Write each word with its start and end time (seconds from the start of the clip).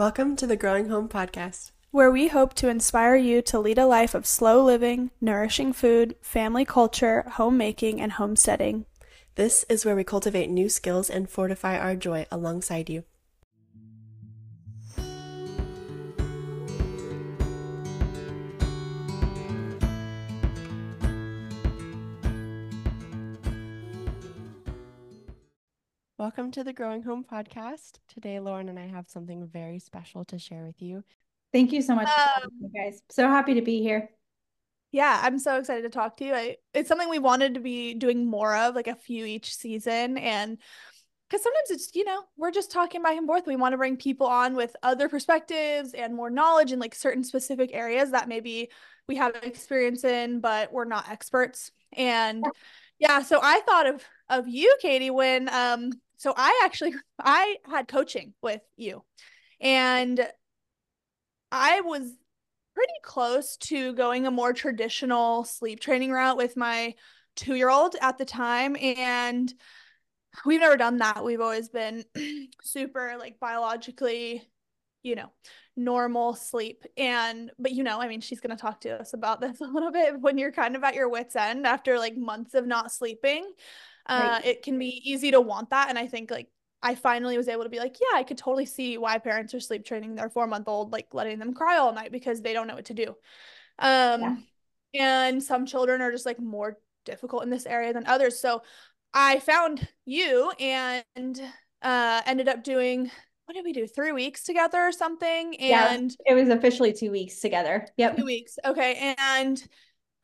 Welcome 0.00 0.34
to 0.36 0.46
the 0.46 0.56
Growing 0.56 0.88
Home 0.88 1.10
Podcast, 1.10 1.72
where 1.90 2.10
we 2.10 2.28
hope 2.28 2.54
to 2.54 2.70
inspire 2.70 3.16
you 3.16 3.42
to 3.42 3.58
lead 3.58 3.76
a 3.76 3.84
life 3.84 4.14
of 4.14 4.24
slow 4.24 4.64
living, 4.64 5.10
nourishing 5.20 5.74
food, 5.74 6.16
family 6.22 6.64
culture, 6.64 7.26
homemaking, 7.32 8.00
and 8.00 8.12
homesteading. 8.12 8.86
This 9.34 9.66
is 9.68 9.84
where 9.84 9.94
we 9.94 10.02
cultivate 10.02 10.48
new 10.48 10.70
skills 10.70 11.10
and 11.10 11.28
fortify 11.28 11.78
our 11.78 11.94
joy 11.96 12.24
alongside 12.32 12.88
you. 12.88 13.04
Welcome 26.20 26.50
to 26.50 26.62
the 26.62 26.74
Growing 26.74 27.02
Home 27.04 27.24
Podcast. 27.24 27.92
Today, 28.06 28.40
Lauren 28.40 28.68
and 28.68 28.78
I 28.78 28.86
have 28.88 29.08
something 29.08 29.46
very 29.46 29.78
special 29.78 30.22
to 30.26 30.38
share 30.38 30.66
with 30.66 30.82
you. 30.82 31.02
Thank 31.50 31.72
you 31.72 31.80
so 31.80 31.94
much, 31.94 32.08
um, 32.08 32.50
you 32.60 32.68
guys. 32.68 33.00
So 33.08 33.26
happy 33.26 33.54
to 33.54 33.62
be 33.62 33.80
here. 33.80 34.10
Yeah, 34.92 35.18
I'm 35.22 35.38
so 35.38 35.58
excited 35.58 35.80
to 35.80 35.88
talk 35.88 36.18
to 36.18 36.26
you. 36.26 36.34
I, 36.34 36.56
it's 36.74 36.90
something 36.90 37.08
we 37.08 37.18
wanted 37.18 37.54
to 37.54 37.60
be 37.60 37.94
doing 37.94 38.26
more 38.26 38.54
of, 38.54 38.74
like 38.74 38.86
a 38.86 38.96
few 38.96 39.24
each 39.24 39.56
season. 39.56 40.18
And 40.18 40.58
because 41.26 41.42
sometimes 41.42 41.70
it's, 41.70 41.94
you 41.94 42.04
know, 42.04 42.22
we're 42.36 42.50
just 42.50 42.70
talking 42.70 43.00
back 43.00 43.16
and 43.16 43.26
forth. 43.26 43.46
We 43.46 43.56
want 43.56 43.72
to 43.72 43.78
bring 43.78 43.96
people 43.96 44.26
on 44.26 44.54
with 44.56 44.76
other 44.82 45.08
perspectives 45.08 45.94
and 45.94 46.14
more 46.14 46.28
knowledge 46.28 46.70
in 46.70 46.80
like 46.80 46.94
certain 46.94 47.24
specific 47.24 47.70
areas 47.72 48.10
that 48.10 48.28
maybe 48.28 48.68
we 49.08 49.16
have 49.16 49.36
experience 49.36 50.04
in, 50.04 50.40
but 50.40 50.70
we're 50.70 50.84
not 50.84 51.08
experts. 51.08 51.72
And 51.94 52.44
yeah, 52.98 53.22
so 53.22 53.40
I 53.42 53.60
thought 53.60 53.86
of 53.86 54.04
of 54.28 54.46
you, 54.48 54.76
Katie, 54.82 55.08
when 55.08 55.48
um 55.48 55.92
so 56.20 56.34
I 56.36 56.60
actually 56.64 56.94
I 57.18 57.56
had 57.68 57.88
coaching 57.88 58.34
with 58.42 58.60
you 58.76 59.02
and 59.60 60.28
I 61.50 61.80
was 61.80 62.12
pretty 62.74 62.92
close 63.02 63.56
to 63.56 63.94
going 63.94 64.26
a 64.26 64.30
more 64.30 64.52
traditional 64.52 65.44
sleep 65.44 65.80
training 65.80 66.12
route 66.12 66.36
with 66.36 66.56
my 66.56 66.94
2-year-old 67.36 67.96
at 68.02 68.18
the 68.18 68.26
time 68.26 68.76
and 68.76 69.52
we've 70.44 70.60
never 70.60 70.76
done 70.76 70.98
that. 70.98 71.24
We've 71.24 71.40
always 71.40 71.70
been 71.70 72.04
super 72.62 73.16
like 73.18 73.40
biologically, 73.40 74.42
you 75.02 75.14
know, 75.14 75.32
normal 75.74 76.34
sleep. 76.34 76.84
And 76.98 77.50
but 77.58 77.72
you 77.72 77.82
know, 77.82 77.98
I 77.98 78.08
mean, 78.08 78.20
she's 78.20 78.40
going 78.40 78.54
to 78.54 78.60
talk 78.60 78.82
to 78.82 79.00
us 79.00 79.14
about 79.14 79.40
this 79.40 79.60
a 79.62 79.64
little 79.64 79.90
bit 79.90 80.20
when 80.20 80.36
you're 80.36 80.52
kind 80.52 80.76
of 80.76 80.84
at 80.84 80.94
your 80.94 81.08
wits 81.08 81.34
end 81.34 81.66
after 81.66 81.98
like 81.98 82.16
months 82.16 82.52
of 82.52 82.66
not 82.66 82.92
sleeping 82.92 83.50
uh, 84.10 84.28
right. 84.32 84.44
it 84.44 84.62
can 84.62 84.78
be 84.78 85.00
easy 85.04 85.30
to 85.30 85.40
want 85.40 85.70
that 85.70 85.88
and 85.88 85.98
i 85.98 86.06
think 86.06 86.30
like 86.30 86.48
i 86.82 86.94
finally 86.94 87.36
was 87.36 87.48
able 87.48 87.62
to 87.62 87.70
be 87.70 87.78
like 87.78 87.96
yeah 88.00 88.18
i 88.18 88.22
could 88.22 88.36
totally 88.36 88.66
see 88.66 88.98
why 88.98 89.16
parents 89.18 89.54
are 89.54 89.60
sleep 89.60 89.84
training 89.84 90.14
their 90.14 90.28
four 90.28 90.46
month 90.46 90.66
old 90.68 90.92
like 90.92 91.06
letting 91.12 91.38
them 91.38 91.54
cry 91.54 91.78
all 91.78 91.92
night 91.92 92.10
because 92.10 92.42
they 92.42 92.52
don't 92.52 92.66
know 92.66 92.74
what 92.74 92.86
to 92.86 92.94
do. 92.94 93.14
Um 93.78 94.44
yeah. 94.92 95.26
and 95.28 95.42
some 95.42 95.64
children 95.64 96.02
are 96.02 96.10
just 96.10 96.26
like 96.26 96.40
more 96.40 96.78
difficult 97.04 97.44
in 97.44 97.50
this 97.50 97.66
area 97.66 97.92
than 97.92 98.06
others. 98.06 98.40
So 98.40 98.62
i 99.14 99.38
found 99.40 99.86
you 100.04 100.52
and 100.58 101.40
uh 101.82 102.22
ended 102.26 102.48
up 102.48 102.64
doing 102.64 103.10
what 103.46 103.54
did 103.54 103.64
we 103.64 103.72
do? 103.72 103.84
Three 103.84 104.12
weeks 104.12 104.44
together 104.44 104.78
or 104.78 104.92
something? 104.92 105.56
And 105.56 106.16
yeah, 106.24 106.32
it 106.32 106.34
was 106.34 106.50
officially 106.50 106.92
two 106.92 107.10
weeks 107.10 107.40
together. 107.40 107.84
Yep. 107.96 108.18
Two 108.18 108.24
weeks. 108.24 108.58
Okay. 108.64 109.14
And 109.18 109.62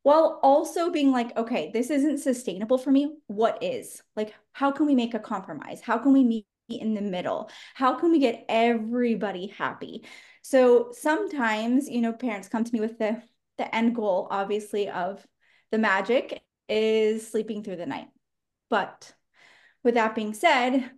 while 0.07 0.39
also 0.41 0.89
being 0.89 1.11
like, 1.11 1.35
okay, 1.35 1.69
this 1.73 1.89
isn't 1.89 2.19
sustainable 2.19 2.77
for 2.77 2.91
me. 2.91 3.17
What 3.27 3.61
is? 3.61 4.01
Like, 4.15 4.33
how 4.53 4.71
can 4.71 4.85
we 4.85 4.95
make 4.95 5.13
a 5.13 5.19
compromise? 5.19 5.81
How 5.81 5.97
can 5.97 6.13
we 6.13 6.23
meet 6.23 6.45
in 6.69 6.93
the 6.93 7.01
middle? 7.01 7.49
How 7.73 7.95
can 7.95 8.13
we 8.13 8.19
get 8.19 8.45
everybody 8.47 9.47
happy? 9.47 10.05
So 10.43 10.93
sometimes, 10.93 11.89
you 11.89 11.99
know, 11.99 12.13
parents 12.13 12.47
come 12.47 12.63
to 12.63 12.73
me 12.73 12.79
with 12.79 12.97
the 12.97 13.21
the 13.57 13.75
end 13.75 13.97
goal, 13.97 14.29
obviously, 14.31 14.87
of 14.87 15.27
the 15.71 15.77
magic 15.77 16.41
is 16.69 17.29
sleeping 17.29 17.61
through 17.61 17.75
the 17.75 17.85
night. 17.85 18.07
But 18.69 19.13
with 19.83 19.95
that 19.95 20.15
being 20.15 20.33
said, 20.33 20.89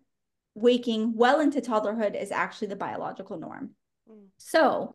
waking 0.54 1.16
well 1.16 1.40
into 1.40 1.62
toddlerhood 1.62 2.16
is 2.16 2.32
actually 2.32 2.68
the 2.68 2.76
biological 2.76 3.40
norm. 3.40 3.72
Mm. 4.08 4.28
So 4.38 4.94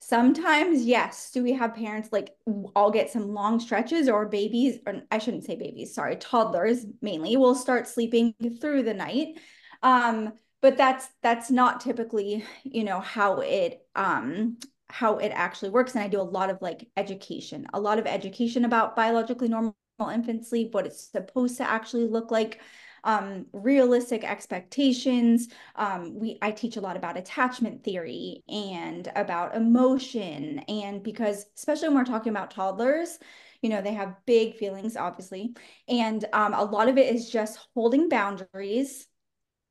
Sometimes, 0.00 0.84
yes. 0.84 1.30
Do 1.32 1.42
we 1.42 1.52
have 1.52 1.74
parents 1.74 2.10
like 2.12 2.36
all 2.74 2.90
get 2.90 3.10
some 3.10 3.34
long 3.34 3.60
stretches 3.60 4.08
or 4.08 4.26
babies, 4.26 4.78
or 4.86 5.02
I 5.10 5.18
shouldn't 5.18 5.44
say 5.44 5.56
babies, 5.56 5.94
sorry, 5.94 6.16
toddlers 6.16 6.86
mainly 7.02 7.36
will 7.36 7.54
start 7.54 7.88
sleeping 7.88 8.34
through 8.60 8.84
the 8.84 8.94
night. 8.94 9.38
Um, 9.82 10.32
but 10.60 10.76
that's 10.76 11.08
that's 11.22 11.50
not 11.50 11.80
typically, 11.80 12.44
you 12.64 12.84
know, 12.84 13.00
how 13.00 13.40
it 13.40 13.86
um 13.94 14.58
how 14.88 15.18
it 15.18 15.28
actually 15.30 15.70
works. 15.70 15.94
And 15.94 16.02
I 16.02 16.08
do 16.08 16.20
a 16.20 16.22
lot 16.22 16.48
of 16.50 16.62
like 16.62 16.88
education, 16.96 17.66
a 17.74 17.80
lot 17.80 17.98
of 17.98 18.06
education 18.06 18.64
about 18.64 18.96
biologically 18.96 19.48
normal 19.48 19.74
infant 20.00 20.46
sleep, 20.46 20.72
what 20.74 20.86
it's 20.86 21.10
supposed 21.10 21.56
to 21.58 21.68
actually 21.68 22.06
look 22.06 22.30
like 22.30 22.60
um, 23.08 23.46
realistic 23.54 24.22
expectations. 24.22 25.48
Um, 25.76 26.18
we 26.18 26.38
I 26.42 26.50
teach 26.50 26.76
a 26.76 26.80
lot 26.82 26.98
about 26.98 27.16
attachment 27.16 27.82
theory 27.82 28.42
and 28.50 29.10
about 29.16 29.56
emotion, 29.56 30.58
and 30.68 31.02
because 31.02 31.46
especially 31.56 31.88
when 31.88 31.96
we're 31.96 32.04
talking 32.04 32.30
about 32.30 32.50
toddlers, 32.50 33.18
you 33.62 33.70
know 33.70 33.80
they 33.80 33.94
have 33.94 34.14
big 34.26 34.56
feelings, 34.56 34.94
obviously, 34.94 35.54
and 35.88 36.22
um, 36.34 36.52
a 36.52 36.62
lot 36.62 36.90
of 36.90 36.98
it 36.98 37.14
is 37.14 37.30
just 37.30 37.58
holding 37.74 38.10
boundaries. 38.10 39.06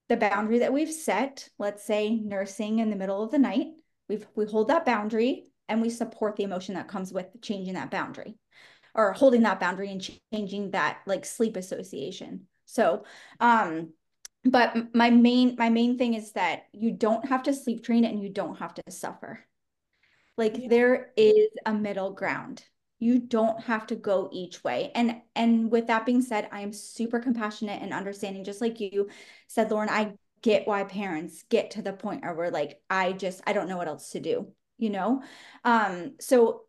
The 0.10 0.18
boundary 0.18 0.60
that 0.60 0.74
we've 0.74 0.92
set, 0.92 1.48
let's 1.60 1.86
say 1.86 2.16
nursing 2.16 2.80
in 2.80 2.90
the 2.90 2.96
middle 2.96 3.22
of 3.22 3.30
the 3.30 3.38
night, 3.38 3.68
we 4.10 4.20
we 4.36 4.46
hold 4.48 4.70
that 4.70 4.86
boundary 4.86 5.44
and 5.70 5.80
we 5.80 5.92
support 5.92 6.38
the 6.38 6.44
emotion 6.44 6.74
that 6.74 6.88
comes 6.88 7.14
with 7.14 7.28
changing 7.44 7.76
that 7.76 7.92
boundary 7.92 8.36
or 8.96 9.14
holding 9.14 9.44
that 9.44 9.60
boundary 9.60 9.92
and 9.92 10.10
changing 10.34 10.72
that 10.72 11.02
like 11.06 11.24
sleep 11.24 11.56
association 11.56 12.48
so, 12.68 13.06
um, 13.40 13.94
but 14.44 14.94
my 14.94 15.10
main 15.10 15.56
my 15.58 15.70
main 15.70 15.98
thing 15.98 16.14
is 16.14 16.34
that 16.34 16.68
you 16.72 16.92
don't 16.92 17.28
have 17.28 17.44
to 17.44 17.54
sleep 17.54 17.84
train 17.84 18.06
and 18.06 18.22
you 18.22 18.30
don't 18.30 18.60
have 18.60 18.74
to 18.76 18.84
suffer. 18.90 19.40
Like 20.38 20.58
yeah. 20.58 20.68
there 20.70 21.12
is 21.18 21.48
a 21.66 21.74
middle 21.74 22.12
ground. 22.12 22.64
You 23.00 23.20
don't 23.20 23.62
have 23.64 23.88
to 23.88 23.96
go 23.96 24.30
each 24.32 24.64
way. 24.64 24.92
And 24.94 25.22
and 25.36 25.72
with 25.72 25.88
that 25.88 26.06
being 26.06 26.22
said, 26.22 26.50
I 26.52 26.62
am 26.62 26.74
super 26.74 27.20
compassionate 27.20 27.82
and 27.82 27.94
understanding 27.94 28.44
just 28.44 28.62
like 28.62 28.80
you 28.80 29.10
said 29.48 29.72
Lauren, 29.72 29.90
I 29.90 30.14
get 30.42 30.68
why 30.68 30.84
parents 30.84 31.44
get 31.50 31.72
to 31.72 31.82
the 31.82 31.94
point 31.94 32.24
where 32.24 32.36
we're 32.36 32.50
like 32.50 32.80
I 32.90 33.14
just 33.14 33.42
I 33.48 33.54
don't 33.54 33.68
know 33.68 33.78
what 33.78 33.88
else 33.88 34.12
to 34.12 34.20
do, 34.20 34.48
you 34.78 34.90
know? 34.90 35.24
Um 35.64 36.14
so 36.20 36.67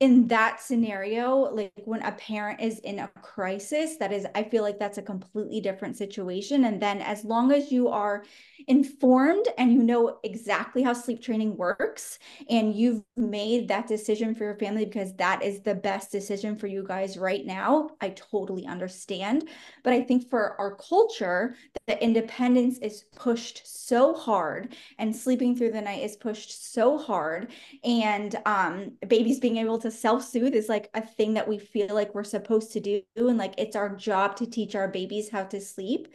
in 0.00 0.28
that 0.28 0.60
scenario, 0.60 1.36
like 1.52 1.72
when 1.84 2.02
a 2.02 2.12
parent 2.12 2.60
is 2.60 2.78
in 2.80 3.00
a 3.00 3.08
crisis, 3.20 3.96
that 3.96 4.12
is, 4.12 4.26
I 4.36 4.44
feel 4.44 4.62
like 4.62 4.78
that's 4.78 4.98
a 4.98 5.02
completely 5.02 5.60
different 5.60 5.96
situation. 5.96 6.64
And 6.66 6.80
then 6.80 7.00
as 7.00 7.24
long 7.24 7.50
as 7.50 7.72
you 7.72 7.88
are 7.88 8.24
informed 8.68 9.46
and 9.56 9.72
you 9.72 9.82
know 9.82 10.18
exactly 10.22 10.82
how 10.82 10.92
sleep 10.92 11.20
training 11.20 11.56
works 11.56 12.20
and 12.48 12.76
you've 12.76 13.02
made 13.16 13.66
that 13.68 13.88
decision 13.88 14.36
for 14.36 14.44
your 14.44 14.58
family 14.58 14.84
because 14.84 15.14
that 15.16 15.42
is 15.42 15.62
the 15.62 15.74
best 15.74 16.12
decision 16.12 16.56
for 16.56 16.68
you 16.68 16.84
guys 16.86 17.16
right 17.16 17.44
now, 17.44 17.90
I 18.00 18.10
totally 18.10 18.66
understand. 18.66 19.48
But 19.82 19.94
I 19.94 20.02
think 20.02 20.30
for 20.30 20.60
our 20.60 20.76
culture, 20.76 21.56
the 21.88 22.00
independence 22.02 22.78
is 22.78 23.04
pushed 23.16 23.62
so 23.64 24.14
hard 24.14 24.76
and 24.98 25.14
sleeping 25.14 25.56
through 25.56 25.72
the 25.72 25.80
night 25.80 26.04
is 26.04 26.14
pushed 26.14 26.72
so 26.72 26.98
hard. 26.98 27.50
And 27.82 28.36
um, 28.46 28.92
babies 29.08 29.40
being 29.40 29.56
able 29.56 29.78
to 29.78 29.87
to 29.88 29.96
self-soothe 29.96 30.54
is 30.54 30.68
like 30.68 30.90
a 30.94 31.06
thing 31.06 31.34
that 31.34 31.48
we 31.48 31.58
feel 31.58 31.94
like 31.94 32.14
we're 32.14 32.24
supposed 32.24 32.72
to 32.72 32.80
do 32.80 33.02
and 33.16 33.38
like 33.38 33.54
it's 33.58 33.76
our 33.76 33.94
job 33.94 34.36
to 34.36 34.46
teach 34.46 34.74
our 34.74 34.88
babies 34.88 35.30
how 35.30 35.44
to 35.44 35.60
sleep. 35.60 36.08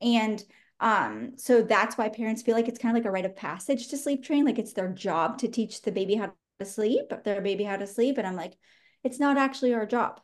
And 0.00 0.42
um 0.80 1.32
so 1.36 1.60
that's 1.60 1.98
why 1.98 2.08
parents 2.08 2.42
feel 2.42 2.54
like 2.54 2.66
it's 2.66 2.78
kind 2.78 2.96
of 2.96 3.02
like 3.02 3.08
a 3.08 3.12
rite 3.12 3.26
of 3.26 3.36
passage 3.36 3.88
to 3.88 3.98
sleep 3.98 4.24
train 4.24 4.46
like 4.46 4.58
it's 4.58 4.72
their 4.72 4.88
job 4.88 5.36
to 5.36 5.46
teach 5.46 5.82
the 5.82 5.92
baby 5.92 6.14
how 6.14 6.32
to 6.58 6.64
sleep 6.64 7.12
their 7.22 7.42
baby 7.42 7.64
how 7.64 7.76
to 7.76 7.86
sleep 7.86 8.16
and 8.16 8.26
i'm 8.26 8.34
like 8.34 8.56
it's 9.02 9.20
not 9.20 9.38
actually 9.38 9.74
our 9.74 9.86
job. 9.86 10.20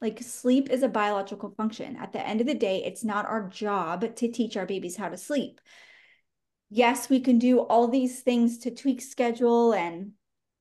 Like 0.00 0.22
sleep 0.22 0.70
is 0.70 0.82
a 0.82 0.88
biological 0.88 1.50
function. 1.50 1.96
At 1.96 2.12
the 2.12 2.26
end 2.26 2.40
of 2.40 2.46
the 2.46 2.54
day 2.54 2.84
it's 2.84 3.04
not 3.04 3.26
our 3.26 3.48
job 3.48 4.14
to 4.16 4.30
teach 4.30 4.56
our 4.56 4.66
babies 4.66 4.96
how 4.96 5.08
to 5.08 5.16
sleep. 5.16 5.60
Yes 6.70 7.08
we 7.08 7.20
can 7.20 7.38
do 7.38 7.60
all 7.60 7.88
these 7.88 8.20
things 8.20 8.58
to 8.58 8.74
tweak 8.74 9.00
schedule 9.00 9.72
and 9.72 10.12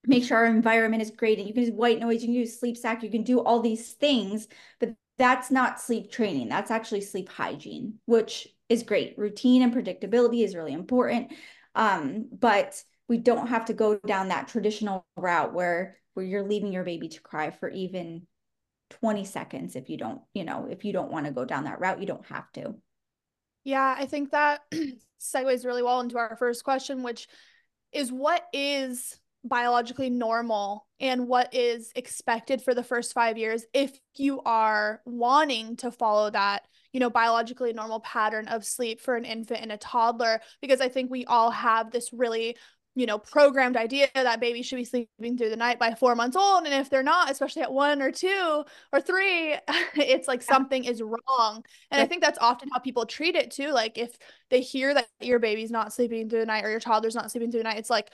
make 0.08 0.24
sure 0.24 0.38
our 0.38 0.46
environment 0.46 1.02
is 1.02 1.12
great 1.12 1.38
and 1.38 1.48
you 1.48 1.54
can 1.54 1.64
use 1.64 1.72
white 1.72 2.00
noise 2.00 2.22
you 2.22 2.28
can 2.28 2.36
use 2.36 2.60
sleep 2.60 2.78
sack, 2.78 3.04
you 3.04 3.10
can 3.10 3.24
do 3.24 3.40
all 3.40 3.60
these 3.62 3.94
things 3.94 4.48
but 4.80 4.96
that's 5.18 5.50
not 5.50 5.82
sleep 5.82 6.12
training. 6.12 6.48
That's 6.48 6.70
actually 6.70 7.02
sleep 7.02 7.30
hygiene 7.30 7.96
which 8.06 8.48
is 8.70 8.84
great. 8.84 9.18
Routine 9.18 9.62
and 9.62 9.74
predictability 9.74 10.44
is 10.44 10.56
really 10.56 10.74
important. 10.74 11.34
Um, 11.76 12.28
but 12.32 12.84
we 13.08 13.18
don't 13.18 13.48
have 13.48 13.66
to 13.66 13.74
go 13.74 13.98
down 14.00 14.30
that 14.30 14.48
traditional 14.48 15.06
route 15.16 15.54
where 15.54 15.98
where 16.14 16.26
you're 16.26 16.48
leaving 16.48 16.74
your 16.74 16.84
baby 16.84 17.08
to 17.10 17.22
cry 17.22 17.52
for 17.52 17.70
even 17.70 18.26
20 18.90 19.26
seconds 19.26 19.76
if 19.76 19.90
you 19.90 19.98
don't 19.98 20.22
you 20.34 20.44
know 20.44 20.68
if 20.70 20.86
you 20.86 20.94
don't 20.94 21.12
want 21.12 21.26
to 21.26 21.32
go 21.32 21.46
down 21.46 21.66
that 21.66 21.80
route 21.80 22.00
you 22.00 22.08
don't 22.08 22.26
have 22.26 22.52
to. 22.54 22.76
Yeah 23.64 23.96
i 23.98 24.06
think 24.06 24.32
that 24.32 24.62
segues 25.22 25.66
really 25.66 25.84
well 25.84 26.00
into 26.00 26.18
our 26.18 26.36
first 26.38 26.64
question 26.64 27.04
which 27.04 27.28
is 27.92 28.12
what 28.12 28.44
is 28.54 29.20
biologically 29.48 30.10
normal 30.10 30.86
and 31.00 31.28
what 31.28 31.54
is 31.54 31.92
expected 31.96 32.62
for 32.62 32.74
the 32.74 32.84
first 32.84 33.14
five 33.14 33.38
years 33.38 33.66
if 33.74 33.98
you 34.16 34.42
are 34.42 35.02
wanting 35.06 35.76
to 35.76 35.92
follow 35.92 36.30
that 36.30 36.64
you 36.94 37.00
know 37.00 37.10
biologically 37.10 37.74
normal 37.74 38.00
pattern 38.00 38.48
of 38.48 38.66
sleep 38.66 39.00
for 39.00 39.16
an 39.16 39.26
infant 39.26 39.62
and 39.62 39.72
a 39.72 39.78
toddler 39.78 40.40
because 40.62 40.82
i 40.82 40.90
think 40.90 41.12
we 41.12 41.26
all 41.26 41.52
have 41.52 41.92
this 41.92 42.12
really 42.14 42.56
you 42.98 43.06
know 43.06 43.20
programmed 43.20 43.78
idea 43.78 44.08
that 44.16 44.40
babies 44.40 44.66
should 44.66 44.78
be 44.78 44.84
sleeping 44.84 45.38
through 45.38 45.52
the 45.52 45.56
night 45.56 45.78
by 45.78 45.94
four 45.94 46.16
months 46.16 46.36
old 46.36 46.66
and 46.66 46.74
if 46.74 46.90
they're 46.90 47.04
not 47.04 47.30
especially 47.30 47.62
at 47.62 47.72
one 47.72 48.02
or 48.02 48.12
two 48.12 48.64
or 48.92 49.00
three 49.00 49.56
it's 49.96 50.28
like 50.28 50.42
something 50.42 50.84
is 50.84 51.02
wrong. 51.02 51.64
And 51.92 52.02
i 52.02 52.06
think 52.06 52.24
that's 52.24 52.40
often 52.42 52.70
how 52.74 52.80
people 52.80 53.06
treat 53.06 53.36
it 53.36 53.52
too 53.52 53.72
like 53.72 54.00
if 54.00 54.18
they 54.50 54.62
hear 54.62 54.96
that 54.96 55.08
your 55.22 55.38
baby's 55.38 55.70
not 55.70 55.94
sleeping 55.94 56.28
through 56.28 56.40
the 56.40 56.48
night 56.48 56.66
or 56.66 56.72
your 56.72 56.80
toddler's 56.80 57.16
not 57.16 57.30
sleeping 57.30 57.52
through 57.52 57.60
the 57.60 57.66
night 57.66 57.78
it's 57.78 57.92
like 57.92 58.10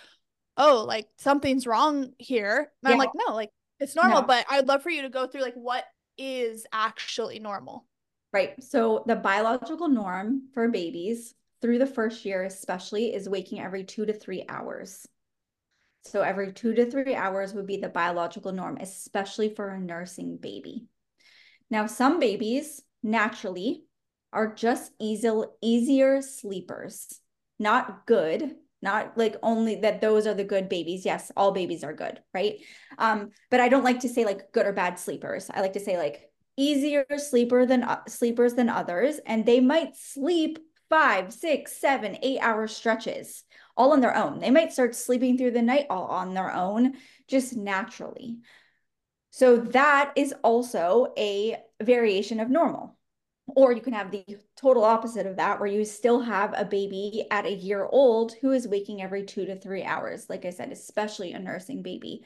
oh, 0.58 0.86
like 0.88 1.08
something's 1.18 1.68
wrong 1.68 2.14
here. 2.18 2.72
And 2.84 2.90
yeah. 2.90 2.92
I'm 2.92 2.98
like, 2.98 3.10
no, 3.16 3.34
like 3.34 3.52
it's 3.80 3.96
normal. 3.96 4.22
No. 4.22 4.28
But 4.28 4.46
I'd 4.50 4.68
love 4.68 4.84
for 4.84 4.90
you 4.90 5.04
to 5.04 5.10
go 5.10 5.28
through 5.28 5.42
like 5.42 5.56
what 5.56 5.86
is 6.18 6.66
actually 6.72 7.40
normal. 7.40 7.86
Right. 8.32 8.62
So 8.64 9.04
the 9.06 9.16
biological 9.16 9.88
norm 9.88 10.44
for 10.54 10.68
babies 10.70 11.36
through 11.62 11.80
the 11.80 11.88
first 11.88 12.26
year, 12.26 12.44
especially, 12.44 13.14
is 13.14 13.30
waking 13.30 13.60
every 13.60 13.84
two 13.84 14.06
to 14.06 14.14
three 14.14 14.44
hours. 14.50 15.08
So 16.06 16.22
every 16.22 16.52
two 16.52 16.74
to 16.74 16.90
three 16.90 17.16
hours 17.16 17.54
would 17.54 17.68
be 17.68 17.78
the 17.78 17.90
biological 17.90 18.52
norm, 18.52 18.78
especially 18.82 19.54
for 19.54 19.70
a 19.70 19.80
nursing 19.80 20.38
baby. 20.38 20.88
Now, 21.70 21.86
some 21.86 22.20
babies 22.20 22.82
naturally 23.02 23.86
are 24.34 24.54
just 24.54 24.92
easy, 25.00 25.32
easier 25.62 26.22
sleepers, 26.22 27.20
not 27.60 28.06
good, 28.06 28.56
not 28.84 29.18
like 29.18 29.36
only 29.42 29.76
that 29.76 30.02
those 30.02 30.28
are 30.28 30.34
the 30.36 30.44
good 30.44 30.70
babies. 30.70 31.06
Yes 31.06 31.32
all 31.36 31.52
babies 31.52 31.84
are 31.84 31.94
good 31.94 32.22
right? 32.34 32.60
Um 32.98 33.32
but 33.50 33.60
i 33.60 33.70
don't 33.70 33.84
like 33.84 34.02
to 34.02 34.10
say 34.10 34.26
like 34.26 34.52
good 34.52 34.68
or 34.68 34.74
bad 34.74 35.00
sleepers. 35.00 35.50
I 35.52 35.62
like 35.62 35.74
to 35.74 35.80
say 35.80 35.98
like 35.98 36.30
easier 36.56 37.06
sleeper 37.18 37.66
than 37.66 37.84
uh, 37.84 38.06
sleepers 38.08 38.54
than 38.54 38.70
others 38.70 39.20
and 39.26 39.46
they 39.46 39.60
might 39.60 39.96
sleep 39.96 40.60
five 40.90 41.34
six 41.34 41.76
seven 41.76 42.18
eight 42.22 42.40
hour 42.40 42.68
stretches 42.68 43.44
all 43.76 43.94
on 43.94 44.02
their 44.02 44.16
own. 44.16 44.40
They 44.40 44.52
might 44.52 44.72
start 44.72 44.96
sleeping 44.96 45.38
through 45.38 45.52
the 45.52 45.62
night 45.62 45.88
all 45.90 46.06
on 46.06 46.34
their 46.36 46.54
own 46.54 46.94
just 47.28 47.56
naturally. 47.56 48.38
So 49.32 49.58
that 49.58 50.14
is 50.16 50.36
also 50.44 51.14
a 51.18 51.58
variation 51.82 52.40
of 52.40 52.52
normal 52.52 52.96
or 53.48 53.72
you 53.74 53.82
can 53.82 53.94
have 53.94 54.12
the 54.12 54.26
total 54.56 54.84
opposite 54.84 55.26
of 55.26 55.36
that, 55.38 55.60
where 55.60 55.70
you 55.70 55.84
still 55.86 56.22
have 56.22 56.54
a 56.56 56.66
baby 56.66 57.28
at 57.30 57.46
a 57.46 57.54
year 57.54 57.86
old 57.86 58.34
who 58.42 58.52
is 58.52 58.68
waking 58.68 59.02
every 59.02 59.24
two 59.24 59.46
to 59.46 59.60
three 59.60 59.84
hours. 59.84 60.30
Like 60.30 60.46
I 60.46 60.50
said, 60.50 60.72
especially 60.72 61.34
a 61.34 61.40
nursing 61.40 61.82
baby. 61.84 62.26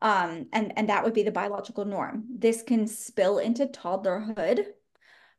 Um, 0.00 0.46
and, 0.52 0.76
and 0.76 0.88
that 0.88 1.04
would 1.04 1.14
be 1.14 1.24
the 1.24 1.32
biological 1.32 1.84
norm. 1.84 2.24
This 2.30 2.62
can 2.62 2.86
spill 2.86 3.38
into 3.38 3.66
toddlerhood. 3.66 4.66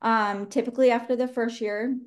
Um, 0.02 0.48
typically, 0.48 0.92
after 0.92 1.16
the 1.16 1.28
first 1.28 1.62
year, 1.62 1.98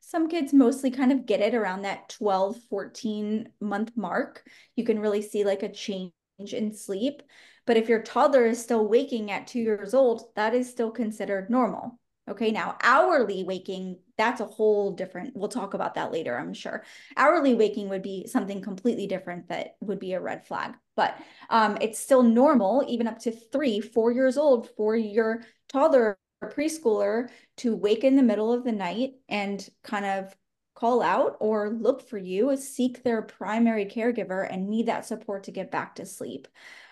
some 0.00 0.28
kids 0.28 0.52
mostly 0.52 0.90
kind 0.90 1.10
of 1.10 1.26
get 1.26 1.40
it 1.40 1.54
around 1.54 1.82
that 1.82 2.08
12, 2.10 2.58
14 2.68 3.48
month 3.60 3.92
mark. 3.96 4.46
You 4.74 4.84
can 4.84 5.00
really 5.00 5.22
see 5.22 5.44
like 5.44 5.62
a 5.62 5.72
change 5.72 6.12
in 6.38 6.72
sleep. 6.72 7.22
But 7.66 7.76
if 7.76 7.88
your 7.88 8.02
toddler 8.02 8.46
is 8.46 8.62
still 8.62 8.86
waking 8.86 9.30
at 9.30 9.46
two 9.46 9.58
years 9.58 9.94
old, 9.94 10.32
that 10.36 10.54
is 10.54 10.70
still 10.70 10.90
considered 10.90 11.50
normal. 11.50 11.98
Okay, 12.28 12.50
now 12.50 12.76
hourly 12.82 13.44
waking, 13.44 13.98
that's 14.18 14.40
a 14.40 14.46
whole 14.46 14.90
different, 14.90 15.36
we'll 15.36 15.48
talk 15.48 15.74
about 15.74 15.94
that 15.94 16.10
later, 16.10 16.36
I'm 16.36 16.54
sure. 16.54 16.82
Hourly 17.16 17.54
waking 17.54 17.88
would 17.88 18.02
be 18.02 18.26
something 18.26 18.60
completely 18.60 19.06
different 19.06 19.48
that 19.48 19.76
would 19.80 20.00
be 20.00 20.12
a 20.12 20.20
red 20.20 20.44
flag, 20.44 20.74
but 20.96 21.16
um, 21.50 21.78
it's 21.80 22.00
still 22.00 22.24
normal, 22.24 22.84
even 22.88 23.06
up 23.06 23.20
to 23.20 23.30
three, 23.30 23.80
four 23.80 24.10
years 24.10 24.36
old, 24.36 24.68
for 24.76 24.96
your 24.96 25.42
toddler 25.68 26.18
or 26.42 26.50
preschooler 26.50 27.28
to 27.58 27.76
wake 27.76 28.02
in 28.02 28.16
the 28.16 28.24
middle 28.24 28.52
of 28.52 28.64
the 28.64 28.72
night 28.72 29.12
and 29.28 29.68
kind 29.84 30.04
of 30.04 30.34
call 30.74 31.02
out 31.02 31.36
or 31.38 31.70
look 31.70 32.06
for 32.08 32.18
you, 32.18 32.56
seek 32.56 33.04
their 33.04 33.22
primary 33.22 33.86
caregiver 33.86 34.46
and 34.52 34.68
need 34.68 34.86
that 34.86 35.06
support 35.06 35.44
to 35.44 35.52
get 35.52 35.70
back 35.70 35.94
to 35.94 36.04
sleep. 36.04 36.48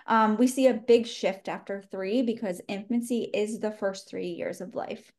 Um, 0.07 0.37
we 0.37 0.47
see 0.47 0.69
a 0.69 0.75
big 0.75 1.09
shift 1.09 1.49
after 1.49 1.83
three 1.83 2.23
because 2.23 2.61
infancy 2.69 3.25
is 3.35 3.59
the 3.59 3.73
first 3.73 4.09
three 4.09 4.29
years 4.29 4.61
of 4.61 4.77
life. 4.77 5.11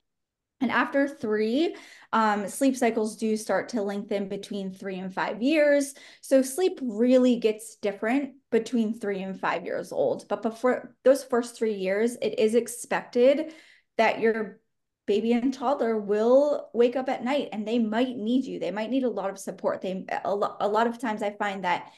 And 0.61 0.71
after 0.71 1.07
three, 1.07 1.75
um, 2.13 2.47
sleep 2.47 2.77
cycles 2.77 3.17
do 3.17 3.35
start 3.35 3.69
to 3.69 3.81
lengthen 3.81 4.29
between 4.29 4.71
three 4.71 4.97
and 4.99 5.13
five 5.13 5.41
years. 5.41 5.93
So 6.21 6.41
sleep 6.41 6.79
really 6.81 7.37
gets 7.37 7.75
different 7.75 8.35
between 8.51 8.93
three 8.93 9.21
and 9.21 9.39
five 9.39 9.65
years 9.65 9.91
old. 9.91 10.27
But 10.29 10.41
before 10.41 10.95
those 11.03 11.23
first 11.23 11.57
three 11.57 11.75
years, 11.75 12.15
it 12.21 12.39
is 12.39 12.55
expected 12.55 13.53
that 13.97 14.21
your 14.21 14.61
baby 15.05 15.33
and 15.33 15.53
toddler 15.53 15.99
will 15.99 16.69
wake 16.73 16.95
up 16.95 17.09
at 17.09 17.23
night 17.23 17.49
and 17.51 17.67
they 17.67 17.77
might 17.77 18.15
need 18.15 18.45
you. 18.45 18.59
They 18.59 18.71
might 18.71 18.89
need 18.89 19.03
a 19.03 19.09
lot 19.09 19.29
of 19.29 19.37
support. 19.37 19.81
They 19.81 20.05
a, 20.23 20.33
lo- 20.33 20.55
a 20.59 20.67
lot 20.67 20.87
of 20.87 20.99
times 20.99 21.21
I 21.21 21.31
find 21.31 21.63
that 21.63 21.91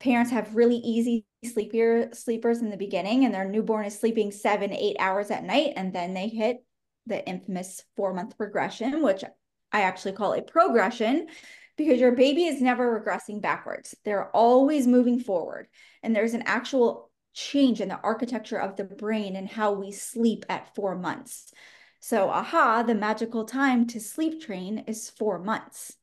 parents 0.00 0.30
have 0.30 0.56
really 0.56 0.76
easy 0.76 1.26
sleepier 1.44 2.12
sleepers 2.14 2.60
in 2.60 2.70
the 2.70 2.76
beginning 2.76 3.24
and 3.24 3.34
their 3.34 3.48
newborn 3.48 3.84
is 3.84 3.98
sleeping 3.98 4.32
seven, 4.32 4.72
eight 4.72 4.96
hours 4.98 5.30
at 5.30 5.44
night, 5.44 5.74
and 5.76 5.92
then 5.92 6.14
they 6.14 6.28
hit 6.28 6.64
the 7.08 7.26
infamous 7.26 7.82
four 7.96 8.14
month 8.14 8.34
regression, 8.38 9.02
which 9.02 9.24
I 9.72 9.82
actually 9.82 10.12
call 10.12 10.34
a 10.34 10.42
progression 10.42 11.28
because 11.76 12.00
your 12.00 12.12
baby 12.12 12.44
is 12.44 12.60
never 12.60 13.00
regressing 13.00 13.40
backwards. 13.40 13.94
They're 14.04 14.30
always 14.30 14.86
moving 14.86 15.20
forward. 15.20 15.68
And 16.02 16.14
there's 16.14 16.34
an 16.34 16.42
actual 16.46 17.10
change 17.34 17.80
in 17.80 17.88
the 17.88 18.00
architecture 18.00 18.58
of 18.58 18.76
the 18.76 18.84
brain 18.84 19.36
and 19.36 19.48
how 19.48 19.72
we 19.72 19.92
sleep 19.92 20.44
at 20.48 20.74
four 20.74 20.96
months. 20.96 21.52
So, 22.00 22.28
aha, 22.28 22.82
the 22.82 22.94
magical 22.94 23.44
time 23.44 23.86
to 23.88 24.00
sleep 24.00 24.42
train 24.42 24.84
is 24.86 25.10
four 25.10 25.38
months. 25.38 25.96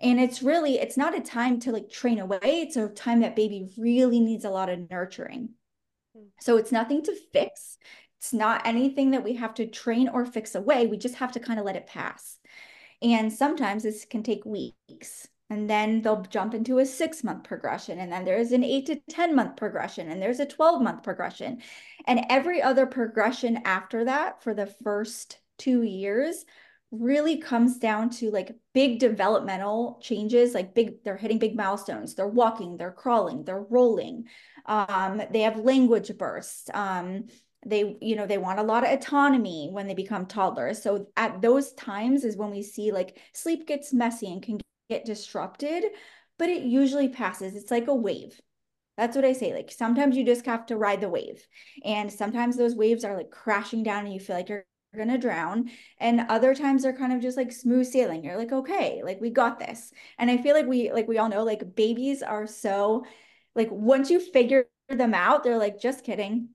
And 0.00 0.20
it's 0.20 0.42
really, 0.42 0.78
it's 0.78 0.96
not 0.96 1.16
a 1.16 1.20
time 1.20 1.60
to 1.60 1.72
like 1.72 1.88
train 1.88 2.18
away. 2.18 2.40
It's 2.42 2.76
a 2.76 2.88
time 2.88 3.20
that 3.20 3.36
baby 3.36 3.70
really 3.76 4.18
needs 4.18 4.44
a 4.44 4.50
lot 4.50 4.68
of 4.68 4.90
nurturing. 4.90 5.50
Hmm. 6.16 6.26
So 6.40 6.56
it's 6.56 6.72
nothing 6.72 7.02
to 7.04 7.14
fix. 7.32 7.78
It's 8.22 8.32
not 8.32 8.64
anything 8.64 9.10
that 9.10 9.24
we 9.24 9.34
have 9.34 9.52
to 9.54 9.66
train 9.66 10.08
or 10.08 10.24
fix 10.24 10.54
away. 10.54 10.86
We 10.86 10.96
just 10.96 11.16
have 11.16 11.32
to 11.32 11.40
kind 11.40 11.58
of 11.58 11.66
let 11.66 11.74
it 11.74 11.88
pass. 11.88 12.38
And 13.02 13.32
sometimes 13.32 13.82
this 13.82 14.04
can 14.04 14.22
take 14.22 14.46
weeks. 14.46 15.26
and 15.50 15.68
then 15.68 16.02
they'll 16.02 16.22
jump 16.22 16.54
into 16.54 16.78
a 16.78 16.86
six 16.86 17.24
month 17.24 17.42
progression 17.42 17.98
and 17.98 18.12
then 18.12 18.24
there's 18.24 18.52
an 18.52 18.62
eight 18.62 18.86
to 18.86 19.00
10 19.10 19.34
month 19.34 19.56
progression 19.56 20.08
and 20.08 20.22
there's 20.22 20.38
a 20.38 20.46
12 20.46 20.80
month 20.80 21.02
progression 21.02 21.60
and 22.06 22.24
every 22.30 22.62
other 22.62 22.86
progression 22.86 23.60
after 23.64 24.04
that 24.04 24.40
for 24.42 24.54
the 24.54 24.66
first 24.84 25.38
two 25.58 25.82
years 25.82 26.46
really 26.92 27.38
comes 27.38 27.78
down 27.78 28.08
to 28.08 28.30
like 28.30 28.54
big 28.72 28.98
developmental 29.00 29.98
changes 30.00 30.54
like 30.54 30.74
big 30.74 31.02
they're 31.04 31.16
hitting 31.16 31.38
big 31.38 31.56
milestones 31.56 32.14
they're 32.14 32.28
walking 32.28 32.76
they're 32.76 32.92
crawling 32.92 33.44
they're 33.44 33.66
rolling 33.68 34.24
um, 34.66 35.20
they 35.32 35.40
have 35.40 35.58
language 35.58 36.16
bursts 36.16 36.70
um, 36.72 37.24
they 37.64 37.96
you 38.00 38.16
know 38.16 38.26
they 38.26 38.38
want 38.38 38.58
a 38.58 38.62
lot 38.62 38.84
of 38.84 38.90
autonomy 38.90 39.68
when 39.70 39.86
they 39.86 39.94
become 39.94 40.26
toddlers. 40.26 40.82
So 40.82 41.06
at 41.16 41.40
those 41.42 41.72
times 41.74 42.24
is 42.24 42.36
when 42.36 42.50
we 42.50 42.62
see 42.62 42.92
like 42.92 43.18
sleep 43.32 43.66
gets 43.66 43.92
messy 43.92 44.32
and 44.32 44.42
can 44.42 44.60
get 44.90 45.04
disrupted 45.04 45.84
but 46.38 46.48
it 46.48 46.62
usually 46.62 47.08
passes. 47.08 47.54
It's 47.54 47.70
like 47.70 47.86
a 47.88 47.94
wave. 47.94 48.40
That's 48.98 49.16
what 49.16 49.24
i 49.24 49.32
say 49.32 49.54
like 49.54 49.70
sometimes 49.70 50.16
you 50.16 50.24
just 50.24 50.44
have 50.46 50.66
to 50.66 50.76
ride 50.76 51.00
the 51.00 51.08
wave. 51.08 51.46
And 51.84 52.12
sometimes 52.12 52.56
those 52.56 52.74
waves 52.74 53.04
are 53.04 53.16
like 53.16 53.30
crashing 53.30 53.82
down 53.82 54.04
and 54.04 54.14
you 54.14 54.20
feel 54.20 54.36
like 54.36 54.48
you're 54.48 54.66
gonna 54.96 55.18
drown. 55.18 55.70
And 55.98 56.22
other 56.28 56.54
times 56.54 56.82
they're 56.82 56.96
kind 56.96 57.12
of 57.12 57.20
just 57.22 57.36
like 57.36 57.52
smooth 57.52 57.86
sailing. 57.86 58.24
You're 58.24 58.36
like 58.38 58.52
okay 58.52 59.02
like 59.04 59.20
we 59.20 59.30
got 59.30 59.58
this. 59.58 59.92
And 60.18 60.30
i 60.30 60.36
feel 60.36 60.54
like 60.54 60.66
we 60.66 60.92
like 60.92 61.08
we 61.08 61.18
all 61.18 61.28
know 61.28 61.44
like 61.44 61.74
babies 61.76 62.22
are 62.22 62.46
so 62.46 63.04
like 63.54 63.68
once 63.70 64.10
you 64.10 64.20
figure 64.20 64.66
them 64.88 65.14
out 65.14 65.42
they're 65.42 65.58
like 65.58 65.80
just 65.80 66.04
kidding 66.04 66.48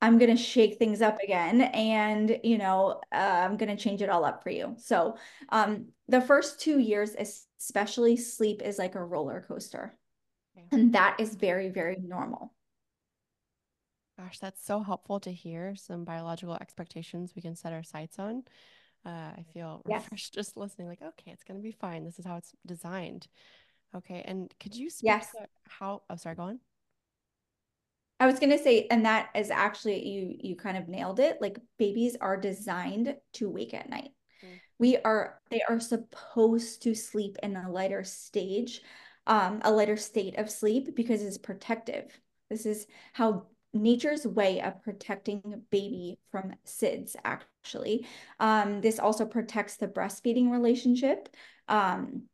I'm 0.00 0.18
going 0.18 0.34
to 0.34 0.42
shake 0.42 0.78
things 0.78 1.02
up 1.02 1.18
again 1.22 1.62
and, 1.62 2.38
you 2.42 2.58
know, 2.58 3.00
uh, 3.12 3.16
I'm 3.44 3.56
going 3.56 3.74
to 3.74 3.82
change 3.82 4.02
it 4.02 4.10
all 4.10 4.24
up 4.24 4.42
for 4.42 4.50
you. 4.50 4.74
So, 4.78 5.16
um, 5.50 5.88
the 6.08 6.20
first 6.20 6.60
two 6.60 6.78
years, 6.78 7.14
especially 7.58 8.16
sleep 8.16 8.62
is 8.62 8.78
like 8.78 8.94
a 8.94 9.04
roller 9.04 9.44
coaster. 9.46 9.96
Okay. 10.56 10.66
And 10.72 10.92
that 10.94 11.16
is 11.18 11.34
very, 11.34 11.68
very 11.68 11.96
normal. 12.02 12.52
Gosh, 14.18 14.38
that's 14.38 14.64
so 14.64 14.80
helpful 14.80 15.20
to 15.20 15.32
hear 15.32 15.74
some 15.76 16.04
biological 16.04 16.54
expectations 16.54 17.32
we 17.34 17.42
can 17.42 17.56
set 17.56 17.72
our 17.72 17.82
sights 17.82 18.18
on. 18.18 18.42
Uh, 19.06 19.32
I 19.36 19.44
feel 19.54 19.82
refreshed 19.86 20.36
yes. 20.36 20.44
just 20.46 20.56
listening, 20.56 20.88
like, 20.88 21.00
okay, 21.00 21.30
it's 21.30 21.44
going 21.44 21.58
to 21.58 21.62
be 21.62 21.72
fine. 21.72 22.04
This 22.04 22.18
is 22.18 22.26
how 22.26 22.36
it's 22.36 22.52
designed. 22.66 23.28
Okay. 23.94 24.22
And 24.24 24.52
could 24.60 24.74
you 24.74 24.90
speak 24.90 25.06
yes. 25.06 25.30
to 25.32 25.46
how, 25.68 26.02
oh, 26.10 26.16
sorry, 26.16 26.36
go 26.36 26.42
on. 26.42 26.60
I 28.20 28.26
was 28.26 28.38
going 28.38 28.50
to 28.50 28.62
say, 28.62 28.86
and 28.90 29.06
that 29.06 29.30
is 29.34 29.50
actually, 29.50 30.06
you, 30.06 30.36
you 30.38 30.54
kind 30.54 30.76
of 30.76 30.88
nailed 30.88 31.20
it. 31.20 31.38
Like 31.40 31.58
babies 31.78 32.16
are 32.20 32.36
designed 32.36 33.16
to 33.34 33.48
wake 33.48 33.72
at 33.72 33.88
night. 33.88 34.10
Mm-hmm. 34.44 34.54
We 34.78 34.98
are, 34.98 35.40
they 35.50 35.62
are 35.66 35.80
supposed 35.80 36.82
to 36.82 36.94
sleep 36.94 37.38
in 37.42 37.56
a 37.56 37.70
lighter 37.70 38.04
stage, 38.04 38.82
um, 39.26 39.62
a 39.64 39.72
lighter 39.72 39.96
state 39.96 40.36
of 40.36 40.50
sleep 40.50 40.94
because 40.94 41.22
it's 41.22 41.38
protective. 41.38 42.20
This 42.50 42.66
is 42.66 42.86
how 43.14 43.46
nature's 43.72 44.26
way 44.26 44.60
of 44.60 44.82
protecting 44.82 45.62
baby 45.70 46.18
from 46.30 46.52
SIDS 46.66 47.16
actually. 47.24 48.06
Um, 48.38 48.82
this 48.82 48.98
also 48.98 49.24
protects 49.24 49.76
the 49.76 49.88
breastfeeding 49.88 50.50
relationship. 50.50 51.28
Um, 51.68 52.24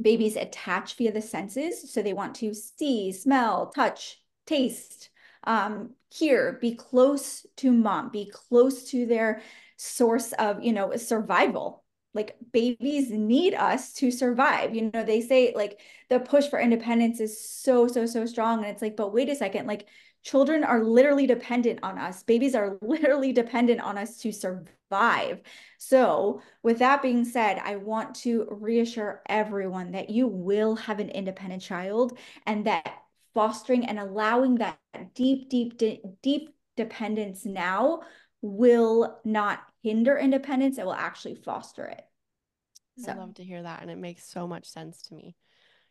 babies 0.00 0.36
attach 0.36 0.96
via 0.96 1.12
the 1.12 1.20
senses. 1.20 1.92
So 1.92 2.02
they 2.02 2.14
want 2.14 2.34
to 2.36 2.54
see, 2.54 3.12
smell, 3.12 3.70
touch, 3.74 4.20
taste, 4.46 5.10
um, 5.46 5.90
hear, 6.10 6.58
be 6.60 6.74
close 6.74 7.46
to 7.56 7.72
mom, 7.72 8.10
be 8.10 8.30
close 8.32 8.90
to 8.90 9.06
their 9.06 9.42
source 9.76 10.32
of, 10.32 10.62
you 10.62 10.72
know, 10.72 10.96
survival. 10.96 11.84
Like 12.12 12.36
babies 12.52 13.10
need 13.10 13.54
us 13.54 13.92
to 13.94 14.10
survive. 14.10 14.74
You 14.74 14.90
know, 14.92 15.04
they 15.04 15.20
say 15.20 15.52
like 15.56 15.80
the 16.08 16.20
push 16.20 16.46
for 16.46 16.60
independence 16.60 17.18
is 17.20 17.44
so, 17.44 17.88
so, 17.88 18.06
so 18.06 18.24
strong. 18.26 18.58
And 18.58 18.68
it's 18.68 18.82
like, 18.82 18.96
but 18.96 19.12
wait 19.12 19.28
a 19.28 19.34
second, 19.34 19.66
like 19.66 19.88
children 20.22 20.64
are 20.64 20.82
literally 20.82 21.26
dependent 21.26 21.80
on 21.82 21.98
us. 21.98 22.22
Babies 22.22 22.54
are 22.54 22.78
literally 22.82 23.32
dependent 23.32 23.80
on 23.80 23.98
us 23.98 24.18
to 24.18 24.32
survive. 24.32 25.42
So, 25.78 26.40
with 26.62 26.78
that 26.78 27.02
being 27.02 27.24
said, 27.24 27.60
I 27.62 27.76
want 27.76 28.14
to 28.16 28.46
reassure 28.50 29.22
everyone 29.28 29.92
that 29.92 30.10
you 30.10 30.26
will 30.26 30.76
have 30.76 31.00
an 31.00 31.10
independent 31.10 31.62
child 31.62 32.16
and 32.46 32.66
that 32.66 33.03
fostering 33.34 33.84
and 33.86 33.98
allowing 33.98 34.56
that 34.56 34.78
deep, 35.14 35.48
deep, 35.48 35.78
deep 36.22 36.50
dependence 36.76 37.44
now 37.44 38.00
will 38.42 39.18
not 39.24 39.60
hinder 39.82 40.16
independence. 40.16 40.78
It 40.78 40.84
will 40.84 40.94
actually 40.94 41.34
foster 41.34 41.84
it. 41.86 42.02
So. 42.98 43.12
I 43.12 43.16
love 43.16 43.34
to 43.34 43.44
hear 43.44 43.62
that. 43.62 43.82
And 43.82 43.90
it 43.90 43.98
makes 43.98 44.28
so 44.28 44.46
much 44.46 44.66
sense 44.66 45.02
to 45.02 45.14
me. 45.14 45.36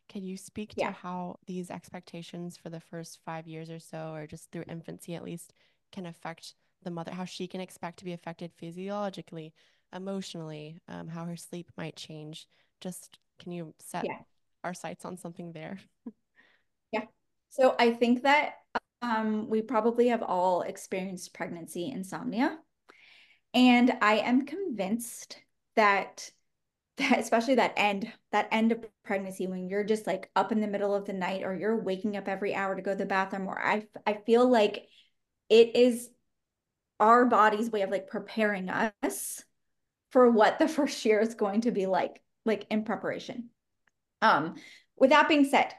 Can 0.09 0.23
you 0.23 0.37
speak 0.37 0.71
to 0.75 0.81
yeah. 0.81 0.91
how 0.91 1.37
these 1.47 1.69
expectations 1.69 2.57
for 2.57 2.69
the 2.69 2.79
first 2.79 3.19
five 3.25 3.47
years 3.47 3.69
or 3.69 3.79
so, 3.79 4.11
or 4.13 4.27
just 4.27 4.51
through 4.51 4.65
infancy 4.67 5.15
at 5.15 5.23
least, 5.23 5.53
can 5.91 6.05
affect 6.05 6.55
the 6.83 6.91
mother, 6.91 7.13
how 7.13 7.25
she 7.25 7.47
can 7.47 7.61
expect 7.61 7.99
to 7.99 8.05
be 8.05 8.13
affected 8.13 8.51
physiologically, 8.57 9.53
emotionally, 9.95 10.77
um, 10.87 11.07
how 11.07 11.25
her 11.25 11.37
sleep 11.37 11.71
might 11.77 11.95
change? 11.95 12.47
Just 12.81 13.17
can 13.39 13.51
you 13.51 13.73
set 13.79 14.05
yeah. 14.05 14.19
our 14.63 14.73
sights 14.73 15.05
on 15.05 15.17
something 15.17 15.53
there? 15.53 15.79
So 17.53 17.75
I 17.77 17.91
think 17.91 18.23
that 18.23 18.55
um, 19.03 19.47
we 19.47 19.61
probably 19.61 20.07
have 20.07 20.23
all 20.23 20.63
experienced 20.63 21.35
pregnancy 21.35 21.91
insomnia. 21.91 22.57
And 23.53 23.95
I 24.01 24.15
am 24.15 24.47
convinced 24.47 25.37
that 25.75 26.31
that 26.97 27.19
especially 27.19 27.55
that 27.55 27.73
end 27.77 28.11
that 28.31 28.47
end 28.51 28.71
of 28.71 28.83
pregnancy 29.03 29.47
when 29.47 29.67
you're 29.67 29.83
just 29.83 30.05
like 30.07 30.29
up 30.35 30.51
in 30.51 30.61
the 30.61 30.67
middle 30.67 30.93
of 30.95 31.05
the 31.05 31.13
night 31.13 31.43
or 31.43 31.55
you're 31.55 31.79
waking 31.79 32.17
up 32.17 32.27
every 32.27 32.55
hour 32.55 32.75
to 32.75 32.83
go 32.83 32.91
to 32.91 32.97
the 32.97 33.05
bathroom 33.05 33.47
or 33.47 33.59
I 33.59 33.87
I 34.05 34.13
feel 34.13 34.47
like 34.47 34.87
it 35.49 35.75
is 35.75 36.09
our 36.99 37.25
body's 37.25 37.69
way 37.69 37.81
of 37.81 37.89
like 37.91 38.07
preparing 38.07 38.69
us 38.69 39.43
for 40.11 40.29
what 40.29 40.57
the 40.57 40.67
first 40.77 41.05
year 41.05 41.19
is 41.19 41.35
going 41.35 41.61
to 41.61 41.71
be 41.71 41.85
like 41.85 42.19
like 42.45 42.65
in 42.71 42.83
preparation. 42.83 43.49
Um 44.23 44.55
with 44.95 45.11
that 45.11 45.27
being 45.27 45.45
said, 45.45 45.73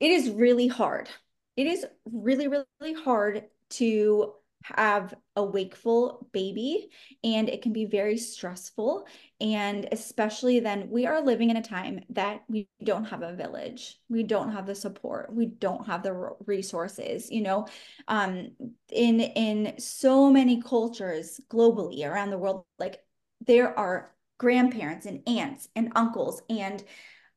it 0.00 0.10
is 0.10 0.30
really 0.30 0.68
hard. 0.68 1.08
It 1.56 1.66
is 1.66 1.84
really, 2.04 2.48
really 2.48 2.94
hard 2.94 3.44
to 3.70 4.34
have 4.64 5.14
a 5.36 5.44
wakeful 5.44 6.28
baby 6.32 6.90
and 7.22 7.48
it 7.48 7.62
can 7.62 7.72
be 7.72 7.84
very 7.84 8.18
stressful 8.18 9.06
and 9.40 9.88
especially 9.92 10.60
then 10.60 10.88
we 10.90 11.06
are 11.06 11.20
living 11.22 11.50
in 11.50 11.56
a 11.56 11.62
time 11.62 12.00
that 12.10 12.42
we 12.48 12.68
don't 12.82 13.04
have 13.04 13.22
a 13.22 13.34
village 13.34 14.00
we 14.08 14.22
don't 14.22 14.50
have 14.50 14.66
the 14.66 14.74
support 14.74 15.32
we 15.32 15.46
don't 15.46 15.86
have 15.86 16.02
the 16.02 16.12
resources 16.46 17.30
you 17.30 17.40
know 17.40 17.66
um 18.08 18.48
in 18.90 19.20
in 19.20 19.78
so 19.78 20.30
many 20.30 20.60
cultures 20.60 21.40
globally 21.48 22.04
around 22.04 22.30
the 22.30 22.38
world 22.38 22.64
like 22.78 23.00
there 23.46 23.78
are 23.78 24.12
grandparents 24.38 25.06
and 25.06 25.26
aunts 25.28 25.68
and 25.76 25.92
uncles 25.94 26.42
and 26.50 26.82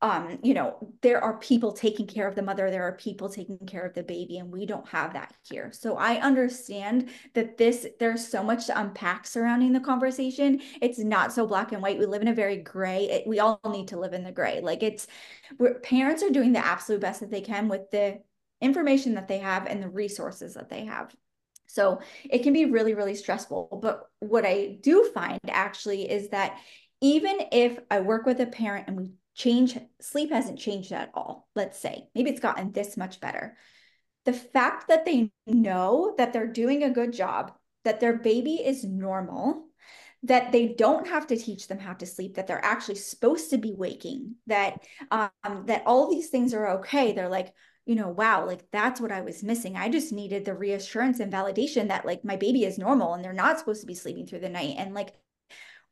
um, 0.01 0.39
you 0.41 0.55
know, 0.55 0.93
there 1.01 1.23
are 1.23 1.37
people 1.37 1.71
taking 1.71 2.07
care 2.07 2.27
of 2.27 2.35
the 2.35 2.41
mother, 2.41 2.71
there 2.71 2.87
are 2.87 2.93
people 2.93 3.29
taking 3.29 3.59
care 3.59 3.85
of 3.85 3.93
the 3.93 4.01
baby, 4.01 4.39
and 4.39 4.51
we 4.51 4.65
don't 4.65 4.87
have 4.87 5.13
that 5.13 5.33
here. 5.43 5.71
So 5.71 5.95
I 5.95 6.19
understand 6.19 7.09
that 7.35 7.57
this, 7.57 7.85
there's 7.99 8.27
so 8.27 8.41
much 8.41 8.65
to 8.65 8.79
unpack 8.79 9.27
surrounding 9.27 9.73
the 9.73 9.79
conversation. 9.79 10.61
It's 10.81 10.97
not 10.97 11.31
so 11.31 11.45
black 11.45 11.71
and 11.71 11.81
white. 11.83 11.99
We 11.99 12.07
live 12.07 12.23
in 12.23 12.29
a 12.29 12.33
very 12.33 12.57
gray, 12.57 13.09
it, 13.09 13.27
we 13.27 13.39
all 13.39 13.59
need 13.69 13.89
to 13.89 13.99
live 13.99 14.13
in 14.13 14.23
the 14.23 14.31
gray. 14.31 14.59
Like 14.61 14.81
it's, 14.81 15.05
parents 15.83 16.23
are 16.23 16.31
doing 16.31 16.53
the 16.53 16.65
absolute 16.65 17.01
best 17.01 17.19
that 17.19 17.29
they 17.29 17.41
can 17.41 17.67
with 17.67 17.91
the 17.91 18.19
information 18.59 19.15
that 19.15 19.27
they 19.27 19.39
have 19.39 19.67
and 19.67 19.83
the 19.83 19.89
resources 19.89 20.55
that 20.55 20.69
they 20.69 20.85
have. 20.85 21.15
So 21.67 22.01
it 22.29 22.39
can 22.39 22.53
be 22.53 22.65
really, 22.65 22.95
really 22.95 23.15
stressful. 23.15 23.79
But 23.81 24.01
what 24.19 24.45
I 24.45 24.77
do 24.81 25.09
find 25.13 25.39
actually 25.47 26.09
is 26.09 26.29
that 26.29 26.57
even 27.01 27.37
if 27.51 27.79
I 27.89 28.01
work 28.01 28.25
with 28.25 28.39
a 28.41 28.45
parent 28.45 28.87
and 28.87 28.97
we 28.97 29.11
change 29.33 29.77
sleep 29.99 30.31
hasn't 30.31 30.59
changed 30.59 30.91
at 30.91 31.11
all 31.13 31.47
let's 31.55 31.79
say. 31.79 32.07
Maybe 32.15 32.29
it's 32.29 32.39
gotten 32.39 32.71
this 32.71 32.97
much 32.97 33.19
better. 33.19 33.57
The 34.25 34.33
fact 34.33 34.87
that 34.89 35.05
they 35.05 35.31
know 35.47 36.13
that 36.17 36.31
they're 36.33 36.47
doing 36.47 36.83
a 36.83 36.91
good 36.91 37.13
job 37.13 37.53
that 37.83 37.99
their 37.99 38.17
baby 38.17 38.55
is 38.55 38.83
normal 38.83 39.65
that 40.23 40.51
they 40.51 40.67
don't 40.67 41.07
have 41.07 41.25
to 41.27 41.35
teach 41.35 41.67
them 41.67 41.79
how 41.79 41.93
to 41.93 42.05
sleep 42.05 42.35
that 42.35 42.45
they're 42.45 42.63
actually 42.63 42.95
supposed 42.95 43.49
to 43.49 43.57
be 43.57 43.73
waking 43.73 44.35
that 44.45 44.79
um 45.09 45.31
that 45.65 45.83
all 45.85 46.09
these 46.09 46.29
things 46.29 46.53
are 46.53 46.79
okay. 46.79 47.11
They're 47.11 47.29
like 47.29 47.53
you 47.85 47.95
know 47.95 48.09
wow 48.09 48.45
like 48.45 48.69
that's 48.71 49.01
what 49.01 49.11
i 49.11 49.21
was 49.21 49.43
missing. 49.43 49.75
I 49.75 49.89
just 49.89 50.13
needed 50.13 50.45
the 50.45 50.53
reassurance 50.53 51.19
and 51.19 51.33
validation 51.33 51.87
that 51.87 52.05
like 52.05 52.23
my 52.23 52.35
baby 52.35 52.63
is 52.63 52.77
normal 52.77 53.13
and 53.15 53.25
they're 53.25 53.33
not 53.33 53.57
supposed 53.57 53.81
to 53.81 53.87
be 53.87 53.95
sleeping 53.95 54.27
through 54.27 54.41
the 54.41 54.49
night. 54.49 54.75
And 54.77 54.93
like 54.93 55.15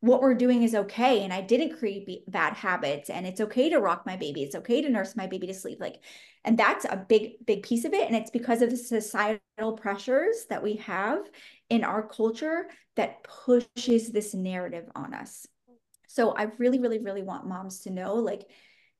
what 0.00 0.22
we're 0.22 0.34
doing 0.34 0.62
is 0.62 0.74
okay 0.74 1.22
and 1.22 1.32
i 1.32 1.40
didn't 1.40 1.78
create 1.78 2.24
bad 2.30 2.54
habits 2.54 3.10
and 3.10 3.26
it's 3.26 3.40
okay 3.40 3.68
to 3.68 3.78
rock 3.78 4.04
my 4.06 4.16
baby 4.16 4.42
it's 4.42 4.54
okay 4.54 4.80
to 4.80 4.88
nurse 4.88 5.14
my 5.14 5.26
baby 5.26 5.46
to 5.46 5.54
sleep 5.54 5.78
like 5.80 6.00
and 6.44 6.58
that's 6.58 6.84
a 6.86 7.04
big 7.08 7.44
big 7.46 7.62
piece 7.62 7.84
of 7.84 7.92
it 7.92 8.06
and 8.06 8.16
it's 8.16 8.30
because 8.30 8.62
of 8.62 8.70
the 8.70 8.76
societal 8.76 9.72
pressures 9.76 10.46
that 10.48 10.62
we 10.62 10.76
have 10.76 11.20
in 11.68 11.84
our 11.84 12.06
culture 12.06 12.66
that 12.96 13.22
pushes 13.24 14.10
this 14.10 14.34
narrative 14.34 14.88
on 14.94 15.14
us 15.14 15.46
so 16.08 16.30
i 16.30 16.44
really 16.58 16.80
really 16.80 16.98
really 16.98 17.22
want 17.22 17.46
moms 17.46 17.80
to 17.80 17.90
know 17.90 18.14
like 18.14 18.44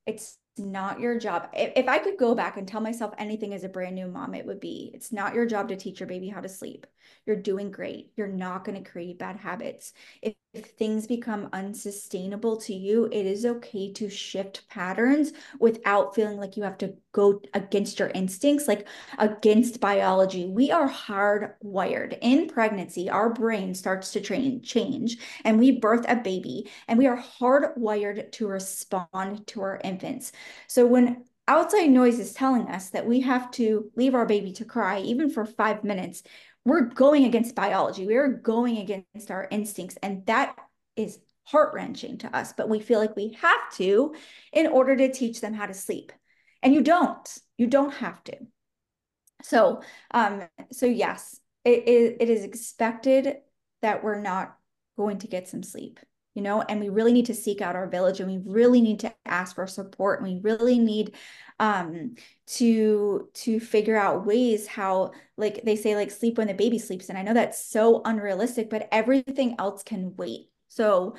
it's 0.06 0.38
not 0.58 1.00
your 1.00 1.18
job. 1.18 1.48
If, 1.54 1.72
if 1.76 1.88
I 1.88 1.98
could 1.98 2.18
go 2.18 2.34
back 2.34 2.56
and 2.56 2.66
tell 2.66 2.80
myself 2.80 3.14
anything 3.18 3.54
as 3.54 3.64
a 3.64 3.68
brand 3.68 3.94
new 3.94 4.08
mom, 4.08 4.34
it 4.34 4.46
would 4.46 4.60
be 4.60 4.90
it's 4.94 5.12
not 5.12 5.34
your 5.34 5.46
job 5.46 5.68
to 5.68 5.76
teach 5.76 6.00
your 6.00 6.06
baby 6.06 6.28
how 6.28 6.40
to 6.40 6.48
sleep. 6.48 6.86
You're 7.26 7.36
doing 7.36 7.70
great. 7.70 8.12
You're 8.16 8.28
not 8.28 8.64
going 8.64 8.82
to 8.82 8.90
create 8.90 9.18
bad 9.18 9.36
habits. 9.36 9.92
If, 10.22 10.34
if 10.52 10.70
things 10.70 11.06
become 11.06 11.48
unsustainable 11.52 12.56
to 12.56 12.74
you, 12.74 13.08
it 13.12 13.24
is 13.24 13.46
okay 13.46 13.92
to 13.92 14.10
shift 14.10 14.68
patterns 14.68 15.32
without 15.60 16.14
feeling 16.14 16.38
like 16.38 16.56
you 16.56 16.64
have 16.64 16.78
to 16.78 16.94
go 17.12 17.40
against 17.54 18.00
your 18.00 18.08
instincts, 18.08 18.66
like 18.66 18.88
against 19.18 19.80
biology. 19.80 20.46
We 20.46 20.72
are 20.72 20.88
hardwired. 20.88 22.18
In 22.20 22.48
pregnancy, 22.48 23.08
our 23.08 23.32
brain 23.32 23.74
starts 23.74 24.10
to 24.12 24.20
train, 24.20 24.60
change, 24.62 25.18
and 25.44 25.58
we 25.58 25.78
birth 25.78 26.04
a 26.08 26.16
baby, 26.16 26.68
and 26.88 26.98
we 26.98 27.06
are 27.06 27.22
hardwired 27.40 28.32
to 28.32 28.48
respond 28.48 29.46
to 29.48 29.62
our 29.62 29.80
infants. 29.84 30.32
So 30.66 30.84
when 30.84 31.24
outside 31.46 31.90
noise 31.90 32.18
is 32.18 32.32
telling 32.32 32.68
us 32.68 32.90
that 32.90 33.06
we 33.06 33.20
have 33.20 33.50
to 33.52 33.90
leave 33.96 34.14
our 34.14 34.26
baby 34.26 34.52
to 34.54 34.64
cry, 34.64 35.00
even 35.00 35.30
for 35.30 35.44
five 35.44 35.84
minutes, 35.84 36.22
we're 36.64 36.82
going 36.82 37.24
against 37.24 37.54
biology. 37.54 38.06
We 38.06 38.16
are 38.16 38.28
going 38.28 38.78
against 38.78 39.30
our 39.30 39.48
instincts. 39.50 39.96
And 40.02 40.26
that 40.26 40.56
is 40.96 41.18
heart 41.44 41.74
wrenching 41.74 42.18
to 42.18 42.36
us, 42.36 42.52
but 42.52 42.68
we 42.68 42.80
feel 42.80 42.98
like 42.98 43.16
we 43.16 43.36
have 43.40 43.72
to 43.74 44.14
in 44.52 44.66
order 44.66 44.94
to 44.96 45.12
teach 45.12 45.40
them 45.40 45.54
how 45.54 45.66
to 45.66 45.74
sleep. 45.74 46.12
And 46.62 46.74
you 46.74 46.82
don't, 46.82 47.38
you 47.56 47.66
don't 47.66 47.94
have 47.94 48.22
to. 48.24 48.36
So, 49.42 49.82
um, 50.10 50.42
so 50.70 50.86
yes, 50.86 51.40
it, 51.64 51.88
it, 51.88 52.16
it 52.20 52.30
is 52.30 52.44
expected 52.44 53.36
that 53.82 54.04
we're 54.04 54.20
not 54.20 54.56
going 54.96 55.18
to 55.18 55.26
get 55.26 55.48
some 55.48 55.62
sleep 55.62 55.98
you 56.34 56.42
know 56.42 56.62
and 56.62 56.80
we 56.80 56.88
really 56.88 57.12
need 57.12 57.26
to 57.26 57.34
seek 57.34 57.60
out 57.60 57.76
our 57.76 57.88
village 57.88 58.20
and 58.20 58.30
we 58.30 58.40
really 58.50 58.80
need 58.80 59.00
to 59.00 59.12
ask 59.26 59.54
for 59.54 59.66
support 59.66 60.20
and 60.20 60.32
we 60.32 60.40
really 60.42 60.78
need 60.78 61.14
um 61.58 62.14
to 62.46 63.28
to 63.34 63.60
figure 63.60 63.96
out 63.96 64.26
ways 64.26 64.66
how 64.66 65.10
like 65.36 65.62
they 65.64 65.76
say 65.76 65.96
like 65.96 66.10
sleep 66.10 66.38
when 66.38 66.46
the 66.46 66.54
baby 66.54 66.78
sleeps 66.78 67.08
and 67.08 67.18
i 67.18 67.22
know 67.22 67.34
that's 67.34 67.64
so 67.64 68.00
unrealistic 68.04 68.70
but 68.70 68.88
everything 68.92 69.56
else 69.58 69.82
can 69.82 70.14
wait. 70.16 70.48
So 70.68 71.16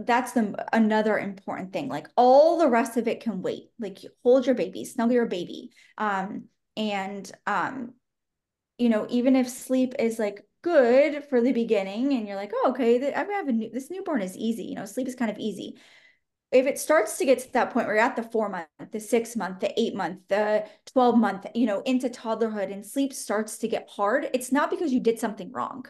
that's 0.00 0.32
the 0.32 0.54
another 0.72 1.18
important 1.18 1.72
thing 1.72 1.88
like 1.88 2.08
all 2.16 2.58
the 2.58 2.68
rest 2.68 2.96
of 2.96 3.06
it 3.06 3.20
can 3.20 3.42
wait. 3.42 3.70
Like 3.78 3.98
hold 4.24 4.46
your 4.46 4.56
baby 4.56 4.84
snuggle 4.84 5.14
your 5.14 5.26
baby 5.26 5.70
um 5.96 6.44
and 6.76 7.30
um 7.46 7.92
you 8.76 8.88
know 8.88 9.06
even 9.08 9.36
if 9.36 9.48
sleep 9.48 9.94
is 9.98 10.18
like 10.18 10.44
good 10.62 11.24
for 11.24 11.40
the 11.40 11.52
beginning 11.52 12.12
and 12.12 12.26
you're 12.26 12.36
like 12.36 12.52
oh 12.54 12.70
okay 12.70 13.12
i 13.12 13.24
have 13.24 13.48
a 13.48 13.52
new, 13.52 13.70
this 13.70 13.90
newborn 13.90 14.22
is 14.22 14.36
easy 14.36 14.64
you 14.64 14.74
know 14.74 14.84
sleep 14.84 15.08
is 15.08 15.14
kind 15.14 15.30
of 15.30 15.38
easy. 15.38 15.76
If 16.50 16.66
it 16.66 16.78
starts 16.78 17.18
to 17.18 17.26
get 17.26 17.40
to 17.40 17.52
that 17.52 17.72
point 17.72 17.86
where 17.86 17.96
you're 17.96 18.04
at 18.04 18.16
the 18.16 18.22
four 18.22 18.48
month 18.48 18.68
the 18.90 19.00
six 19.00 19.36
month 19.36 19.60
the 19.60 19.78
eight 19.78 19.94
month 19.94 20.20
the 20.28 20.66
12 20.92 21.18
month 21.18 21.46
you 21.54 21.66
know 21.66 21.82
into 21.82 22.08
toddlerhood 22.08 22.72
and 22.72 22.86
sleep 22.86 23.12
starts 23.12 23.58
to 23.58 23.68
get 23.68 23.88
hard 23.90 24.30
it's 24.32 24.50
not 24.50 24.70
because 24.70 24.92
you 24.92 25.00
did 25.00 25.18
something 25.18 25.52
wrong. 25.52 25.84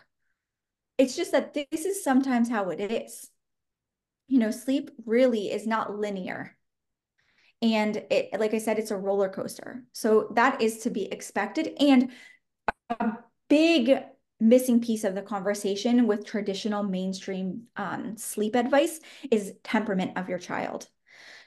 It's 0.98 1.14
just 1.14 1.30
that 1.30 1.54
this 1.54 1.84
is 1.84 2.02
sometimes 2.02 2.50
how 2.50 2.70
it 2.70 2.80
is. 2.80 3.30
You 4.26 4.40
know 4.40 4.50
sleep 4.50 4.90
really 5.06 5.50
is 5.50 5.66
not 5.66 5.96
linear. 5.96 6.56
And 7.62 7.96
it 8.10 8.38
like 8.38 8.52
i 8.52 8.58
said 8.58 8.78
it's 8.78 8.90
a 8.90 8.96
roller 8.96 9.28
coaster. 9.28 9.84
So 9.92 10.32
that 10.34 10.60
is 10.60 10.78
to 10.80 10.90
be 10.90 11.10
expected 11.10 11.70
and 11.78 12.10
a 12.90 13.12
big 13.48 13.96
missing 14.40 14.80
piece 14.80 15.04
of 15.04 15.14
the 15.14 15.22
conversation 15.22 16.06
with 16.06 16.24
traditional 16.24 16.82
mainstream 16.82 17.64
um, 17.76 18.16
sleep 18.16 18.54
advice 18.54 19.00
is 19.30 19.54
temperament 19.64 20.16
of 20.16 20.28
your 20.28 20.38
child. 20.38 20.88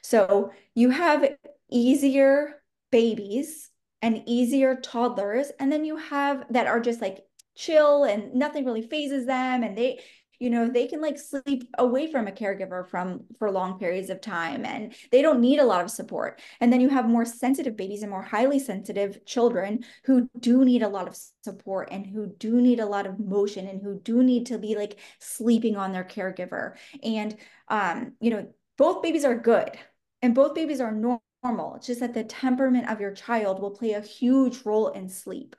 So 0.02 0.52
you 0.76 0.90
have 0.90 1.36
easier 1.70 2.62
babies 2.92 3.70
and 4.02 4.24
easier 4.26 4.76
toddlers, 4.76 5.52
and 5.60 5.72
then 5.72 5.86
you 5.86 5.96
have 5.96 6.46
that 6.50 6.68
are 6.68 6.80
just 6.80 7.02
like 7.02 7.24
chill 7.56 8.04
and 8.04 8.34
nothing 8.34 8.66
really 8.66 8.82
fazes 8.82 9.26
them 9.26 9.64
and 9.64 9.78
they 9.78 10.00
you 10.42 10.50
know 10.50 10.68
they 10.68 10.88
can 10.88 11.00
like 11.02 11.20
sleep 11.20 11.70
away 11.78 12.12
from 12.12 12.28
a 12.28 12.32
caregiver 12.32 12.88
from 12.90 13.24
for 13.38 13.52
long 13.52 13.78
periods 13.78 14.10
of 14.10 14.20
time 14.22 14.66
and 14.66 14.96
they 15.12 15.22
don't 15.22 15.40
need 15.40 15.60
a 15.60 15.66
lot 15.66 15.84
of 15.84 15.92
support. 15.92 16.42
And 16.60 16.74
then 16.74 16.82
you 16.82 16.90
have 16.90 17.08
more 17.08 17.26
sensitive 17.26 17.78
babies 17.78 18.02
and 18.02 18.10
more 18.10 18.24
highly 18.24 18.58
sensitive 18.58 19.24
children 19.26 19.86
who 20.04 20.28
do 20.40 20.66
need 20.66 20.82
a 20.82 20.90
lot 20.90 21.08
of 21.08 21.16
support 21.44 21.90
and 21.92 22.08
who 22.08 22.26
do 22.40 22.60
need 22.60 22.80
a 22.80 22.86
lot 22.88 23.06
of 23.06 23.20
motion 23.20 23.68
and 23.68 23.82
who 23.84 24.00
do 24.00 24.24
need 24.24 24.48
to 24.48 24.58
be 24.58 24.76
like 24.76 24.98
sleeping 25.20 25.78
on 25.78 25.92
their 25.92 26.04
caregiver. 26.04 26.74
And 27.04 27.36
um 27.68 28.14
you 28.20 28.32
know 28.32 28.52
both 28.80 29.04
babies 29.04 29.26
are 29.26 29.38
good 29.38 29.78
and 30.24 30.34
both 30.34 30.56
babies 30.56 30.82
are 30.82 30.92
normal. 30.92 31.76
It's 31.76 31.88
just 31.88 32.00
that 32.00 32.16
the 32.16 32.24
temperament 32.24 32.90
of 32.90 33.00
your 33.00 33.14
child 33.14 33.62
will 33.62 33.72
play 33.72 33.92
a 33.94 34.02
huge 34.02 34.66
role 34.66 34.88
in 34.90 35.08
sleep 35.08 35.56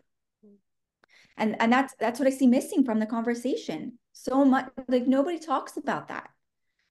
and 1.37 1.57
and 1.61 1.73
that's 1.73 1.95
that's 1.99 2.19
what 2.19 2.29
i 2.29 2.31
see 2.31 2.47
missing 2.47 2.85
from 2.85 2.99
the 2.99 3.07
conversation. 3.07 3.99
So 4.13 4.45
much 4.45 4.71
like 4.89 5.07
nobody 5.07 5.39
talks 5.39 5.77
about 5.77 6.09
that. 6.09 6.31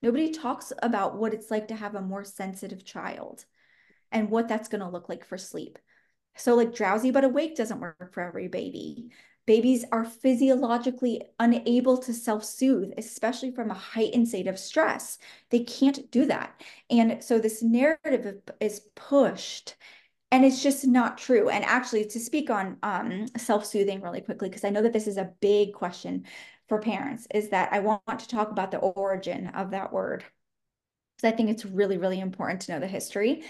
Nobody 0.01 0.32
talks 0.32 0.73
about 0.82 1.17
what 1.17 1.34
it's 1.34 1.51
like 1.51 1.67
to 1.67 1.75
have 1.75 1.95
a 1.95 2.01
more 2.01 2.23
sensitive 2.23 2.84
child 2.84 3.45
and 4.12 4.30
what 4.30 4.47
that's 4.47 4.67
going 4.67 4.82
to 4.82 4.89
look 4.89 5.10
like 5.10 5.23
for 5.23 5.38
sleep. 5.38 5.77
So 6.36 6.56
like 6.56 6.73
drowsy 6.73 7.12
but 7.12 7.23
awake 7.23 7.56
doesn't 7.56 7.80
work 7.80 8.13
for 8.13 8.21
every 8.21 8.47
baby. 8.47 9.12
Babies 9.45 9.86
are 9.91 10.06
physiologically 10.06 11.21
unable 11.39 11.97
to 11.97 12.13
self-soothe 12.13 12.93
especially 12.97 13.51
from 13.51 13.69
a 13.69 13.75
heightened 13.75 14.27
state 14.27 14.47
of 14.47 14.58
stress. 14.58 15.17
They 15.49 15.60
can't 15.60 16.10
do 16.10 16.25
that. 16.27 16.60
And 16.89 17.23
so 17.23 17.38
this 17.38 17.62
narrative 17.62 18.41
is 18.60 18.82
pushed 18.95 19.75
and 20.32 20.46
it's 20.46 20.63
just 20.63 20.88
not 20.88 21.17
true. 21.17 21.50
And 21.50 21.63
actually 21.65 22.06
to 22.06 22.20
speak 22.20 22.50
on 22.50 22.78
um, 22.84 23.28
self-soothing 23.38 24.02
really 24.02 24.22
quickly 24.22 24.50
because 24.50 24.63
i 24.63 24.70
know 24.70 24.82
that 24.82 24.94
this 24.94 25.08
is 25.08 25.17
a 25.17 25.32
big 25.41 25.74
question 25.74 26.26
for 26.67 26.80
parents 26.80 27.28
is 27.34 27.50
that 27.50 27.72
i 27.74 27.80
want 27.80 28.20
to 28.20 28.28
talk 28.28 28.50
about 28.52 28.72
the 28.72 28.78
origin 28.78 29.48
of 29.48 29.72
that 29.72 29.91
word. 29.91 30.24
Because 31.17 31.34
i 31.34 31.36
think 31.36 31.50
it's 31.50 31.65
really 31.65 31.98
really 31.98 32.20
important 32.20 32.62
to 32.62 32.72
know 32.72 32.80
the 32.80 32.88
history. 32.88 33.44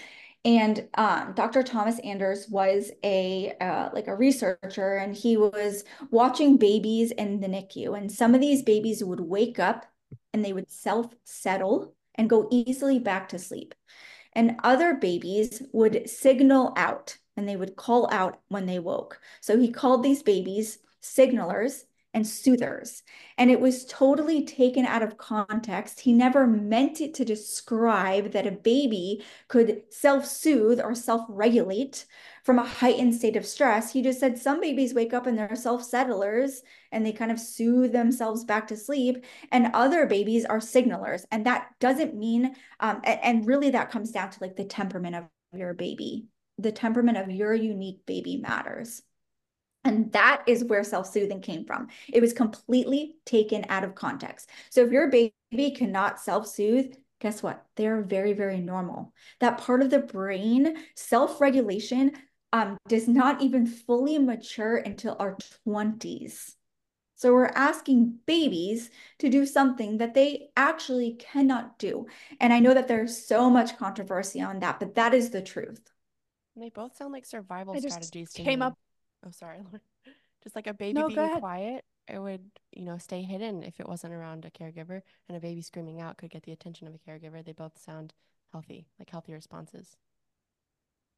And 0.44 0.88
um, 0.94 1.34
dr 1.34 1.62
thomas 1.62 2.00
anders 2.00 2.48
was 2.48 2.90
a 3.04 3.52
uh, 3.60 3.90
like 3.92 4.08
a 4.08 4.16
researcher 4.16 4.96
and 4.96 5.14
he 5.14 5.36
was 5.36 5.84
watching 6.10 6.56
babies 6.56 7.12
in 7.12 7.40
the 7.40 7.48
nicu 7.48 7.94
and 7.94 8.10
some 8.10 8.34
of 8.34 8.40
these 8.40 8.62
babies 8.62 9.04
would 9.04 9.20
wake 9.20 9.58
up 9.60 9.86
and 10.32 10.44
they 10.44 10.52
would 10.52 10.70
self 10.70 11.14
settle 11.24 11.94
and 12.16 12.28
go 12.28 12.48
easily 12.50 12.98
back 12.98 13.28
to 13.28 13.38
sleep 13.38 13.74
and 14.34 14.56
other 14.62 14.94
babies 14.94 15.62
would 15.72 16.08
signal 16.08 16.72
out 16.76 17.16
and 17.36 17.48
they 17.48 17.56
would 17.56 17.76
call 17.76 18.08
out 18.12 18.40
when 18.48 18.66
they 18.66 18.78
woke. 18.78 19.20
So 19.40 19.58
he 19.58 19.70
called 19.70 20.02
these 20.02 20.22
babies 20.22 20.78
signalers 21.02 21.84
and 22.14 22.26
soothers. 22.26 23.02
And 23.38 23.50
it 23.50 23.60
was 23.60 23.86
totally 23.86 24.44
taken 24.44 24.84
out 24.84 25.02
of 25.02 25.16
context. 25.16 26.00
He 26.00 26.12
never 26.12 26.46
meant 26.46 27.00
it 27.00 27.14
to 27.14 27.24
describe 27.24 28.32
that 28.32 28.46
a 28.46 28.52
baby 28.52 29.24
could 29.48 29.82
self 29.90 30.26
soothe 30.26 30.80
or 30.80 30.94
self 30.94 31.22
regulate 31.28 32.06
from 32.44 32.58
a 32.58 32.64
heightened 32.64 33.14
state 33.14 33.36
of 33.36 33.46
stress. 33.46 33.92
He 33.92 34.02
just 34.02 34.20
said 34.20 34.38
some 34.38 34.60
babies 34.60 34.94
wake 34.94 35.14
up 35.14 35.26
and 35.26 35.38
they're 35.38 35.56
self 35.56 35.82
settlers 35.84 36.62
and 36.90 37.06
they 37.06 37.12
kind 37.12 37.30
of 37.30 37.40
soothe 37.40 37.92
themselves 37.92 38.44
back 38.44 38.66
to 38.68 38.76
sleep, 38.76 39.24
and 39.50 39.70
other 39.72 40.06
babies 40.06 40.44
are 40.44 40.58
signalers. 40.58 41.24
And 41.30 41.46
that 41.46 41.68
doesn't 41.80 42.14
mean, 42.14 42.54
um, 42.80 43.00
and, 43.04 43.20
and 43.22 43.46
really 43.46 43.70
that 43.70 43.90
comes 43.90 44.10
down 44.10 44.30
to 44.30 44.38
like 44.40 44.56
the 44.56 44.64
temperament 44.64 45.16
of 45.16 45.24
your 45.54 45.72
baby. 45.74 46.26
The 46.58 46.72
temperament 46.72 47.16
of 47.16 47.30
your 47.30 47.54
unique 47.54 48.04
baby 48.04 48.36
matters. 48.36 49.02
And 49.84 50.12
that 50.12 50.44
is 50.46 50.64
where 50.64 50.84
self 50.84 51.06
soothing 51.08 51.40
came 51.40 51.64
from. 51.64 51.88
It 52.12 52.20
was 52.20 52.32
completely 52.32 53.16
taken 53.24 53.64
out 53.68 53.84
of 53.84 53.94
context. 53.94 54.48
So 54.70 54.84
if 54.84 54.92
your 54.92 55.10
baby 55.10 55.70
cannot 55.72 56.20
self 56.20 56.46
soothe, 56.46 56.94
guess 57.20 57.42
what? 57.42 57.64
They're 57.76 58.02
very, 58.02 58.32
very 58.32 58.60
normal. 58.60 59.12
That 59.40 59.58
part 59.58 59.82
of 59.82 59.90
the 59.90 60.00
brain, 60.00 60.76
self 60.94 61.40
regulation, 61.40 62.12
um, 62.52 62.76
does 62.88 63.08
not 63.08 63.42
even 63.42 63.66
fully 63.66 64.18
mature 64.18 64.76
until 64.76 65.16
our 65.18 65.36
20s. 65.66 66.56
So 67.16 67.32
we're 67.32 67.46
asking 67.46 68.18
babies 68.26 68.90
to 69.20 69.28
do 69.28 69.46
something 69.46 69.98
that 69.98 70.12
they 70.14 70.48
actually 70.56 71.14
cannot 71.14 71.78
do. 71.78 72.06
And 72.40 72.52
I 72.52 72.58
know 72.58 72.74
that 72.74 72.88
there's 72.88 73.16
so 73.16 73.48
much 73.48 73.78
controversy 73.78 74.40
on 74.40 74.58
that, 74.58 74.80
but 74.80 74.96
that 74.96 75.14
is 75.14 75.30
the 75.30 75.40
truth. 75.40 75.80
They 76.56 76.70
both 76.70 76.96
sound 76.96 77.12
like 77.12 77.24
survival 77.24 77.78
strategies. 77.78 78.32
came 78.32 78.60
up 78.60 78.76
Oh, 79.24 79.30
sorry. 79.30 79.58
Just 80.42 80.56
like 80.56 80.66
a 80.66 80.74
baby 80.74 80.98
no, 80.98 81.06
being 81.06 81.38
quiet, 81.38 81.84
it 82.08 82.18
would, 82.18 82.42
you 82.72 82.84
know, 82.84 82.98
stay 82.98 83.22
hidden 83.22 83.62
if 83.62 83.78
it 83.78 83.88
wasn't 83.88 84.12
around 84.12 84.44
a 84.44 84.50
caregiver, 84.50 85.02
and 85.28 85.36
a 85.36 85.40
baby 85.40 85.62
screaming 85.62 86.00
out 86.00 86.18
could 86.18 86.30
get 86.30 86.42
the 86.42 86.52
attention 86.52 86.88
of 86.88 86.94
a 86.94 87.10
caregiver. 87.10 87.44
They 87.44 87.52
both 87.52 87.78
sound 87.78 88.12
healthy, 88.50 88.88
like 88.98 89.10
healthy 89.10 89.32
responses. 89.32 89.96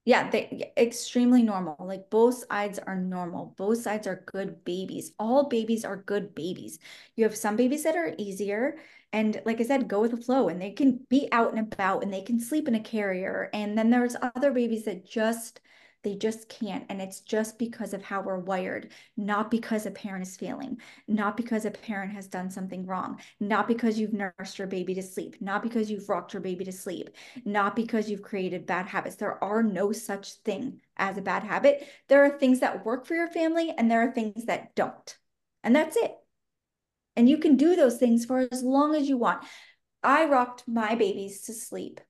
Yeah, 0.06 0.28
they 0.28 0.72
extremely 0.76 1.42
normal. 1.42 1.76
Like 1.80 2.10
both 2.10 2.44
sides 2.50 2.78
are 2.78 2.96
normal. 2.96 3.54
Both 3.56 3.80
sides 3.80 4.06
are 4.06 4.22
good 4.26 4.62
babies. 4.64 5.12
All 5.18 5.48
babies 5.48 5.82
are 5.84 5.96
good 5.96 6.34
babies. 6.34 6.78
You 7.16 7.24
have 7.24 7.34
some 7.36 7.56
babies 7.56 7.84
that 7.84 7.96
are 7.96 8.14
easier 8.18 8.76
and 9.14 9.40
like 9.46 9.60
I 9.60 9.64
said, 9.64 9.88
go 9.88 10.00
with 10.00 10.10
the 10.10 10.16
flow 10.18 10.48
and 10.48 10.60
they 10.60 10.72
can 10.72 11.06
be 11.08 11.28
out 11.32 11.54
and 11.54 11.60
about 11.72 12.02
and 12.02 12.12
they 12.12 12.20
can 12.20 12.38
sleep 12.38 12.68
in 12.68 12.74
a 12.74 12.80
carrier. 12.80 13.48
And 13.54 13.78
then 13.78 13.88
there's 13.90 14.16
other 14.20 14.50
babies 14.52 14.84
that 14.84 15.06
just 15.06 15.60
they 16.04 16.14
just 16.14 16.48
can't. 16.48 16.84
And 16.88 17.00
it's 17.02 17.20
just 17.20 17.58
because 17.58 17.94
of 17.94 18.02
how 18.02 18.20
we're 18.20 18.38
wired, 18.38 18.92
not 19.16 19.50
because 19.50 19.86
a 19.86 19.90
parent 19.90 20.26
is 20.26 20.36
failing, 20.36 20.78
not 21.08 21.36
because 21.36 21.64
a 21.64 21.70
parent 21.70 22.12
has 22.12 22.28
done 22.28 22.50
something 22.50 22.86
wrong, 22.86 23.18
not 23.40 23.66
because 23.66 23.98
you've 23.98 24.12
nursed 24.12 24.58
your 24.58 24.68
baby 24.68 24.94
to 24.94 25.02
sleep, 25.02 25.36
not 25.40 25.62
because 25.62 25.90
you've 25.90 26.08
rocked 26.08 26.34
your 26.34 26.42
baby 26.42 26.64
to 26.64 26.72
sleep, 26.72 27.10
not 27.44 27.74
because 27.74 28.08
you've 28.08 28.22
created 28.22 28.66
bad 28.66 28.86
habits. 28.86 29.16
There 29.16 29.42
are 29.42 29.62
no 29.62 29.90
such 29.90 30.34
thing 30.44 30.80
as 30.96 31.18
a 31.18 31.22
bad 31.22 31.42
habit. 31.42 31.88
There 32.08 32.24
are 32.24 32.38
things 32.38 32.60
that 32.60 32.84
work 32.84 33.06
for 33.06 33.14
your 33.14 33.28
family 33.28 33.74
and 33.76 33.90
there 33.90 34.06
are 34.06 34.12
things 34.12 34.44
that 34.44 34.76
don't. 34.76 35.18
And 35.62 35.74
that's 35.74 35.96
it. 35.96 36.14
And 37.16 37.28
you 37.28 37.38
can 37.38 37.56
do 37.56 37.74
those 37.74 37.96
things 37.96 38.26
for 38.26 38.46
as 38.50 38.62
long 38.62 38.94
as 38.94 39.08
you 39.08 39.16
want. 39.16 39.42
I 40.02 40.26
rocked 40.26 40.68
my 40.68 40.94
babies 40.94 41.42
to 41.42 41.54
sleep 41.54 42.00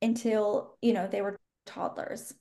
until, 0.00 0.76
you 0.80 0.92
know, 0.92 1.06
they 1.06 1.20
were 1.20 1.36
toddlers. 1.66 2.32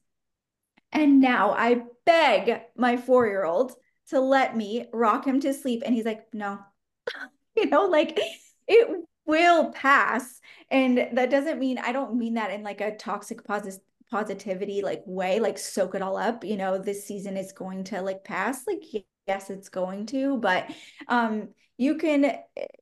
And 0.91 1.19
now 1.19 1.51
I 1.51 1.83
beg 2.05 2.61
my 2.75 2.97
four 2.97 3.27
year 3.27 3.43
old 3.43 3.73
to 4.09 4.19
let 4.19 4.55
me 4.55 4.85
rock 4.93 5.25
him 5.25 5.39
to 5.41 5.53
sleep. 5.53 5.83
And 5.85 5.93
he's 5.93 6.05
like, 6.05 6.25
no, 6.33 6.59
you 7.55 7.67
know, 7.67 7.85
like 7.85 8.19
it 8.67 9.05
will 9.25 9.71
pass. 9.71 10.39
And 10.69 11.09
that 11.13 11.29
doesn't 11.29 11.59
mean, 11.59 11.77
I 11.79 11.91
don't 11.91 12.15
mean 12.15 12.35
that 12.35 12.51
in 12.51 12.63
like 12.63 12.81
a 12.81 12.95
toxic 12.95 13.43
posit- 13.43 13.81
positivity 14.11 14.81
like 14.81 15.03
way, 15.05 15.39
like 15.39 15.57
soak 15.57 15.95
it 15.95 16.01
all 16.01 16.17
up. 16.17 16.43
You 16.43 16.57
know, 16.57 16.77
this 16.77 17.05
season 17.05 17.37
is 17.37 17.51
going 17.51 17.83
to 17.85 18.01
like 18.01 18.23
pass. 18.23 18.65
Like, 18.67 18.83
yes, 19.27 19.49
it's 19.49 19.69
going 19.69 20.05
to, 20.07 20.37
but 20.37 20.71
um, 21.07 21.49
you 21.77 21.95
can 21.95 22.37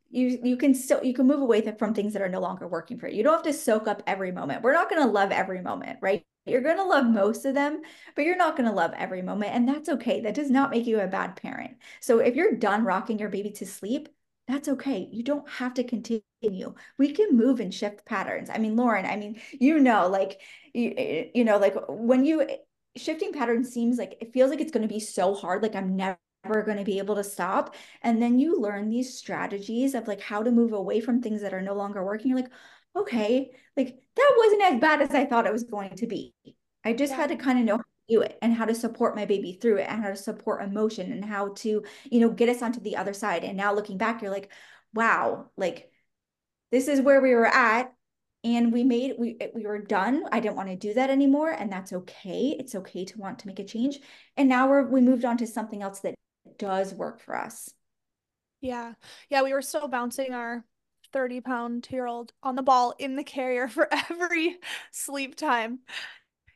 you 0.10 0.39
you 0.44 0.58
can 0.58 0.76
still 0.76 1.04
you 1.04 1.13
can 1.13 1.26
move 1.26 1.42
away 1.42 1.62
from 1.78 1.94
things 1.94 2.13
that 2.13 2.22
are 2.22 2.30
no 2.30 2.39
longer 2.39 2.68
working 2.68 3.00
for 3.00 3.08
you. 3.08 3.18
You 3.18 3.24
don't 3.24 3.34
have 3.34 3.44
to 3.44 3.54
soak 3.54 3.88
up 3.88 4.04
every 4.06 4.32
moment. 4.32 4.62
We're 4.62 4.74
not 4.74 4.89
going 4.89 5.02
to 5.02 5.12
love 5.12 5.32
every 5.32 5.62
moment, 5.62 6.00
right? 6.02 6.24
You're 6.45 6.62
going 6.62 6.77
to 6.77 6.84
love 6.84 7.06
most 7.06 7.45
of 7.45 7.53
them, 7.53 7.82
but 8.15 8.25
you're 8.25 8.36
not 8.36 8.58
going 8.58 8.67
to 8.69 8.75
love 8.75 8.91
every 8.97 9.21
moment. 9.21 9.53
And 9.53 9.67
that's 9.67 9.89
okay. 9.89 10.21
That 10.21 10.36
does 10.36 10.49
not 10.49 10.71
make 10.71 10.86
you 10.86 10.99
a 10.99 11.08
bad 11.08 11.36
parent. 11.36 11.77
So 12.01 12.19
if 12.19 12.36
you're 12.36 12.56
done 12.56 12.84
rocking 12.84 13.19
your 13.19 13.29
baby 13.29 13.51
to 13.51 13.65
sleep, 13.65 14.10
that's 14.47 14.67
okay. 14.67 15.08
You 15.12 15.23
don't 15.23 15.47
have 15.49 15.73
to 15.75 15.84
continue. 15.84 16.73
We 16.97 17.13
can 17.13 17.38
move 17.38 17.62
and 17.62 17.73
shift 17.73 18.06
patterns. 18.06 18.49
I 18.49 18.58
mean, 18.58 18.75
Lauren, 18.75 19.06
I 19.06 19.15
mean, 19.15 19.39
you 19.53 19.79
know, 19.79 20.08
like, 20.10 20.41
you, 20.73 21.29
you 21.34 21.45
know, 21.45 21.58
like 21.58 21.75
when 21.88 22.25
you 22.25 22.45
shifting 22.95 23.32
patterns 23.32 23.69
seems 23.69 23.97
like 23.97 24.17
it 24.19 24.34
feels 24.34 24.49
like 24.49 24.60
it's 24.60 24.71
going 24.71 24.88
to 24.88 24.93
be 24.93 24.99
so 24.99 25.34
hard. 25.34 25.63
Like 25.63 25.75
I'm 25.75 25.95
never 25.95 26.17
going 26.45 26.77
to 26.77 26.84
be 26.84 26.97
able 26.97 27.15
to 27.15 27.23
stop. 27.23 27.75
And 28.01 28.21
then 28.21 28.38
you 28.38 28.60
learn 28.60 28.89
these 28.89 29.17
strategies 29.17 29.95
of 29.95 30.08
like 30.10 30.19
how 30.19 30.43
to 30.43 30.51
move 30.51 30.73
away 30.73 30.99
from 30.99 31.21
things 31.21 31.41
that 31.41 31.53
are 31.53 31.62
no 31.62 31.73
longer 31.73 32.03
working. 32.03 32.29
You're 32.32 32.41
like, 32.41 32.51
okay, 32.95 33.51
like 33.75 33.95
that 34.15 34.36
wasn't 34.38 34.62
as 34.63 34.82
bad 34.82 35.01
as 35.01 35.12
I 35.12 35.25
thought 35.25 35.47
it 35.47 35.53
was 35.53 35.63
going 35.63 35.95
to 35.95 36.08
be. 36.08 36.34
I 36.86 36.93
just 36.93 37.12
yeah. 37.12 37.17
had 37.17 37.29
to 37.29 37.36
kind 37.36 37.60
of 37.60 37.65
know 37.65 37.77
how 37.77 37.84
to 37.84 38.15
do 38.15 38.21
it 38.21 38.38
and 38.41 38.53
how 38.53 38.65
to 38.65 38.75
support 38.75 39.15
my 39.15 39.25
baby 39.25 39.58
through 39.62 39.77
it 39.77 39.88
and 39.89 40.03
how 40.03 40.10
to 40.10 40.15
support 40.15 40.63
emotion 40.63 41.12
and 41.12 41.23
how 41.23 41.53
to, 41.56 41.84
you 42.10 42.19
know, 42.19 42.29
get 42.29 42.49
us 42.49 42.62
onto 42.62 42.82
the 42.82 42.97
other 42.97 43.13
side. 43.13 43.43
And 43.43 43.58
now 43.58 43.73
looking 43.73 43.97
back, 43.97 44.21
you're 44.21 44.32
like, 44.32 44.51
wow, 44.93 45.49
like 45.58 45.89
this 46.71 46.88
is 46.88 47.01
where 47.01 47.21
we 47.21 47.34
were 47.34 47.47
at 47.47 47.93
and 48.43 48.73
we 48.73 48.84
made 48.84 49.13
we 49.17 49.38
eh, 49.39 49.47
we 49.53 49.65
were 49.65 49.79
done 49.79 50.23
i 50.32 50.39
didn't 50.39 50.56
want 50.56 50.69
to 50.69 50.75
do 50.75 50.93
that 50.93 51.10
anymore 51.10 51.49
and 51.51 51.71
that's 51.71 51.93
okay 51.93 52.56
it's 52.60 52.75
okay 52.75 53.06
to 53.06 53.17
want 53.17 53.39
to 53.39 53.47
make 53.47 53.60
a 53.60 53.63
change 53.63 53.99
and 54.38 54.49
now 54.49 54.67
we're 54.67 54.84
we 54.84 55.01
moved 55.01 55.25
on 55.25 55.38
to 55.38 55.47
something 55.47 55.82
else 55.82 55.99
that 56.01 56.15
does 56.58 56.93
work 56.93 57.21
for 57.21 57.36
us 57.36 57.69
yeah 58.62 58.93
yeah 59.29 59.41
we 59.43 59.53
were 59.53 59.62
still 59.62 59.88
bouncing 59.88 60.34
our 60.34 60.63
30 61.13 61.41
pound 61.41 61.88
year 61.91 62.06
old 62.06 62.34
on 62.41 62.56
the 62.56 62.62
ball 62.62 62.93
in 62.99 63.15
the 63.15 63.23
carrier 63.23 63.67
for 63.69 63.88
every 63.91 64.58
sleep 64.91 65.36
time. 65.36 65.80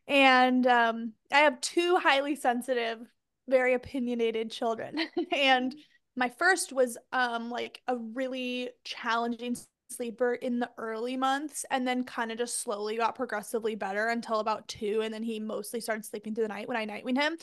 And 0.08 0.66
um, 0.68 1.14
I 1.32 1.40
have 1.40 1.62
two 1.62 1.98
highly 1.98 2.36
sensitive, 2.36 3.00
very 3.48 3.74
opinionated 3.74 4.52
children. 4.52 4.98
and 5.32 5.76
my 6.16 6.30
first 6.30 6.74
was 6.74 6.98
um, 7.12 7.50
like 7.50 7.82
a 7.88 7.98
really 7.98 8.70
challenging 8.84 9.56
sleeper 9.90 10.34
in 10.34 10.60
the 10.60 10.70
early 10.78 11.16
months 11.16 11.66
and 11.72 11.88
then 11.88 12.04
kind 12.04 12.32
of 12.32 12.38
just 12.38 12.62
slowly 12.62 12.98
got 12.98 13.16
progressively 13.16 13.76
better 13.76 14.08
until 14.08 14.40
about 14.40 14.68
two. 14.68 15.02
And 15.02 15.14
then 15.14 15.24
he 15.24 15.40
mostly 15.40 15.80
started 15.80 16.06
sleeping 16.06 16.36
through 16.36 16.46
the 16.46 16.50
night 16.50 16.68
when 16.68 16.78
I 16.78 16.86
night 16.86 17.06
weaned 17.06 17.22
him. 17.22 17.38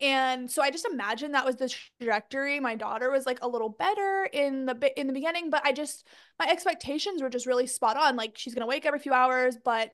And 0.00 0.50
so 0.50 0.62
I 0.62 0.70
just 0.70 0.86
imagine 0.86 1.32
that 1.32 1.44
was 1.44 1.56
the 1.56 1.74
trajectory. 1.98 2.60
My 2.60 2.76
daughter 2.76 3.10
was 3.10 3.26
like 3.26 3.40
a 3.42 3.48
little 3.48 3.68
better 3.68 4.28
in 4.32 4.66
the 4.66 4.92
in 4.98 5.06
the 5.08 5.12
beginning, 5.12 5.50
but 5.50 5.64
I 5.66 5.72
just 5.72 6.06
my 6.38 6.46
expectations 6.48 7.20
were 7.20 7.30
just 7.30 7.46
really 7.46 7.66
spot 7.66 7.96
on. 7.96 8.14
Like 8.16 8.38
she's 8.38 8.54
gonna 8.54 8.66
wake 8.66 8.86
every 8.86 9.00
few 9.00 9.12
hours, 9.12 9.56
but 9.64 9.90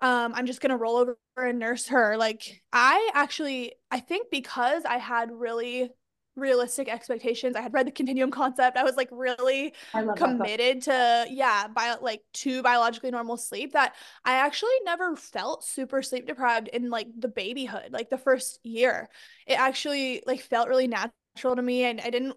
um, 0.00 0.32
I'm 0.34 0.46
just 0.46 0.60
gonna 0.60 0.76
roll 0.76 0.96
over 0.96 1.18
and 1.36 1.58
nurse 1.58 1.88
her. 1.88 2.16
Like 2.16 2.62
I 2.72 3.10
actually, 3.14 3.74
I 3.90 4.00
think 4.00 4.28
because 4.30 4.84
I 4.84 4.98
had 4.98 5.30
really 5.30 5.90
realistic 6.36 6.88
expectations. 6.88 7.56
I 7.56 7.60
had 7.60 7.74
read 7.74 7.86
the 7.86 7.92
continuum 7.92 8.30
concept. 8.30 8.76
I 8.76 8.82
was 8.82 8.96
like 8.96 9.08
really 9.10 9.74
committed 10.16 10.82
to 10.82 11.26
yeah, 11.30 11.66
bio 11.68 11.96
like 12.00 12.22
to 12.34 12.62
biologically 12.62 13.10
normal 13.10 13.36
sleep 13.36 13.72
that 13.72 13.94
I 14.24 14.34
actually 14.34 14.70
never 14.84 15.16
felt 15.16 15.64
super 15.64 16.02
sleep 16.02 16.26
deprived 16.26 16.68
in 16.68 16.90
like 16.90 17.08
the 17.18 17.28
babyhood, 17.28 17.92
like 17.92 18.10
the 18.10 18.18
first 18.18 18.58
year. 18.64 19.08
It 19.46 19.54
actually 19.54 20.22
like 20.26 20.40
felt 20.40 20.68
really 20.68 20.88
natural 20.88 21.56
to 21.56 21.62
me 21.62 21.84
and 21.84 22.00
I 22.00 22.10
didn't 22.10 22.36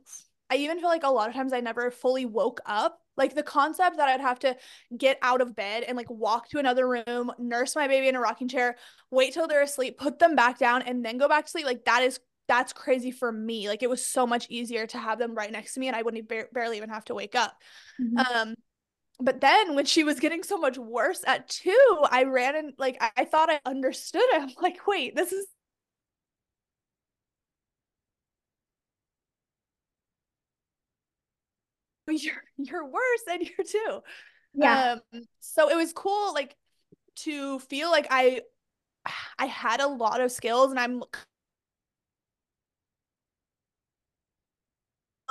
I 0.49 0.57
even 0.57 0.79
feel 0.79 0.89
like 0.89 1.03
a 1.03 1.09
lot 1.09 1.29
of 1.29 1.35
times 1.35 1.51
I 1.51 1.61
never 1.61 1.89
fully 1.89 2.25
woke 2.25 2.59
up. 2.65 2.99
Like 3.15 3.35
the 3.35 3.43
concept 3.43 3.97
that 3.97 4.09
I'd 4.09 4.21
have 4.21 4.39
to 4.39 4.55
get 4.97 5.17
out 5.21 5.41
of 5.41 5.55
bed 5.55 5.83
and 5.83 5.95
like 5.95 6.09
walk 6.09 6.49
to 6.49 6.59
another 6.59 6.87
room, 6.87 7.31
nurse 7.39 7.75
my 7.75 7.87
baby 7.87 8.07
in 8.07 8.15
a 8.15 8.19
rocking 8.19 8.47
chair, 8.47 8.75
wait 9.11 9.33
till 9.33 9.47
they're 9.47 9.61
asleep, 9.61 9.97
put 9.97 10.19
them 10.19 10.35
back 10.35 10.57
down, 10.59 10.81
and 10.81 11.05
then 11.05 11.17
go 11.17 11.27
back 11.27 11.45
to 11.45 11.51
sleep. 11.51 11.65
Like 11.65 11.85
that 11.85 12.03
is 12.03 12.19
that's 12.57 12.73
crazy 12.73 13.11
for 13.11 13.31
me. 13.31 13.67
Like 13.67 13.81
it 13.81 13.89
was 13.89 14.05
so 14.05 14.27
much 14.27 14.45
easier 14.49 14.85
to 14.87 14.97
have 14.97 15.17
them 15.17 15.33
right 15.33 15.51
next 15.51 15.73
to 15.73 15.79
me 15.79 15.87
and 15.87 15.95
I 15.95 16.03
wouldn't 16.03 16.29
ba- 16.29 16.47
barely 16.53 16.77
even 16.77 16.89
have 16.89 17.05
to 17.05 17.15
wake 17.15 17.35
up. 17.35 17.55
Mm-hmm. 17.99 18.17
Um 18.17 18.55
but 19.19 19.41
then 19.41 19.75
when 19.75 19.85
she 19.85 20.03
was 20.03 20.19
getting 20.19 20.43
so 20.43 20.57
much 20.57 20.77
worse 20.77 21.23
at 21.25 21.47
2, 21.47 21.75
I 22.11 22.23
ran 22.23 22.55
and 22.55 22.73
like 22.77 22.97
I, 23.01 23.11
I 23.17 23.25
thought 23.25 23.49
I 23.49 23.59
understood 23.65 24.21
it. 24.23 24.41
I'm 24.41 24.49
like, 24.61 24.85
"Wait, 24.87 25.15
this 25.15 25.31
is 25.31 25.47
you're 32.07 32.43
you're 32.57 32.85
worse 32.85 33.23
and 33.31 33.41
you're 33.41 33.65
two. 33.65 34.01
Yeah. 34.53 34.97
Um, 35.13 35.23
so 35.39 35.69
it 35.69 35.75
was 35.75 35.93
cool 35.93 36.33
like 36.33 36.55
to 37.17 37.59
feel 37.59 37.89
like 37.89 38.07
I 38.09 38.41
I 39.39 39.45
had 39.45 39.79
a 39.79 39.87
lot 39.87 40.21
of 40.21 40.31
skills 40.31 40.71
and 40.71 40.79
I'm 40.79 41.03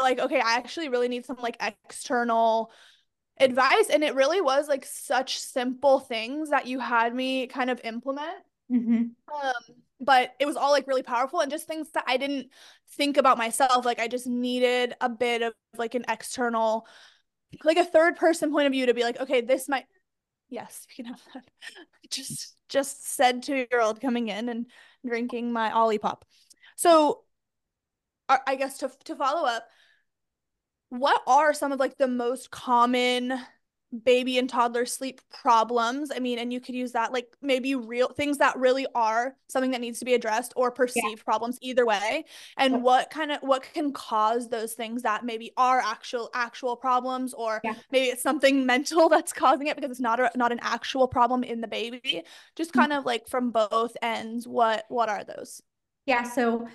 like, 0.03 0.19
okay, 0.19 0.41
I 0.41 0.57
actually 0.57 0.89
really 0.89 1.09
need 1.09 1.25
some 1.25 1.39
like 1.41 1.57
external 1.61 2.71
advice. 3.39 3.89
And 3.91 4.05
it 4.05 4.15
really 4.15 4.41
was 4.41 4.69
like 4.69 4.85
such 4.85 5.39
simple 5.39 6.01
things 6.01 6.51
that 6.51 6.67
you 6.67 6.79
had 6.79 7.15
me 7.15 7.47
kind 7.47 7.71
of 7.71 7.81
implement. 7.85 8.43
Mm-hmm. 8.71 9.03
Um, 9.35 9.77
but 10.01 10.35
it 10.41 10.47
was 10.47 10.57
all 10.57 10.71
like 10.71 10.87
really 10.87 11.03
powerful 11.03 11.41
and 11.41 11.51
just 11.51 11.67
things 11.67 11.91
that 11.93 12.05
I 12.07 12.17
didn't 12.17 12.49
think 12.93 13.17
about 13.17 13.39
myself. 13.39 13.85
Like 13.85 14.01
I 14.01 14.09
just 14.09 14.27
needed 14.27 14.95
a 15.01 15.09
bit 15.09 15.43
of 15.43 15.53
like 15.77 15.95
an 15.95 16.05
external, 16.09 16.87
like 17.65 17.77
a 17.77 17.85
third 17.85 18.17
person 18.17 18.51
point 18.51 18.67
of 18.67 18.73
view 18.73 18.87
to 18.87 18.95
be 18.95 19.03
like, 19.03 19.21
okay, 19.21 19.41
this 19.41 19.69
might 19.69 19.85
yes, 20.53 20.87
you 20.89 21.03
can 21.03 21.13
have 21.13 21.23
that. 21.35 21.45
just 22.11 22.55
just 22.69 23.15
said 23.15 23.43
two 23.43 23.57
year 23.57 23.81
old 23.81 24.01
coming 24.01 24.29
in 24.29 24.49
and 24.49 24.67
drinking 25.05 25.53
my 25.53 25.71
Olipop. 25.71 26.23
So 26.77 27.23
I 28.29 28.55
guess 28.55 28.79
to 28.79 28.91
to 29.05 29.17
follow 29.17 29.47
up, 29.47 29.67
what 30.93 31.23
are 31.27 31.55
some 31.55 31.73
of 31.73 31.81
like 31.81 31.97
the 31.97 32.07
most 32.07 32.51
common 32.51 33.33
baby 34.05 34.37
and 34.37 34.49
toddler 34.49 34.85
sleep 34.85 35.23
problems 35.31 36.11
i 36.15 36.19
mean 36.19 36.39
and 36.39 36.53
you 36.53 36.61
could 36.61 36.75
use 36.75 36.93
that 36.93 37.13
like 37.13 37.35
maybe 37.41 37.75
real 37.75 38.09
things 38.09 38.37
that 38.39 38.55
really 38.59 38.87
are 38.95 39.35
something 39.49 39.71
that 39.71 39.81
needs 39.81 39.99
to 39.99 40.05
be 40.05 40.13
addressed 40.13 40.53
or 40.55 40.71
perceived 40.71 41.19
yeah. 41.19 41.25
problems 41.25 41.59
either 41.63 41.87
way 41.87 42.25
and 42.59 42.73
yeah. 42.75 42.79
what 42.79 43.09
kind 43.09 43.33
of 43.33 43.39
what 43.41 43.63
can 43.63 43.91
cause 43.91 44.51
those 44.51 44.75
things 44.75 45.03
that 45.03 45.25
maybe 45.25 45.51
are 45.57 45.81
actual 45.81 46.29
actual 46.35 46.77
problems 46.77 47.33
or 47.33 47.61
yeah. 47.65 47.75
maybe 47.91 48.07
it's 48.07 48.23
something 48.23 48.67
mental 48.67 49.09
that's 49.09 49.33
causing 49.33 49.69
it 49.69 49.77
because 49.77 49.91
it's 49.91 50.01
not 50.01 50.21
a, 50.21 50.31
not 50.37 50.53
an 50.53 50.61
actual 50.61 51.09
problem 51.09 51.43
in 51.43 51.63
the 51.63 51.69
baby 51.69 52.23
just 52.55 52.71
mm-hmm. 52.71 52.81
kind 52.81 52.93
mm-hmm. 52.93 52.99
of 52.99 53.07
like 53.07 53.27
from 53.29 53.51
both 53.51 53.97
ends 54.03 54.47
what 54.47 54.85
what 54.89 55.09
are 55.09 55.25
those 55.25 55.63
yeah 56.05 56.23
so 56.23 56.67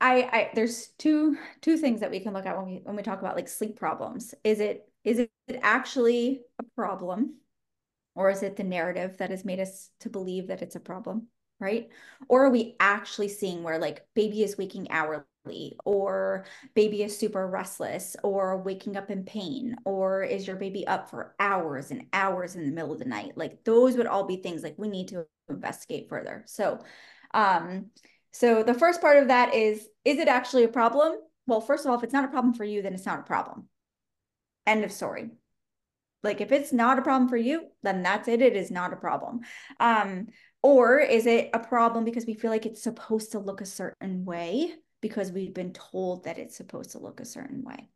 I, 0.00 0.22
I 0.32 0.50
there's 0.54 0.88
two 0.98 1.36
two 1.60 1.76
things 1.76 2.00
that 2.00 2.10
we 2.10 2.20
can 2.20 2.32
look 2.32 2.46
at 2.46 2.56
when 2.56 2.66
we 2.66 2.80
when 2.84 2.96
we 2.96 3.02
talk 3.02 3.20
about 3.20 3.36
like 3.36 3.48
sleep 3.48 3.76
problems. 3.78 4.34
Is 4.44 4.60
it 4.60 4.88
is 5.04 5.18
it 5.18 5.30
actually 5.62 6.42
a 6.58 6.62
problem 6.76 7.34
Or 8.16 8.30
is 8.30 8.42
it 8.44 8.56
the 8.56 8.64
narrative 8.64 9.18
that 9.18 9.30
has 9.30 9.44
made 9.44 9.60
us 9.60 9.90
to 10.00 10.10
believe 10.10 10.48
that 10.48 10.62
it's 10.62 10.76
a 10.76 10.80
problem? 10.80 11.28
Right. 11.60 11.90
Or 12.28 12.46
are 12.46 12.50
we 12.50 12.76
actually 12.80 13.28
seeing 13.28 13.62
where 13.64 13.78
like 13.78 14.06
baby 14.14 14.42
is 14.44 14.58
waking 14.58 14.90
hourly 14.92 15.26
or 15.84 16.46
baby 16.74 17.02
is 17.04 17.18
super 17.18 17.46
restless 17.48 18.16
or 18.24 18.58
waking 18.62 18.96
up 18.96 19.10
in 19.10 19.24
pain 19.24 19.76
or 19.86 20.22
is 20.24 20.46
your 20.46 20.56
baby 20.56 20.86
up 20.88 21.10
for 21.10 21.34
hours 21.40 21.90
and 21.92 22.06
hours 22.12 22.56
in 22.56 22.64
the 22.66 22.72
middle 22.72 22.92
of 22.92 22.98
the 23.00 23.04
night 23.06 23.32
like 23.36 23.64
those 23.64 23.96
would 23.96 24.06
all 24.06 24.24
be 24.24 24.36
things 24.38 24.62
like 24.62 24.74
we 24.78 24.88
need 24.88 25.08
to 25.08 25.26
investigate 25.48 26.08
further 26.08 26.44
so 26.46 26.78
um 27.34 27.86
so 28.32 28.62
the 28.62 28.74
first 28.74 29.00
part 29.00 29.18
of 29.18 29.28
that 29.28 29.54
is 29.54 29.88
is 30.04 30.18
it 30.18 30.28
actually 30.28 30.64
a 30.64 30.68
problem? 30.68 31.14
Well 31.46 31.60
first 31.60 31.84
of 31.84 31.90
all 31.90 31.96
if 31.96 32.04
it's 32.04 32.12
not 32.12 32.24
a 32.24 32.28
problem 32.28 32.54
for 32.54 32.64
you 32.64 32.82
then 32.82 32.94
it's 32.94 33.06
not 33.06 33.20
a 33.20 33.24
problem. 33.24 33.68
End 34.66 34.84
of 34.84 34.92
story. 34.92 35.30
Like 36.22 36.40
if 36.40 36.52
it's 36.52 36.72
not 36.72 36.98
a 36.98 37.02
problem 37.02 37.28
for 37.28 37.36
you 37.36 37.68
then 37.82 38.02
that's 38.02 38.28
it. 38.28 38.42
It 38.42 38.56
is 38.56 38.70
not 38.70 38.92
a 38.92 38.96
problem. 38.96 39.40
Um 39.80 40.28
or 40.62 40.98
is 40.98 41.26
it 41.26 41.50
a 41.54 41.58
problem 41.58 42.04
because 42.04 42.26
we 42.26 42.34
feel 42.34 42.50
like 42.50 42.66
it's 42.66 42.82
supposed 42.82 43.32
to 43.32 43.38
look 43.38 43.60
a 43.60 43.66
certain 43.66 44.24
way 44.24 44.72
because 45.00 45.30
we've 45.30 45.54
been 45.54 45.72
told 45.72 46.24
that 46.24 46.38
it's 46.38 46.56
supposed 46.56 46.92
to 46.92 46.98
look 46.98 47.20
a 47.20 47.24
certain 47.24 47.62
way. 47.62 47.88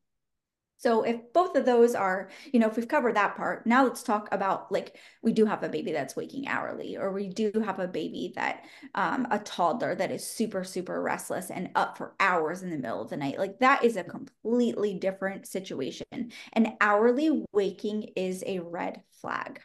So 0.83 1.05
if 1.05 1.33
both 1.33 1.55
of 1.55 1.65
those 1.65 1.95
are, 1.95 2.29
you 2.53 2.59
know, 2.59 2.67
if 2.67 2.75
we've 2.75 2.89
covered 2.89 3.15
that 3.15 3.37
part, 3.37 3.65
now 3.69 3.85
let's 3.85 4.03
talk 4.03 4.29
about 4.33 4.73
like 4.73 4.97
we 5.23 5.33
do 5.33 5.45
have 5.47 5.63
a 5.63 5.69
baby 5.69 5.93
that's 5.93 6.17
waking 6.17 6.49
hourly, 6.49 6.97
or 6.97 7.13
we 7.13 7.29
do 7.29 7.53
have 7.65 7.79
a 7.79 7.87
baby 7.87 8.33
that 8.35 8.65
um, 8.97 9.29
a 9.31 9.39
toddler 9.39 9.95
that 9.95 10.11
is 10.11 10.27
super 10.27 10.65
super 10.65 11.01
restless 11.01 11.51
and 11.53 11.71
up 11.77 11.97
for 11.97 12.15
hours 12.19 12.63
in 12.65 12.71
the 12.71 12.77
middle 12.77 13.01
of 13.01 13.11
the 13.11 13.17
night. 13.17 13.39
Like 13.39 13.61
that 13.61 13.85
is 13.85 13.97
a 13.97 14.03
completely 14.03 14.95
different 14.95 15.47
situation. 15.47 16.33
And 16.53 16.73
hourly 16.81 17.45
waking 17.53 18.11
is 18.17 18.43
a 18.45 18.59
red 18.59 19.03
flag. 19.21 19.61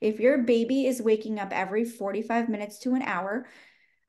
If 0.00 0.20
your 0.20 0.38
baby 0.38 0.86
is 0.86 1.02
waking 1.02 1.40
up 1.40 1.52
every 1.52 1.84
45 1.84 2.48
minutes 2.48 2.78
to 2.80 2.94
an 2.94 3.02
hour, 3.02 3.46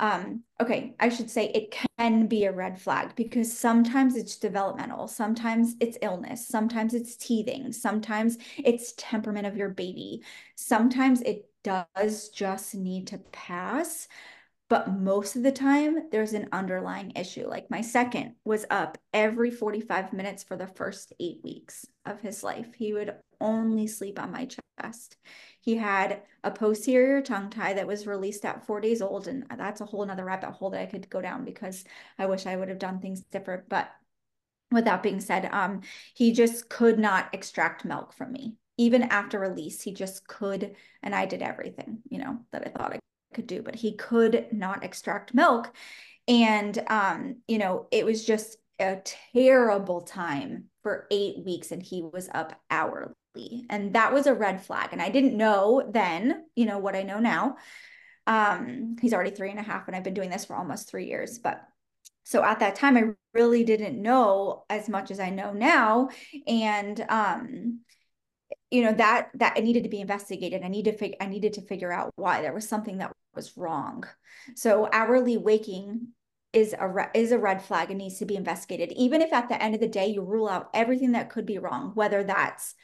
um, 0.02 0.44
okay, 0.60 0.96
I 1.00 1.10
should 1.10 1.30
say 1.30 1.48
it 1.50 1.76
can 2.00 2.28
be 2.28 2.46
a 2.46 2.52
red 2.52 2.82
flag 2.82 3.16
because 3.16 3.56
sometimes 3.56 4.16
it's 4.18 4.38
developmental, 4.38 5.08
sometimes 5.08 5.76
it's 5.80 5.98
illness, 6.02 6.48
sometimes 6.48 6.96
it's 6.96 7.16
teething, 7.16 7.72
sometimes 7.72 8.38
it's 8.58 8.94
temperament 8.98 9.48
of 9.48 9.58
your 9.58 9.70
baby, 9.70 10.24
sometimes 10.56 11.22
it 11.22 11.46
does 11.64 12.30
just 12.30 12.74
need 12.76 13.08
to 13.08 13.20
pass. 13.32 14.08
But 14.71 14.89
most 14.89 15.36
of 15.36 15.43
the 15.43 15.51
time, 15.51 16.10
there's 16.12 16.31
an 16.31 16.47
underlying 16.53 17.12
issue. 17.17 17.45
Like 17.45 17.69
my 17.69 17.81
second 17.81 18.36
was 18.45 18.65
up 18.69 18.97
every 19.13 19.51
45 19.51 20.13
minutes 20.13 20.43
for 20.43 20.55
the 20.55 20.65
first 20.65 21.12
eight 21.19 21.41
weeks 21.43 21.86
of 22.05 22.21
his 22.21 22.41
life. 22.41 22.73
He 22.77 22.93
would 22.93 23.13
only 23.41 23.86
sleep 23.86 24.17
on 24.17 24.31
my 24.31 24.47
chest. 24.79 25.17
He 25.60 25.75
had 25.75 26.21
a 26.45 26.51
posterior 26.51 27.21
tongue 27.21 27.49
tie 27.49 27.73
that 27.73 27.86
was 27.86 28.07
released 28.07 28.45
at 28.45 28.65
four 28.65 28.79
days 28.79 29.01
old. 29.01 29.27
And 29.27 29.45
that's 29.57 29.81
a 29.81 29.86
whole 29.86 30.05
nother 30.05 30.23
rabbit 30.23 30.51
hole 30.51 30.69
that 30.69 30.79
I 30.79 30.86
could 30.86 31.10
go 31.10 31.19
down 31.19 31.43
because 31.43 31.84
I 32.17 32.27
wish 32.27 32.45
I 32.45 32.55
would 32.55 32.69
have 32.69 32.79
done 32.79 33.01
things 33.01 33.23
different. 33.23 33.67
But 33.67 33.91
with 34.71 34.86
that 34.86 35.03
being 35.03 35.19
said, 35.19 35.49
um, 35.51 35.81
he 36.13 36.31
just 36.31 36.69
could 36.69 36.97
not 36.97 37.27
extract 37.34 37.84
milk 37.84 38.13
from 38.13 38.31
me. 38.31 38.55
Even 38.77 39.03
after 39.03 39.38
release, 39.38 39.81
he 39.81 39.93
just 39.93 40.25
could, 40.29 40.77
and 41.03 41.13
I 41.13 41.25
did 41.25 41.41
everything, 41.41 41.97
you 42.10 42.19
know, 42.19 42.39
that 42.53 42.65
I 42.65 42.69
thought 42.69 42.93
I 42.93 42.99
could 43.34 43.48
do, 43.48 43.62
but 43.62 43.76
he 43.76 43.96
could 43.96 44.48
not 44.52 44.84
extract 44.84 45.34
milk. 45.34 45.72
And 46.28 46.84
um, 46.88 47.38
you 47.48 47.58
know, 47.58 47.88
it 47.91 48.06
was 48.06 48.26
just 48.26 48.58
a 48.80 49.02
terrible 49.34 50.02
time 50.02 50.65
for 50.84 51.08
eight 51.12 51.44
weeks, 51.46 51.72
and 51.72 51.82
he 51.82 52.02
was 52.02 52.30
up 52.34 52.60
hourly. 52.70 53.15
And 53.70 53.94
that 53.94 54.13
was 54.13 54.28
a 54.28 54.34
red 54.34 54.63
flag. 54.63 54.89
And 54.91 55.02
I 55.02 55.10
didn't 55.10 55.38
know 55.38 55.88
then, 55.89 56.46
you 56.56 56.65
know, 56.65 56.80
what 56.80 56.96
I 56.96 57.04
know 57.04 57.20
now. 57.20 57.58
Um, 58.28 58.98
he's 59.02 59.13
already 59.13 59.32
three 59.32 59.50
and 59.50 59.60
a 59.60 59.63
half, 59.63 59.88
and 59.88 59.96
I've 59.96 60.04
been 60.04 60.13
doing 60.13 60.30
this 60.30 60.46
for 60.46 60.56
almost 60.56 60.89
three 60.89 61.06
years. 61.06 61.39
But 61.39 61.62
so 62.24 62.44
at 62.44 62.60
that 62.60 62.76
time, 62.76 62.98
I 62.98 63.04
really 63.34 63.63
didn't 63.63 64.02
know 64.02 64.63
as 64.70 64.89
much 64.89 65.12
as 65.12 65.20
I 65.20 65.30
know 65.30 65.54
now. 65.54 66.10
And 66.48 67.04
um, 67.10 67.80
you 68.71 68.84
know, 68.84 68.93
that 68.93 69.29
that 69.36 69.53
I 69.57 69.60
needed 69.60 69.84
to 69.84 69.89
be 69.89 70.01
investigated. 70.01 70.63
I 70.63 70.69
needed 70.69 70.93
to 70.93 70.97
fig- 70.97 71.17
I 71.21 71.27
needed 71.27 71.53
to 71.53 71.62
figure 71.62 71.91
out 71.91 72.12
why 72.15 72.41
there 72.41 72.53
was 72.53 72.67
something 72.67 72.97
that 72.97 73.12
was 73.36 73.57
wrong. 73.57 74.05
So 74.55 74.89
hourly 74.91 75.38
waking 75.38 76.10
is 76.53 76.75
a 76.77 76.88
re- 76.88 77.10
is 77.13 77.31
a 77.31 77.38
red 77.38 77.62
flag 77.62 77.89
and 77.89 77.97
needs 77.97 78.17
to 78.19 78.25
be 78.25 78.36
investigated 78.36 78.91
even 78.97 79.21
if 79.21 79.31
at 79.31 79.47
the 79.47 79.62
end 79.63 79.73
of 79.73 79.79
the 79.79 79.88
day 79.88 80.07
you 80.07 80.21
rule 80.21 80.49
out 80.49 80.69
everything 80.73 81.13
that 81.13 81.29
could 81.29 81.45
be 81.45 81.57
wrong 81.57 81.91
whether 81.95 82.25
that's 82.25 82.75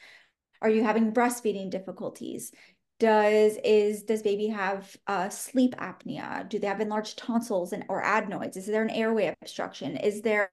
are 0.60 0.70
you 0.70 0.82
having 0.82 1.12
breastfeeding 1.12 1.70
difficulties? 1.70 2.52
Does 2.98 3.56
is 3.62 4.02
does 4.02 4.22
baby 4.22 4.48
have 4.48 4.96
uh, 5.06 5.28
sleep 5.28 5.76
apnea? 5.76 6.48
Do 6.48 6.58
they 6.58 6.66
have 6.66 6.80
enlarged 6.80 7.16
tonsils 7.16 7.72
and 7.72 7.84
or 7.88 8.02
adenoids? 8.02 8.56
Is 8.56 8.66
there 8.66 8.82
an 8.82 8.90
airway 8.90 9.32
obstruction? 9.40 9.96
Is 9.96 10.20
there 10.22 10.50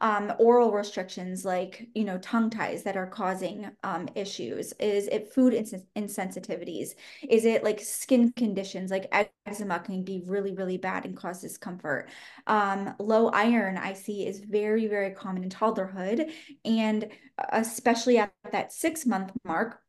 um, 0.00 0.32
oral 0.38 0.70
restrictions 0.70 1.44
like 1.44 1.88
you 1.96 2.04
know 2.04 2.18
tongue 2.18 2.48
ties 2.48 2.84
that 2.84 2.96
are 2.96 3.08
causing 3.08 3.70
um, 3.82 4.08
issues? 4.14 4.72
Is 4.74 5.08
it 5.08 5.32
food 5.34 5.52
ins- 5.52 5.74
insensitivities? 5.96 6.90
Is 7.28 7.44
it 7.44 7.64
like 7.64 7.80
skin 7.80 8.32
conditions 8.36 8.92
like 8.92 9.12
eczema 9.46 9.80
can 9.80 10.04
be 10.04 10.22
really 10.26 10.52
really 10.54 10.76
bad 10.78 11.04
and 11.06 11.16
cause 11.16 11.40
discomfort? 11.40 12.08
Um, 12.46 12.94
low 13.00 13.30
iron 13.30 13.76
I 13.76 13.94
see 13.94 14.28
is 14.28 14.38
very 14.38 14.86
very 14.86 15.10
common 15.10 15.42
in 15.42 15.50
toddlerhood 15.50 16.30
and 16.64 17.08
especially 17.50 18.18
at 18.18 18.32
that 18.52 18.72
six 18.72 19.06
month 19.06 19.32
mark 19.44 19.80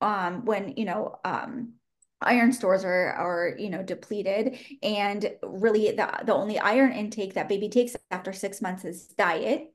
um, 0.00 0.44
when 0.44 0.74
you 0.76 0.84
know 0.84 1.16
um, 1.24 1.74
iron 2.20 2.52
stores 2.52 2.84
are 2.84 3.12
are 3.12 3.54
you 3.58 3.70
know 3.70 3.82
depleted. 3.82 4.58
And 4.82 5.30
really 5.42 5.90
the, 5.92 6.10
the 6.24 6.34
only 6.34 6.58
iron 6.58 6.92
intake 6.92 7.34
that 7.34 7.48
baby 7.48 7.68
takes 7.68 7.96
after 8.10 8.32
six 8.32 8.62
months 8.62 8.84
is 8.84 9.06
diet. 9.06 9.72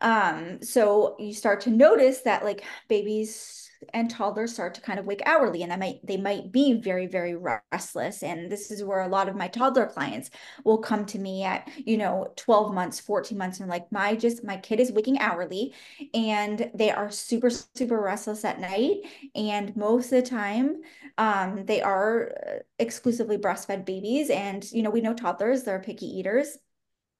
Um 0.00 0.62
so 0.62 1.16
you 1.18 1.32
start 1.32 1.62
to 1.62 1.70
notice 1.70 2.22
that 2.22 2.44
like 2.44 2.64
babies 2.88 3.70
and 3.92 4.10
toddlers 4.10 4.52
start 4.52 4.74
to 4.74 4.80
kind 4.80 4.98
of 4.98 5.06
wake 5.06 5.22
hourly 5.26 5.62
and 5.62 5.72
I 5.72 5.76
might 5.76 6.06
they 6.06 6.16
might 6.16 6.52
be 6.52 6.80
very 6.80 7.06
very 7.06 7.36
restless. 7.36 8.22
And 8.22 8.50
this 8.50 8.70
is 8.70 8.84
where 8.84 9.00
a 9.00 9.08
lot 9.08 9.28
of 9.28 9.36
my 9.36 9.48
toddler 9.48 9.86
clients 9.86 10.30
will 10.64 10.78
come 10.78 11.04
to 11.06 11.18
me 11.18 11.44
at 11.44 11.68
you 11.76 11.96
know 11.96 12.32
12 12.36 12.74
months 12.74 13.00
14 13.00 13.36
months 13.36 13.60
and 13.60 13.68
like 13.68 13.90
my 13.92 14.14
just 14.16 14.44
my 14.44 14.56
kid 14.56 14.80
is 14.80 14.92
waking 14.92 15.18
hourly 15.18 15.74
and 16.14 16.70
they 16.74 16.90
are 16.90 17.10
super 17.10 17.50
super 17.50 18.00
restless 18.00 18.44
at 18.44 18.60
night. 18.60 18.98
And 19.34 19.76
most 19.76 20.06
of 20.06 20.22
the 20.22 20.28
time 20.28 20.82
um, 21.18 21.64
they 21.66 21.82
are 21.82 22.32
uh, 22.46 22.58
exclusively 22.78 23.38
breastfed 23.38 23.84
babies. 23.84 24.30
And 24.30 24.70
you 24.72 24.82
know 24.82 24.90
we 24.90 25.00
know 25.00 25.14
toddlers 25.14 25.64
they're 25.64 25.80
picky 25.80 26.06
eaters. 26.06 26.58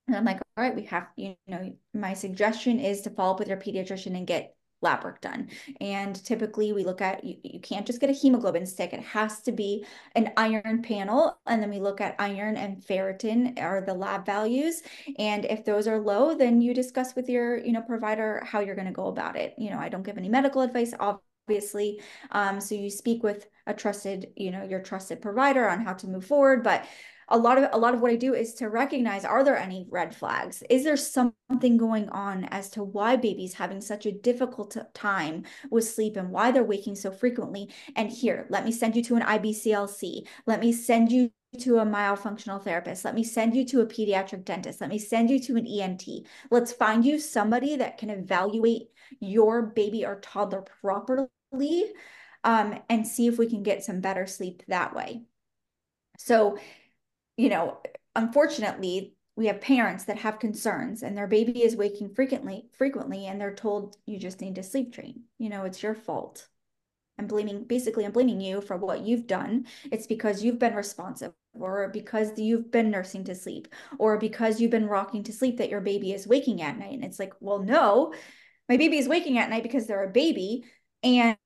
And 0.08 0.16
I'm 0.16 0.24
like, 0.24 0.40
all 0.56 0.64
right, 0.64 0.74
we 0.74 0.82
have, 0.86 1.08
you 1.16 1.36
know, 1.46 1.72
my 1.94 2.14
suggestion 2.14 2.80
is 2.80 3.02
to 3.02 3.10
follow 3.10 3.32
up 3.34 3.38
with 3.38 3.48
your 3.48 3.56
pediatrician 3.56 4.16
and 4.16 4.26
get 4.26 4.56
lab 4.82 5.04
work 5.04 5.20
done. 5.20 5.48
And 5.80 6.22
typically 6.24 6.72
we 6.72 6.84
look 6.84 7.00
at, 7.00 7.24
you, 7.24 7.36
you 7.42 7.60
can't 7.60 7.86
just 7.86 8.00
get 8.00 8.10
a 8.10 8.12
hemoglobin 8.12 8.66
stick. 8.66 8.92
It 8.92 9.00
has 9.00 9.40
to 9.42 9.52
be 9.52 9.86
an 10.14 10.32
iron 10.36 10.82
panel. 10.82 11.38
And 11.46 11.62
then 11.62 11.70
we 11.70 11.80
look 11.80 12.00
at 12.00 12.16
iron 12.18 12.56
and 12.56 12.82
ferritin 12.82 13.60
are 13.60 13.80
the 13.80 13.94
lab 13.94 14.26
values. 14.26 14.82
And 15.18 15.44
if 15.44 15.64
those 15.64 15.86
are 15.86 15.98
low, 15.98 16.34
then 16.36 16.60
you 16.60 16.74
discuss 16.74 17.14
with 17.14 17.28
your, 17.28 17.58
you 17.58 17.72
know, 17.72 17.82
provider 17.82 18.42
how 18.44 18.60
you're 18.60 18.74
going 18.74 18.86
to 18.86 18.92
go 18.92 19.06
about 19.06 19.36
it. 19.36 19.54
You 19.56 19.70
know, 19.70 19.78
I 19.78 19.88
don't 19.88 20.02
give 20.02 20.18
any 20.18 20.28
medical 20.28 20.62
advice, 20.62 20.92
obviously. 20.98 22.00
Um, 22.30 22.60
so 22.60 22.74
you 22.74 22.90
speak 22.90 23.22
with 23.22 23.46
a 23.66 23.74
trusted, 23.74 24.28
you 24.36 24.50
know, 24.50 24.64
your 24.64 24.80
trusted 24.80 25.22
provider 25.22 25.68
on 25.68 25.84
how 25.84 25.92
to 25.94 26.08
move 26.08 26.24
forward. 26.24 26.62
But 26.62 26.86
a 27.32 27.38
lot 27.38 27.56
of 27.56 27.68
a 27.72 27.78
lot 27.78 27.94
of 27.94 28.00
what 28.00 28.10
I 28.10 28.16
do 28.16 28.34
is 28.34 28.54
to 28.54 28.68
recognize 28.68 29.24
are 29.24 29.42
there 29.42 29.56
any 29.56 29.86
red 29.90 30.14
flags? 30.14 30.62
Is 30.68 30.84
there 30.84 30.98
something 30.98 31.78
going 31.78 32.08
on 32.10 32.44
as 32.50 32.68
to 32.70 32.84
why 32.84 33.16
baby's 33.16 33.54
having 33.54 33.80
such 33.80 34.04
a 34.04 34.12
difficult 34.12 34.76
time 34.94 35.44
with 35.70 35.88
sleep 35.88 36.16
and 36.16 36.30
why 36.30 36.52
they're 36.52 36.62
waking 36.62 36.94
so 36.94 37.10
frequently? 37.10 37.70
And 37.96 38.10
here, 38.10 38.46
let 38.50 38.64
me 38.64 38.70
send 38.70 38.94
you 38.94 39.02
to 39.04 39.16
an 39.16 39.22
IBCLC. 39.22 40.26
Let 40.46 40.60
me 40.60 40.72
send 40.72 41.10
you 41.10 41.30
to 41.60 41.78
a 41.78 41.86
myofunctional 41.86 42.62
therapist. 42.62 43.04
Let 43.04 43.14
me 43.14 43.24
send 43.24 43.56
you 43.56 43.64
to 43.66 43.80
a 43.80 43.86
pediatric 43.86 44.44
dentist. 44.44 44.80
Let 44.80 44.90
me 44.90 44.98
send 44.98 45.30
you 45.30 45.40
to 45.40 45.56
an 45.56 45.66
ENT. 45.66 46.04
Let's 46.50 46.72
find 46.72 47.04
you 47.04 47.18
somebody 47.18 47.76
that 47.76 47.98
can 47.98 48.10
evaluate 48.10 48.88
your 49.20 49.62
baby 49.62 50.04
or 50.04 50.20
toddler 50.20 50.64
properly 50.82 51.28
um, 52.44 52.78
and 52.88 53.06
see 53.06 53.26
if 53.26 53.38
we 53.38 53.48
can 53.48 53.62
get 53.62 53.84
some 53.84 54.00
better 54.00 54.26
sleep 54.26 54.62
that 54.68 54.94
way. 54.94 55.22
So 56.18 56.58
you 57.36 57.48
know, 57.48 57.78
unfortunately, 58.14 59.14
we 59.36 59.46
have 59.46 59.60
parents 59.60 60.04
that 60.04 60.18
have 60.18 60.38
concerns 60.38 61.02
and 61.02 61.16
their 61.16 61.26
baby 61.26 61.62
is 61.62 61.74
waking 61.74 62.14
frequently 62.14 62.66
frequently 62.76 63.26
and 63.26 63.40
they're 63.40 63.54
told 63.54 63.96
you 64.04 64.18
just 64.18 64.40
need 64.40 64.56
to 64.56 64.62
sleep 64.62 64.92
train. 64.92 65.22
You 65.38 65.48
know, 65.48 65.64
it's 65.64 65.82
your 65.82 65.94
fault. 65.94 66.48
I'm 67.18 67.26
blaming 67.26 67.64
basically 67.64 68.04
I'm 68.04 68.12
blaming 68.12 68.40
you 68.40 68.60
for 68.60 68.76
what 68.76 69.02
you've 69.02 69.26
done. 69.26 69.66
It's 69.90 70.06
because 70.06 70.44
you've 70.44 70.58
been 70.58 70.74
responsive 70.74 71.32
or 71.54 71.88
because 71.88 72.38
you've 72.38 72.70
been 72.70 72.90
nursing 72.90 73.24
to 73.24 73.34
sleep 73.34 73.68
or 73.98 74.18
because 74.18 74.60
you've 74.60 74.70
been 74.70 74.88
rocking 74.88 75.22
to 75.24 75.32
sleep 75.32 75.58
that 75.58 75.70
your 75.70 75.80
baby 75.80 76.12
is 76.12 76.26
waking 76.26 76.62
at 76.62 76.78
night. 76.78 76.94
And 76.94 77.04
it's 77.04 77.18
like, 77.18 77.32
well, 77.40 77.58
no, 77.58 78.12
my 78.68 78.76
baby 78.76 78.98
is 78.98 79.08
waking 79.08 79.38
at 79.38 79.50
night 79.50 79.62
because 79.62 79.86
they're 79.86 80.04
a 80.04 80.10
baby 80.10 80.64
and 81.02 81.36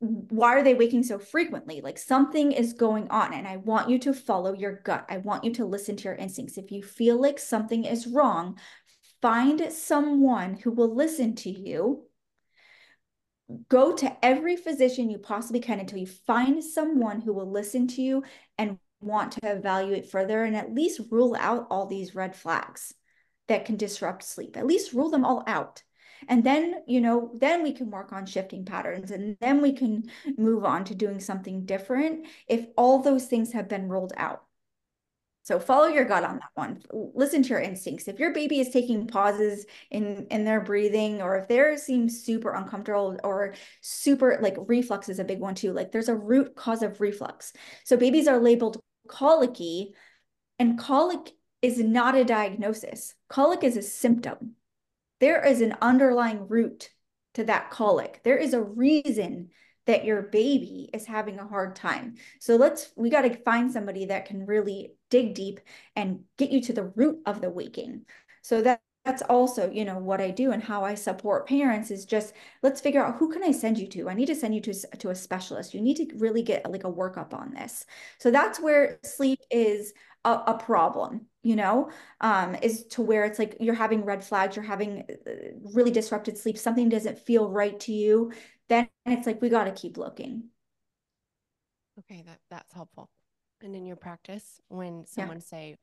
why 0.00 0.54
are 0.56 0.62
they 0.62 0.74
waking 0.74 1.02
so 1.02 1.18
frequently? 1.18 1.82
Like 1.82 1.98
something 1.98 2.52
is 2.52 2.72
going 2.72 3.08
on, 3.10 3.34
and 3.34 3.46
I 3.46 3.58
want 3.58 3.90
you 3.90 3.98
to 4.00 4.14
follow 4.14 4.54
your 4.54 4.80
gut. 4.82 5.06
I 5.10 5.18
want 5.18 5.44
you 5.44 5.52
to 5.54 5.66
listen 5.66 5.96
to 5.96 6.04
your 6.04 6.14
instincts. 6.14 6.56
If 6.56 6.72
you 6.72 6.82
feel 6.82 7.20
like 7.20 7.38
something 7.38 7.84
is 7.84 8.06
wrong, 8.06 8.58
find 9.20 9.70
someone 9.72 10.54
who 10.54 10.70
will 10.70 10.94
listen 10.94 11.34
to 11.36 11.50
you. 11.50 12.04
Go 13.68 13.94
to 13.96 14.24
every 14.24 14.56
physician 14.56 15.10
you 15.10 15.18
possibly 15.18 15.60
can 15.60 15.80
until 15.80 15.98
you 15.98 16.06
find 16.06 16.64
someone 16.64 17.20
who 17.20 17.34
will 17.34 17.50
listen 17.50 17.86
to 17.88 18.02
you 18.02 18.22
and 18.56 18.78
want 19.00 19.32
to 19.32 19.40
evaluate 19.42 20.10
further 20.10 20.44
and 20.44 20.56
at 20.56 20.72
least 20.72 21.00
rule 21.10 21.36
out 21.38 21.66
all 21.70 21.86
these 21.86 22.14
red 22.14 22.36
flags 22.36 22.94
that 23.48 23.64
can 23.64 23.76
disrupt 23.76 24.22
sleep. 24.22 24.56
At 24.56 24.66
least 24.66 24.92
rule 24.92 25.10
them 25.10 25.24
all 25.24 25.42
out. 25.46 25.82
And 26.28 26.44
then, 26.44 26.82
you 26.86 27.00
know, 27.00 27.32
then 27.38 27.62
we 27.62 27.72
can 27.72 27.90
work 27.90 28.12
on 28.12 28.26
shifting 28.26 28.64
patterns 28.64 29.10
and 29.10 29.36
then 29.40 29.60
we 29.60 29.72
can 29.72 30.04
move 30.36 30.64
on 30.64 30.84
to 30.84 30.94
doing 30.94 31.20
something 31.20 31.64
different 31.64 32.26
if 32.48 32.66
all 32.76 33.00
those 33.02 33.26
things 33.26 33.52
have 33.52 33.68
been 33.68 33.88
ruled 33.88 34.12
out. 34.16 34.44
So 35.42 35.58
follow 35.58 35.86
your 35.86 36.04
gut 36.04 36.22
on 36.22 36.36
that 36.36 36.50
one. 36.54 36.82
Listen 36.92 37.42
to 37.42 37.48
your 37.48 37.60
instincts. 37.60 38.06
If 38.08 38.18
your 38.18 38.32
baby 38.32 38.60
is 38.60 38.68
taking 38.68 39.06
pauses 39.06 39.66
in 39.90 40.26
in 40.30 40.44
their 40.44 40.60
breathing 40.60 41.22
or 41.22 41.38
if 41.38 41.48
they 41.48 41.76
seem 41.76 42.08
super 42.08 42.52
uncomfortable 42.52 43.18
or 43.24 43.54
super 43.80 44.38
like 44.40 44.56
reflux 44.58 45.08
is 45.08 45.18
a 45.18 45.24
big 45.24 45.40
one 45.40 45.54
too. 45.54 45.72
Like 45.72 45.92
there's 45.92 46.08
a 46.10 46.14
root 46.14 46.54
cause 46.56 46.82
of 46.82 47.00
reflux. 47.00 47.52
So 47.84 47.96
babies 47.96 48.28
are 48.28 48.38
labeled 48.38 48.78
colicky 49.08 49.94
and 50.58 50.78
colic 50.78 51.32
is 51.62 51.78
not 51.78 52.14
a 52.14 52.24
diagnosis. 52.24 53.14
Colic 53.28 53.64
is 53.64 53.76
a 53.76 53.82
symptom. 53.82 54.56
There 55.20 55.44
is 55.44 55.60
an 55.60 55.76
underlying 55.80 56.48
root 56.48 56.90
to 57.34 57.44
that 57.44 57.70
colic. 57.70 58.20
There 58.24 58.36
is 58.36 58.54
a 58.54 58.62
reason 58.62 59.50
that 59.86 60.04
your 60.04 60.22
baby 60.22 60.90
is 60.92 61.06
having 61.06 61.38
a 61.38 61.46
hard 61.46 61.74
time. 61.76 62.14
So 62.38 62.56
let's, 62.56 62.92
we 62.96 63.10
got 63.10 63.22
to 63.22 63.42
find 63.42 63.72
somebody 63.72 64.06
that 64.06 64.26
can 64.26 64.46
really 64.46 64.94
dig 65.10 65.34
deep 65.34 65.60
and 65.96 66.20
get 66.38 66.50
you 66.50 66.60
to 66.62 66.72
the 66.72 66.92
root 66.94 67.20
of 67.26 67.40
the 67.40 67.50
waking. 67.50 68.02
So 68.42 68.62
that 68.62 68.80
that's 69.04 69.22
also 69.22 69.70
you 69.70 69.84
know 69.84 69.98
what 69.98 70.20
i 70.20 70.30
do 70.30 70.52
and 70.52 70.62
how 70.62 70.84
i 70.84 70.94
support 70.94 71.48
parents 71.48 71.90
is 71.90 72.04
just 72.04 72.34
let's 72.62 72.80
figure 72.80 73.02
out 73.02 73.16
who 73.16 73.32
can 73.32 73.42
i 73.42 73.50
send 73.50 73.78
you 73.78 73.86
to 73.86 74.08
i 74.08 74.14
need 74.14 74.26
to 74.26 74.34
send 74.34 74.54
you 74.54 74.60
to, 74.60 74.74
to 74.98 75.08
a 75.10 75.14
specialist 75.14 75.72
you 75.72 75.80
need 75.80 75.96
to 75.96 76.06
really 76.16 76.42
get 76.42 76.70
like 76.70 76.84
a 76.84 76.92
workup 76.92 77.32
on 77.32 77.54
this 77.54 77.86
so 78.18 78.30
that's 78.30 78.60
where 78.60 78.98
sleep 79.02 79.40
is 79.50 79.94
a, 80.24 80.30
a 80.48 80.58
problem 80.58 81.26
you 81.42 81.56
know 81.56 81.90
um 82.20 82.54
is 82.62 82.84
to 82.86 83.02
where 83.02 83.24
it's 83.24 83.38
like 83.38 83.56
you're 83.60 83.74
having 83.74 84.04
red 84.04 84.24
flags 84.24 84.56
you're 84.56 84.64
having 84.64 85.04
uh, 85.26 85.30
really 85.74 85.90
disrupted 85.90 86.36
sleep 86.36 86.58
something 86.58 86.88
doesn't 86.88 87.18
feel 87.18 87.48
right 87.48 87.80
to 87.80 87.92
you 87.92 88.32
then 88.68 88.88
it's 89.06 89.26
like 89.26 89.40
we 89.40 89.48
got 89.48 89.64
to 89.64 89.72
keep 89.72 89.96
looking 89.96 90.44
okay 91.98 92.22
that 92.26 92.38
that's 92.50 92.72
helpful 92.74 93.10
and 93.62 93.74
in 93.74 93.86
your 93.86 93.96
practice 93.96 94.60
when 94.68 95.06
someone 95.06 95.38
yeah. 95.38 95.42
say 95.42 95.76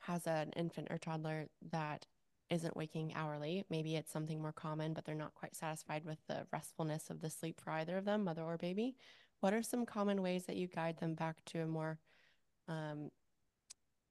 has 0.00 0.26
an 0.26 0.50
infant 0.56 0.88
or 0.90 0.98
toddler 0.98 1.46
that 1.70 2.06
isn't 2.50 2.76
waking 2.76 3.12
hourly 3.14 3.64
maybe 3.70 3.96
it's 3.96 4.12
something 4.12 4.40
more 4.40 4.52
common 4.52 4.92
but 4.92 5.04
they're 5.04 5.14
not 5.14 5.34
quite 5.34 5.56
satisfied 5.56 6.04
with 6.04 6.18
the 6.28 6.46
restfulness 6.52 7.08
of 7.08 7.20
the 7.20 7.30
sleep 7.30 7.60
for 7.60 7.70
either 7.70 7.96
of 7.96 8.04
them 8.04 8.24
mother 8.24 8.42
or 8.42 8.58
baby 8.58 8.96
what 9.40 9.54
are 9.54 9.62
some 9.62 9.86
common 9.86 10.22
ways 10.22 10.44
that 10.44 10.56
you 10.56 10.66
guide 10.66 10.98
them 10.98 11.14
back 11.14 11.36
to 11.46 11.60
a 11.60 11.66
more 11.66 11.98
um, 12.68 13.10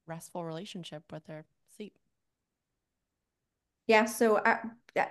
restful 0.08 0.46
relationship 0.46 1.12
with 1.12 1.26
their 1.26 1.46
sleep. 1.76 1.94
Yeah, 3.88 4.06
so 4.06 4.38
uh, 4.38 4.58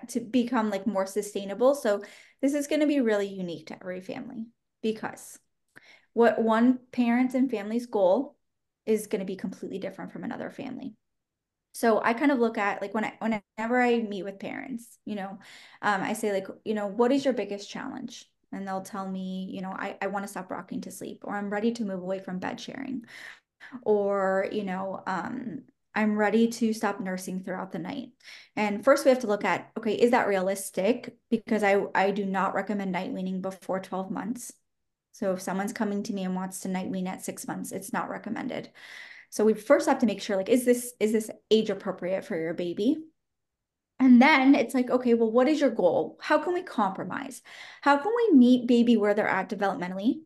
to 0.09 0.20
become 0.20 0.70
like 0.70 0.87
more 0.87 1.07
sustainable. 1.07 1.74
So 1.74 2.02
this 2.40 2.55
is 2.55 2.66
going 2.66 2.81
to 2.81 2.87
be 2.87 3.00
really 3.00 3.26
unique 3.26 3.66
to 3.66 3.74
every 3.74 4.00
family 4.00 4.46
because 4.83 5.38
what 6.14 6.40
one 6.40 6.78
parent 6.90 7.35
and 7.35 7.50
family's 7.50 7.87
goal 7.87 8.37
is 8.87 9.07
going 9.07 9.20
to 9.20 9.26
be 9.26 9.37
completely 9.37 9.78
different 9.78 10.12
from 10.12 10.24
another 10.24 10.50
family. 10.50 10.94
So 11.74 12.02
I 12.02 12.12
kind 12.12 12.31
of 12.31 12.38
look 12.38 12.59
at 12.59 12.83
like 12.83 12.92
when 12.92 13.05
I 13.05 13.14
whenever 13.18 13.81
I 13.81 13.98
meet 14.00 14.24
with 14.24 14.38
parents, 14.38 14.98
you 15.07 15.14
know, 15.14 15.38
um, 15.81 16.02
I 16.02 16.12
say 16.12 16.33
like, 16.33 16.46
you 16.64 16.74
know, 16.74 16.87
what 16.87 17.12
is 17.12 17.24
your 17.24 17.35
biggest 17.35 17.70
challenge? 17.70 18.26
And 18.52 18.68
they'll 18.68 18.83
tell 18.83 19.09
me, 19.09 19.48
you 19.50 19.62
know, 19.62 19.70
I, 19.70 19.96
I 20.02 20.09
want 20.09 20.24
to 20.24 20.28
stop 20.28 20.50
rocking 20.50 20.83
to 20.83 20.90
sleep, 20.90 21.20
or 21.24 21.35
I'm 21.35 21.48
ready 21.48 21.72
to 21.72 21.85
move 21.87 22.02
away 22.02 22.18
from 22.18 22.38
bed 22.38 22.61
sharing, 22.61 23.07
or 23.83 24.48
you 24.53 24.64
know 24.64 25.03
um, 25.07 25.62
i'm 25.94 26.16
ready 26.16 26.48
to 26.48 26.72
stop 26.72 27.01
nursing 27.01 27.40
throughout 27.42 27.72
the 27.72 27.79
night. 27.79 28.09
And 28.57 28.85
first 28.85 29.05
we 29.05 29.11
have 29.11 29.20
to 29.20 29.27
look 29.27 29.44
at 29.44 29.70
okay 29.77 29.94
is 29.94 30.11
that 30.12 30.29
realistic? 30.29 31.16
Because 31.31 31.62
i 31.62 31.83
i 31.94 32.11
do 32.11 32.25
not 32.25 32.55
recommend 32.55 32.92
night 32.92 33.12
weaning 33.12 33.40
before 33.42 33.81
12 33.81 34.11
months. 34.11 34.53
So 35.12 35.33
if 35.33 35.42
someone's 35.42 35.72
coming 35.75 36.03
to 36.05 36.14
me 36.14 36.25
and 36.25 36.35
wants 36.35 36.61
to 36.61 36.68
night 36.68 36.88
wean 36.90 37.07
at 37.07 37.25
six 37.25 37.46
months 37.46 37.72
it's 37.72 37.92
not 37.92 38.11
recommended. 38.11 38.70
So 39.31 39.44
we 39.44 39.55
first 39.55 39.88
have 39.88 40.01
to 40.01 40.07
make 40.07 40.22
sure 40.22 40.37
like 40.37 40.48
is 40.48 40.64
this 40.64 40.92
is 41.01 41.12
this 41.12 41.31
age 41.51 41.70
appropriate 41.70 42.25
for 42.25 42.37
your 42.37 42.55
baby? 42.55 42.98
And 44.03 44.20
then 44.20 44.57
it's 44.57 44.75
like, 44.75 44.90
okay, 44.90 45.14
well, 45.14 45.31
what 45.31 45.46
is 45.46 45.61
your 45.61 45.70
goal? 45.70 46.18
How 46.20 46.38
can 46.38 46.55
we 46.55 46.62
compromise? 46.62 47.40
How 47.83 47.96
can 47.98 48.11
we 48.16 48.37
meet 48.37 48.66
baby 48.66 48.96
where 48.96 49.14
they're 49.14 49.29
at 49.29 49.48
developmentally 49.48 50.22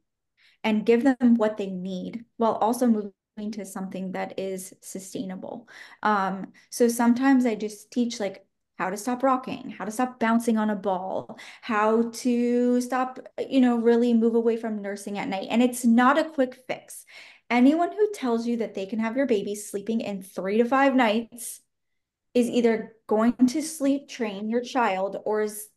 and 0.65 0.87
give 0.87 1.05
them 1.05 1.35
what 1.35 1.59
they 1.59 1.67
need 1.67 2.25
while 2.39 2.55
also 2.55 2.87
moving 2.87 3.13
to 3.37 3.65
something 3.65 4.13
that 4.13 4.39
is 4.39 4.75
sustainable. 4.81 5.69
Um, 6.03 6.53
so 6.71 6.89
sometimes 6.89 7.45
I 7.45 7.55
just 7.55 7.91
teach 7.91 8.19
like 8.19 8.47
how 8.79 8.91
to 8.91 8.97
stop 8.97 9.23
rocking, 9.23 9.71
how 9.71 9.85
to 9.85 9.91
stop 9.91 10.19
bouncing 10.19 10.59
on 10.59 10.71
a 10.71 10.77
ball, 10.77 11.39
how 11.61 12.11
to 12.11 12.81
stop, 12.81 13.19
you 13.49 13.61
know, 13.61 13.77
really 13.77 14.15
move 14.15 14.35
away 14.35 14.57
from 14.57 14.83
nursing 14.83 15.19
at 15.19 15.29
night. 15.29 15.49
And 15.51 15.63
it's 15.63 15.85
not 15.85 16.19
a 16.19 16.25
quick 16.25 16.59
fix. 16.67 17.05
Anyone 17.51 17.93
who 17.93 18.11
tells 18.13 18.47
you 18.47 18.59
that 18.59 18.75
they 18.75 18.87
can 18.87 18.99
have 18.99 19.17
your 19.17 19.27
baby 19.27 19.55
sleeping 19.55 20.01
in 20.01 20.23
three 20.23 20.59
to 20.59 20.65
five 20.65 20.95
nights 20.95 21.61
is 22.35 22.49
either 22.51 22.97
going 23.07 23.35
to 23.49 23.63
sleep 23.63 24.09
train 24.09 24.49
your 24.49 24.63
child 24.63 25.17
or 25.25 25.43
is 25.43 25.69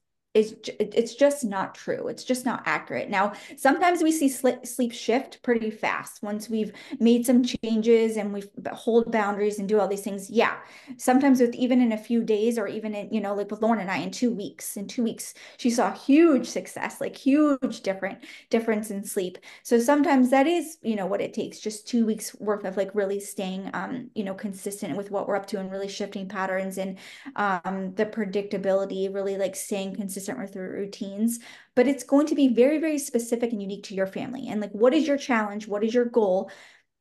it's 0.80 1.15
just 1.15 1.43
not 1.43 1.75
true. 1.75 2.08
It's 2.08 2.23
just 2.23 2.45
not 2.45 2.63
accurate. 2.65 3.10
Now, 3.10 3.34
sometimes 3.58 4.02
we 4.04 4.12
see 4.12 4.30
sleep 4.30 4.91
shift 4.93 5.41
pretty 5.43 5.71
fast 5.71 6.21
once 6.23 6.49
we've 6.49 6.71
made 6.99 7.25
some 7.25 7.43
changes 7.43 8.17
and 8.17 8.34
we 8.34 8.43
hold 8.71 9.12
boundaries 9.12 9.60
and 9.60 9.67
do 9.67 9.80
all 9.80 9.88
these 9.88 10.02
things. 10.02 10.30
Yeah, 10.30 10.58
sometimes 10.97 11.41
with 11.41 11.56
even 11.56 11.82
in 11.82 11.91
a 11.91 11.97
few 11.97 12.23
days 12.23 12.58
or 12.58 12.67
even 12.67 12.93
in 12.95 13.12
you 13.13 13.21
know 13.21 13.34
like 13.36 13.49
with 13.52 13.62
Lauren 13.62 13.80
and 13.80 13.91
I 13.91 13.97
in 13.97 14.12
two 14.12 14.32
weeks. 14.32 14.78
In 14.78 14.88
two 14.88 15.04
weeks, 15.04 15.34
she 15.58 15.69
saw 15.69 15.91
huge 15.91 16.47
success, 16.47 17.02
like 17.02 17.15
huge 17.15 17.82
different 17.82 18.19
difference 18.49 18.91
in 18.91 19.04
sleep. 19.04 19.38
So 19.63 19.80
sometimes 19.80 20.30
that 20.30 20.47
is 20.47 20.78
you 20.82 20.95
know 20.95 21.06
what 21.06 21.21
it 21.21 21.34
takes, 21.34 21.60
just 21.60 21.88
two 21.88 22.06
weeks 22.06 22.36
worth 22.39 22.65
of 22.65 22.78
like 22.78 22.93
really 22.93 23.19
staying 23.19 23.69
um 23.73 24.10
you 24.15 24.23
know 24.23 24.34
consistent 24.34 24.95
with 24.97 25.12
what 25.12 25.28
we're 25.28 25.36
up 25.36 25.47
to 25.47 25.60
and 25.60 25.71
really 25.71 25.88
shifting 25.88 26.28
patterns 26.28 26.78
and 26.78 26.97
um 27.36 27.93
the 27.95 28.06
predictability, 28.06 29.13
really 29.13 29.38
like 29.38 29.56
staying 29.56 29.95
consistent 29.95 30.28
consistent 30.29 30.39
with 30.39 30.55
your 30.55 30.71
routines, 30.71 31.39
but 31.75 31.87
it's 31.87 32.03
going 32.03 32.27
to 32.27 32.35
be 32.35 32.49
very, 32.49 32.79
very 32.79 32.99
specific 32.99 33.51
and 33.51 33.61
unique 33.61 33.83
to 33.85 33.95
your 33.95 34.07
family. 34.07 34.47
And 34.47 34.61
like, 34.61 34.71
what 34.71 34.93
is 34.93 35.07
your 35.07 35.17
challenge? 35.17 35.67
What 35.67 35.83
is 35.83 35.93
your 35.93 36.05
goal? 36.05 36.51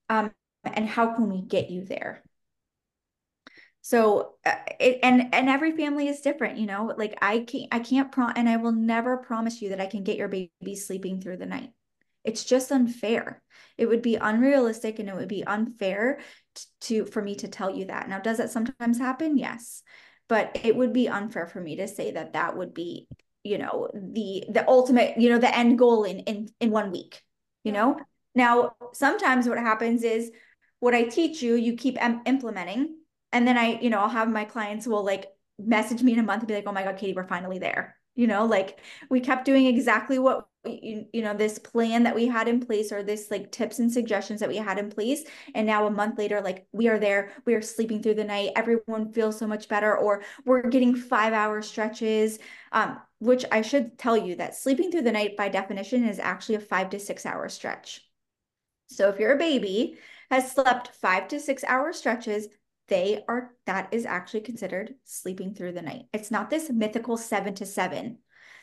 Um, 0.09 0.31
and 0.65 0.89
how 0.89 1.15
can 1.15 1.31
we 1.31 1.43
get 1.43 1.71
you 1.71 1.85
there? 1.85 2.23
So 3.81 4.35
uh, 4.45 4.57
it, 4.81 4.99
and 5.03 5.35
and 5.35 5.49
every 5.49 5.73
family 5.73 6.09
is 6.09 6.21
different, 6.21 6.59
you 6.59 6.67
know. 6.67 6.93
Like 6.97 7.17
I 7.23 7.41
can't 7.41 7.69
I 7.73 7.79
can't 7.79 8.13
prom 8.13 8.33
and 8.37 8.49
I 8.49 8.57
will 8.57 8.73
never 8.73 9.17
promise 9.17 9.63
you 9.63 9.71
that 9.71 9.81
I 9.81 9.87
can 9.87 10.05
get 10.05 10.19
your 10.19 10.29
baby 10.29 10.75
sleeping 10.75 11.21
through 11.21 11.39
the 11.39 11.47
night. 11.47 11.71
It's 12.25 12.45
just 12.45 12.71
unfair. 12.71 13.41
It 13.79 13.87
would 13.87 14.03
be 14.03 14.17
unrealistic 14.17 14.99
and 14.99 15.09
it 15.09 15.15
would 15.15 15.29
be 15.29 15.45
unfair 15.47 16.19
to 16.83 17.07
for 17.07 17.23
me 17.23 17.37
to 17.37 17.49
tell 17.49 17.75
you 17.75 17.87
that. 17.87 18.09
Now, 18.09 18.19
does 18.19 18.39
that 18.39 18.51
sometimes 18.51 18.99
happen? 18.99 19.39
Yes 19.39 19.83
but 20.29 20.59
it 20.63 20.77
would 20.77 20.93
be 20.93 21.09
unfair 21.09 21.47
for 21.47 21.61
me 21.61 21.77
to 21.77 21.89
say 21.89 22.13
that 22.13 22.35
that 22.35 22.57
would 22.57 22.75
be 22.75 23.09
you 23.45 23.59
know 23.59 23.89
the 23.95 24.45
the 24.51 24.69
ultimate 24.69 25.19
you 25.19 25.31
know 25.31 25.39
the 25.39 25.57
end 25.57 25.79
goal 25.79 26.05
in 26.05 26.21
in 26.21 26.49
in 26.61 26.71
one 26.71 26.91
week 26.91 27.23
you 27.65 27.73
know? 27.73 27.99
Now 28.35 28.77
sometimes 28.93 29.49
what 29.49 29.59
happens 29.59 30.05
is 30.05 30.31
what 30.81 30.95
i 30.95 31.03
teach 31.03 31.43
you 31.43 31.55
you 31.55 31.75
keep 31.75 32.03
em- 32.03 32.23
implementing 32.25 32.97
and 33.33 33.47
then 33.47 33.59
i 33.59 33.81
you 33.81 33.91
know 33.91 33.99
i'll 33.99 34.09
have 34.09 34.31
my 34.31 34.45
clients 34.45 34.87
will 34.87 35.05
like 35.05 35.27
message 35.59 36.03
me 36.03 36.13
in 36.13 36.21
a 36.21 36.23
month 36.23 36.43
and 36.43 36.49
be 36.49 36.55
like 36.55 36.67
oh 36.67 36.73
my 36.73 36.85
god 36.85 36.97
katie 36.97 37.15
we're 37.15 37.27
finally 37.27 37.59
there 37.59 37.97
you 38.19 38.27
know 38.27 38.45
like 38.45 38.81
we 39.11 39.21
kept 39.21 39.45
doing 39.45 39.67
exactly 39.67 40.19
what 40.19 40.49
you, 40.67 41.07
you 41.13 41.23
know 41.23 41.35
this 41.35 41.59
plan 41.59 42.03
that 42.03 42.17
we 42.17 42.27
had 42.27 42.49
in 42.49 42.59
place 42.59 42.91
or 42.91 43.03
this 43.03 43.31
like 43.31 43.53
tips 43.53 43.79
and 43.79 43.91
suggestions 43.93 44.41
that 44.41 44.49
we 44.49 44.57
had 44.57 44.77
in 44.77 44.91
place. 44.91 45.23
And 45.55 45.67
now 45.67 45.87
a 45.87 45.91
month 45.91 46.19
later 46.19 46.41
like 46.41 46.67
we 46.73 46.89
are 46.89 46.99
there. 46.99 47.31
We 47.47 47.55
are 47.55 47.63
sleeping 47.63 48.03
through 48.03 48.15
the 48.15 48.25
night. 48.25 48.51
Everyone 48.57 49.13
feels 49.13 49.39
so 49.39 49.47
much 49.47 49.69
better 49.69 49.97
or 49.97 50.25
we're 50.45 50.69
getting 50.69 50.97
five 50.97 51.33
hour 51.33 51.63
stretches 51.63 52.41
um, 52.73 52.99
which 53.21 53.45
i 53.51 53.63
should 53.63 53.99
tell 53.99 54.17
you 54.17 54.37
that 54.37 54.55
sleeping 54.55 54.91
through 54.91 55.03
the 55.03 55.13
night 55.13 55.37
by 55.37 55.49
definition 55.49 56.05
is 56.07 56.19
actually 56.19 56.57
a 56.57 56.61
five 56.61 56.91
to 56.91 56.99
six 56.99 57.25
hour 57.25 57.49
stretch. 57.49 58.05
So 58.89 59.09
if 59.11 59.21
your 59.21 59.37
baby 59.37 59.97
has 60.31 60.51
slept 60.51 60.89
five 60.97 61.29
to 61.29 61.41
six 61.41 61.63
hour 61.65 61.93
stretches 61.93 62.49
they 62.89 63.23
are 63.29 63.53
that 63.67 63.89
is 63.93 64.07
actually 64.07 64.41
considered 64.41 64.95
sleeping 65.05 65.55
through 65.55 65.73
the 65.73 65.83
night 65.83 66.05
it's 66.13 66.31
not 66.31 66.51
this 66.51 66.71
mythical 66.71 67.17
seven 67.17 67.55
to 67.55 67.67
seven 67.67 68.19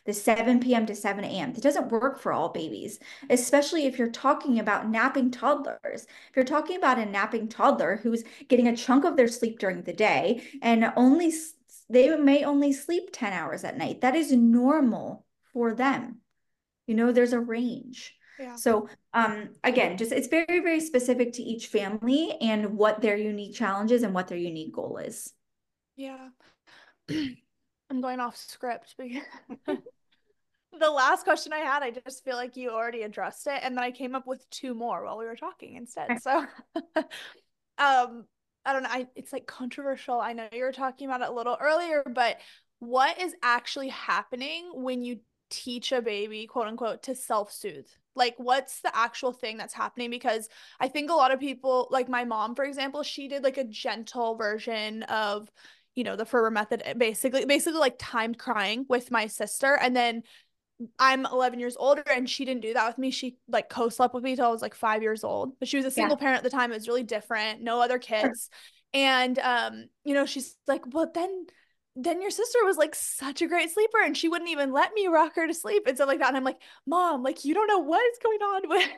the 0.06 0.14
7 0.14 0.60
p.m. 0.60 0.86
to 0.86 0.96
7 0.96 1.24
a.m. 1.24 1.54
That 1.54 1.64
doesn't 1.64 1.92
work 1.92 2.20
for 2.20 2.32
all 2.32 2.50
babies, 2.50 3.00
especially 3.30 3.88
if 3.88 3.98
you're 3.98 4.12
talking 4.12 4.60
about 4.60 4.88
napping 4.88 5.32
toddlers. 5.32 6.06
If 6.30 6.36
you're 6.36 6.46
talking 6.46 6.78
about 6.78 7.00
a 7.00 7.06
napping 7.08 7.48
toddler 7.48 8.00
who's 8.04 8.24
getting 8.48 8.68
a 8.68 8.78
chunk 8.78 9.04
of 9.04 9.18
their 9.18 9.28
sleep 9.28 9.58
during 9.58 9.82
the 9.82 9.94
day 9.94 10.44
and 10.62 10.94
only 10.96 11.34
they 11.90 12.16
may 12.18 12.44
only 12.44 12.72
sleep 12.74 13.10
10 13.14 13.34
hours 13.34 13.64
at 13.64 13.78
night. 13.78 14.02
That 14.02 14.16
is 14.16 14.32
normal 14.32 15.26
for 15.54 15.74
them. 15.74 16.22
You 16.88 16.96
know, 16.96 17.12
there's 17.12 17.34
a 17.34 17.40
range. 17.40 18.16
Yeah. 18.40 18.56
So 18.56 18.90
um 19.14 19.50
again, 19.64 19.98
just 19.98 20.12
it's 20.12 20.28
very, 20.28 20.60
very 20.60 20.80
specific 20.80 21.34
to 21.34 21.44
each 21.44 21.68
family 21.68 22.36
and 22.42 22.78
what 22.78 23.02
their 23.02 23.18
unique 23.18 23.56
challenges 23.56 24.04
and 24.04 24.14
what 24.14 24.28
their 24.28 24.38
unique 24.38 24.74
goal 24.74 24.98
is. 24.98 25.34
Yeah. 25.96 26.30
I'm 27.10 28.02
going 28.02 28.20
off 28.20 28.36
script 28.36 28.96
because 28.98 29.24
the 30.80 30.90
last 30.90 31.24
question 31.24 31.54
I 31.54 31.60
had, 31.60 31.84
I 31.84 31.92
just 31.92 32.24
feel 32.24 32.36
like 32.36 32.58
you 32.58 32.72
already 32.72 33.04
addressed 33.04 33.48
it. 33.48 33.60
And 33.62 33.78
then 33.78 33.84
I 33.84 33.92
came 33.92 34.16
up 34.16 34.28
with 34.28 34.50
two 34.50 34.74
more 34.74 35.06
while 35.06 35.18
we 35.18 35.26
were 35.26 35.36
talking 35.36 35.76
instead. 35.76 36.22
So 36.22 36.46
um 37.78 38.26
I 38.66 38.74
don't 38.74 38.84
know. 38.84 38.90
I, 38.92 39.08
it's 39.16 39.32
like 39.32 39.46
controversial. 39.46 40.20
I 40.20 40.34
know 40.34 40.48
you 40.52 40.64
were 40.64 40.72
talking 40.72 41.08
about 41.08 41.22
it 41.22 41.30
a 41.30 41.34
little 41.34 41.58
earlier, 41.62 42.04
but 42.04 42.38
what 42.80 43.22
is 43.22 43.36
actually 43.44 43.90
happening 43.90 44.72
when 44.74 45.04
you 45.04 45.20
teach 45.52 45.92
a 45.92 46.02
baby, 46.02 46.48
quote 46.48 46.68
unquote, 46.68 47.04
to 47.04 47.16
self 47.16 47.52
soothe? 47.52 47.88
Like, 48.16 48.36
what's 48.38 48.82
the 48.82 48.96
actual 48.96 49.34
thing 49.34 49.58
that's 49.58 49.74
happening? 49.74 50.10
Because 50.10 50.50
I 50.80 50.88
think 50.88 51.10
a 51.10 51.16
lot 51.16 51.32
of 51.32 51.40
people, 51.40 51.88
like 51.92 52.10
my 52.10 52.26
mom, 52.26 52.56
for 52.56 52.66
example, 52.66 53.04
she 53.04 53.28
did 53.28 53.44
like 53.44 53.58
a 53.58 53.64
gentle 53.64 54.36
version 54.36 55.04
of, 55.04 55.50
you 55.96 56.04
know, 56.04 56.16
the 56.16 56.26
Ferber 56.26 56.52
method, 56.52 56.82
eh, 56.86 56.94
basically, 56.94 57.46
basically 57.46 57.80
like 57.80 57.96
timed 58.00 58.38
crying 58.38 58.86
with 58.90 59.12
my 59.12 59.28
sister. 59.28 59.78
And 59.80 59.96
then 59.96 60.24
I'm 61.00 61.26
11 61.26 61.60
years 61.60 61.78
older 61.78 62.04
and 62.10 62.30
she 62.30 62.44
didn't 62.46 62.62
do 62.62 62.74
that 62.74 62.88
with 62.88 62.98
me. 62.98 63.12
She 63.12 63.38
like 63.48 63.70
co 63.70 63.90
slept 63.90 64.14
with 64.14 64.24
me 64.24 64.36
till 64.36 64.46
I 64.46 64.50
was 64.50 64.62
like 64.62 64.76
five 64.76 65.02
years 65.02 65.24
old, 65.24 65.58
but 65.60 65.68
she 65.68 65.78
was 65.78 65.86
a 65.86 65.92
single 65.92 66.18
yeah. 66.18 66.22
parent 66.22 66.38
at 66.38 66.44
the 66.44 66.50
time. 66.50 66.72
It 66.72 66.76
was 66.76 66.88
really 66.88 67.04
different, 67.04 67.62
no 67.62 67.82
other 67.82 68.00
kids. 68.00 68.50
And, 68.94 69.38
um, 69.40 69.90
you 70.06 70.14
know, 70.14 70.26
she's 70.26 70.56
like, 70.68 70.82
well, 70.94 71.12
then, 71.14 71.48
then 71.96 72.22
your 72.22 72.32
sister 72.32 72.60
was 72.64 72.78
like 72.78 72.94
such 72.94 73.42
a 73.42 73.48
great 73.48 73.72
sleeper 73.72 74.02
and 74.04 74.18
she 74.18 74.28
wouldn't 74.28 74.50
even 74.50 74.74
let 74.74 74.94
me 74.94 75.08
rock 75.08 75.36
her 75.36 75.48
to 75.48 75.54
sleep 75.54 75.84
and 75.88 75.98
stuff 75.98 76.08
like 76.08 76.20
that. 76.20 76.28
And 76.28 76.38
I'm 76.38 76.44
like, 76.44 76.60
mom, 76.86 77.24
like, 77.24 77.46
you 77.46 77.54
don't 77.54 77.68
know 77.68 77.80
what 77.80 78.04
is 78.12 78.20
going 78.22 78.42
on 78.42 78.70
with. 78.70 78.90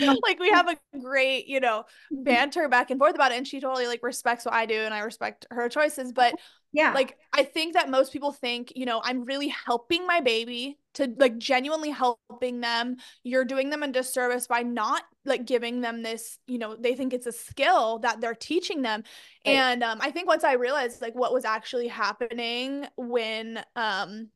Yeah. 0.00 0.14
like 0.22 0.40
we 0.40 0.50
have 0.50 0.68
a 0.68 0.98
great, 0.98 1.46
you 1.46 1.60
know, 1.60 1.84
mm-hmm. 2.12 2.24
banter 2.24 2.68
back 2.68 2.90
and 2.90 2.98
forth 2.98 3.14
about 3.14 3.32
it. 3.32 3.36
And 3.36 3.46
she 3.46 3.60
totally 3.60 3.86
like 3.86 4.02
respects 4.02 4.44
what 4.44 4.54
I 4.54 4.66
do 4.66 4.74
and 4.74 4.94
I 4.94 5.00
respect 5.00 5.46
her 5.50 5.68
choices. 5.68 6.12
But 6.12 6.34
yeah, 6.76 6.92
like 6.92 7.16
I 7.32 7.42
think 7.42 7.72
that 7.74 7.88
most 7.88 8.12
people 8.12 8.32
think, 8.32 8.72
you 8.76 8.84
know, 8.84 9.00
I'm 9.02 9.24
really 9.24 9.48
helping 9.48 10.06
my 10.06 10.20
baby 10.20 10.78
to 10.94 11.10
like 11.16 11.38
genuinely 11.38 11.90
helping 11.90 12.60
them. 12.60 12.96
You're 13.24 13.46
doing 13.46 13.70
them 13.70 13.82
a 13.82 13.88
disservice 13.88 14.46
by 14.46 14.62
not 14.62 15.02
like 15.24 15.46
giving 15.46 15.80
them 15.80 16.02
this 16.02 16.38
you 16.46 16.58
know 16.58 16.76
they 16.76 16.94
think 16.94 17.12
it's 17.12 17.26
a 17.26 17.32
skill 17.32 17.98
that 18.00 18.20
they're 18.20 18.34
teaching 18.34 18.82
them. 18.82 19.02
Right. 19.46 19.54
and 19.54 19.82
um, 19.82 19.98
i 20.00 20.10
think 20.10 20.28
once 20.28 20.44
i 20.44 20.52
realized 20.54 21.00
like 21.02 21.14
what 21.14 21.32
was 21.32 21.44
actually 21.44 21.88
happening 21.88 22.86
when 22.96 23.62
um 23.74 24.28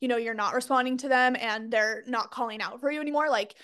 you 0.00 0.08
know 0.08 0.16
you're 0.16 0.34
not 0.34 0.54
responding 0.54 0.96
to 0.98 1.08
them 1.08 1.36
and 1.38 1.70
they're 1.70 2.02
not 2.06 2.30
calling 2.30 2.60
out 2.60 2.80
for 2.80 2.90
you 2.90 3.00
anymore 3.00 3.28
like 3.28 3.54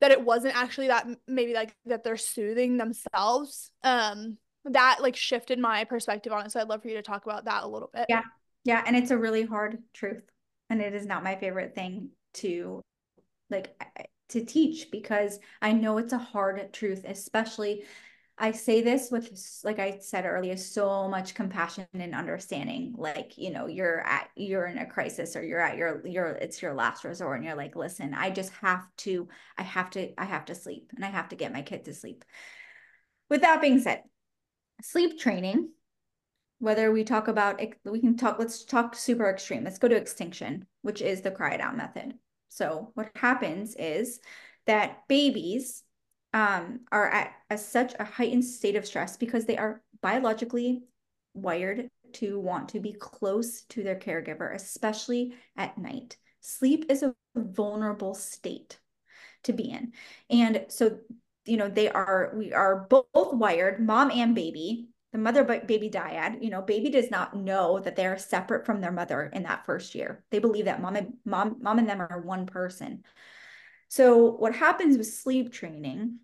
that 0.00 0.10
it 0.10 0.22
wasn't 0.22 0.56
actually 0.56 0.88
that 0.88 1.06
maybe 1.28 1.54
like 1.54 1.76
that 1.86 2.04
they're 2.04 2.16
soothing 2.16 2.76
themselves 2.76 3.70
um 3.84 4.36
that 4.64 4.98
like 5.00 5.16
shifted 5.16 5.58
my 5.58 5.84
perspective 5.84 6.32
on 6.32 6.44
it 6.44 6.52
so 6.52 6.60
i'd 6.60 6.68
love 6.68 6.82
for 6.82 6.88
you 6.88 6.96
to 6.96 7.02
talk 7.02 7.24
about 7.24 7.44
that 7.44 7.64
a 7.64 7.68
little 7.68 7.90
bit 7.92 8.06
yeah 8.08 8.22
yeah 8.64 8.82
and 8.86 8.96
it's 8.96 9.10
a 9.10 9.18
really 9.18 9.44
hard 9.44 9.78
truth 9.94 10.22
and 10.68 10.80
it 10.80 10.94
is 10.94 11.06
not 11.06 11.24
my 11.24 11.34
favorite 11.36 11.74
thing 11.74 12.10
to 12.34 12.80
like 13.50 13.74
to 14.30 14.44
teach 14.44 14.90
because 14.90 15.38
I 15.60 15.72
know 15.72 15.98
it's 15.98 16.12
a 16.12 16.18
hard 16.18 16.72
truth, 16.72 17.04
especially 17.06 17.84
I 18.42 18.52
say 18.52 18.80
this 18.80 19.10
with 19.10 19.30
like 19.64 19.78
I 19.78 19.98
said 19.98 20.24
earlier, 20.24 20.56
so 20.56 21.08
much 21.08 21.34
compassion 21.34 21.86
and 21.92 22.14
understanding. 22.14 22.94
Like, 22.96 23.36
you 23.36 23.50
know, 23.50 23.66
you're 23.66 24.00
at 24.00 24.30
you're 24.34 24.66
in 24.66 24.78
a 24.78 24.86
crisis 24.86 25.36
or 25.36 25.42
you're 25.42 25.60
at 25.60 25.76
your 25.76 26.06
your 26.06 26.28
it's 26.28 26.62
your 26.62 26.72
last 26.72 27.04
resort 27.04 27.36
and 27.36 27.44
you're 27.44 27.56
like, 27.56 27.76
listen, 27.76 28.14
I 28.14 28.30
just 28.30 28.52
have 28.62 28.86
to, 28.98 29.28
I 29.58 29.62
have 29.62 29.90
to, 29.90 30.18
I 30.18 30.24
have 30.24 30.46
to 30.46 30.54
sleep 30.54 30.90
and 30.96 31.04
I 31.04 31.10
have 31.10 31.28
to 31.30 31.36
get 31.36 31.52
my 31.52 31.60
kid 31.60 31.84
to 31.84 31.92
sleep. 31.92 32.24
With 33.28 33.42
that 33.42 33.60
being 33.60 33.78
said, 33.78 34.04
sleep 34.82 35.18
training 35.18 35.70
whether 36.60 36.92
we 36.92 37.02
talk 37.02 37.26
about 37.26 37.60
we 37.84 38.00
can 38.00 38.16
talk 38.16 38.38
let's 38.38 38.64
talk 38.64 38.94
super 38.94 39.28
extreme. 39.28 39.64
Let's 39.64 39.78
go 39.78 39.88
to 39.88 39.96
extinction 39.96 40.66
which 40.82 41.02
is 41.02 41.22
the 41.22 41.30
cry 41.30 41.54
it 41.54 41.60
out 41.60 41.76
method. 41.76 42.14
So 42.48 42.92
what 42.94 43.10
happens 43.16 43.74
is 43.76 44.20
that 44.66 45.08
babies 45.08 45.82
um, 46.32 46.80
are 46.92 47.08
at 47.08 47.32
a, 47.48 47.58
such 47.58 47.94
a 47.98 48.04
heightened 48.04 48.44
state 48.44 48.76
of 48.76 48.86
stress 48.86 49.16
because 49.16 49.46
they 49.46 49.56
are 49.56 49.82
biologically 50.00 50.82
wired 51.34 51.88
to 52.12 52.38
want 52.38 52.68
to 52.70 52.80
be 52.80 52.92
close 52.92 53.62
to 53.62 53.82
their 53.82 53.98
caregiver 53.98 54.54
especially 54.54 55.34
at 55.56 55.78
night. 55.78 56.18
Sleep 56.40 56.86
is 56.88 57.02
a 57.02 57.14
vulnerable 57.34 58.14
state 58.14 58.78
to 59.44 59.52
be 59.52 59.70
in. 59.70 59.92
And 60.28 60.66
so 60.68 60.98
you 61.46 61.56
know 61.56 61.68
they 61.68 61.88
are 61.88 62.32
we 62.34 62.52
are 62.52 62.86
both 62.88 63.04
wired 63.14 63.80
mom 63.80 64.10
and 64.10 64.34
baby 64.34 64.90
the 65.12 65.18
mother 65.18 65.42
baby 65.42 65.90
dyad, 65.90 66.42
you 66.42 66.50
know, 66.50 66.62
baby 66.62 66.88
does 66.88 67.10
not 67.10 67.34
know 67.34 67.80
that 67.80 67.96
they're 67.96 68.16
separate 68.16 68.64
from 68.64 68.80
their 68.80 68.92
mother 68.92 69.28
in 69.32 69.42
that 69.42 69.66
first 69.66 69.94
year. 69.94 70.22
They 70.30 70.38
believe 70.38 70.66
that 70.66 70.80
mom 70.80 70.96
and 70.96 71.14
mom, 71.24 71.56
mom 71.60 71.78
and 71.80 71.88
them 71.88 72.00
are 72.00 72.20
one 72.20 72.46
person. 72.46 73.02
So 73.88 74.30
what 74.30 74.54
happens 74.54 74.96
with 74.96 75.08
sleep 75.08 75.52
training, 75.52 76.20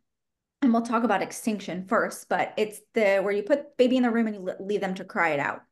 and 0.62 0.72
we'll 0.72 0.82
talk 0.82 1.02
about 1.02 1.20
extinction 1.20 1.86
first, 1.88 2.28
but 2.28 2.54
it's 2.56 2.80
the 2.94 3.18
where 3.18 3.32
you 3.32 3.42
put 3.42 3.76
baby 3.76 3.96
in 3.96 4.04
the 4.04 4.10
room 4.10 4.28
and 4.28 4.36
you 4.36 4.52
leave 4.60 4.80
them 4.80 4.94
to 4.94 5.04
cry 5.04 5.30
it 5.30 5.40
out. 5.40 5.62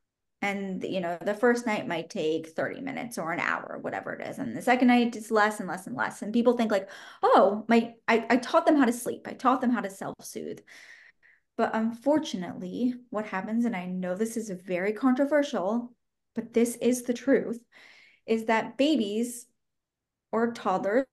And 0.45 0.85
you 0.85 1.01
know, 1.01 1.17
the 1.23 1.33
first 1.33 1.65
night 1.65 1.89
might 1.89 2.11
take 2.11 2.49
30 2.49 2.83
minutes 2.83 3.17
or 3.17 3.33
an 3.33 3.41
hour, 3.41 3.79
whatever 3.81 4.13
it 4.13 4.29
is. 4.29 4.39
And 4.39 4.55
the 4.55 4.61
second 4.61 4.89
night 4.89 5.17
is 5.17 5.31
less 5.31 5.59
and 5.59 5.67
less 5.67 5.87
and 5.87 5.97
less. 5.97 6.21
And 6.21 6.35
people 6.35 6.55
think 6.55 6.71
like, 6.71 6.91
oh, 7.23 7.65
my 7.67 7.95
I, 8.07 8.27
I 8.29 8.37
taught 8.37 8.67
them 8.67 8.77
how 8.77 8.85
to 8.85 8.93
sleep. 8.93 9.27
I 9.27 9.33
taught 9.33 9.63
them 9.63 9.71
how 9.71 9.81
to 9.81 9.89
self-soothe. 9.89 10.61
But 11.57 11.71
unfortunately, 11.75 12.95
what 13.09 13.25
happens, 13.25 13.65
and 13.65 13.75
I 13.75 13.87
know 13.87 14.15
this 14.15 14.37
is 14.37 14.51
very 14.51 14.93
controversial, 14.93 15.95
but 16.35 16.53
this 16.53 16.77
is 16.77 17.05
the 17.05 17.15
truth, 17.15 17.65
is 18.27 18.45
that 18.45 18.77
babies 18.77 19.47
or 20.31 20.53
toddlers, 20.53 21.07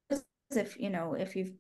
if 0.54 0.78
you 0.78 0.90
know, 0.90 1.14
if 1.14 1.38
you've 1.38 1.54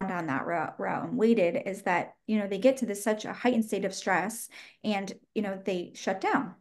gone 0.00 0.08
down 0.08 0.26
that 0.26 0.44
route, 0.44 0.74
route 0.80 1.08
and 1.08 1.16
waited, 1.16 1.62
is 1.66 1.82
that 1.82 2.14
you 2.26 2.40
know 2.40 2.48
they 2.48 2.58
get 2.58 2.78
to 2.78 2.86
this 2.86 3.04
such 3.04 3.24
a 3.26 3.32
heightened 3.32 3.66
state 3.66 3.84
of 3.84 3.94
stress, 3.94 4.48
and 4.82 5.12
you 5.36 5.42
know 5.42 5.60
they 5.64 5.92
shut 5.94 6.20
down. 6.20 6.56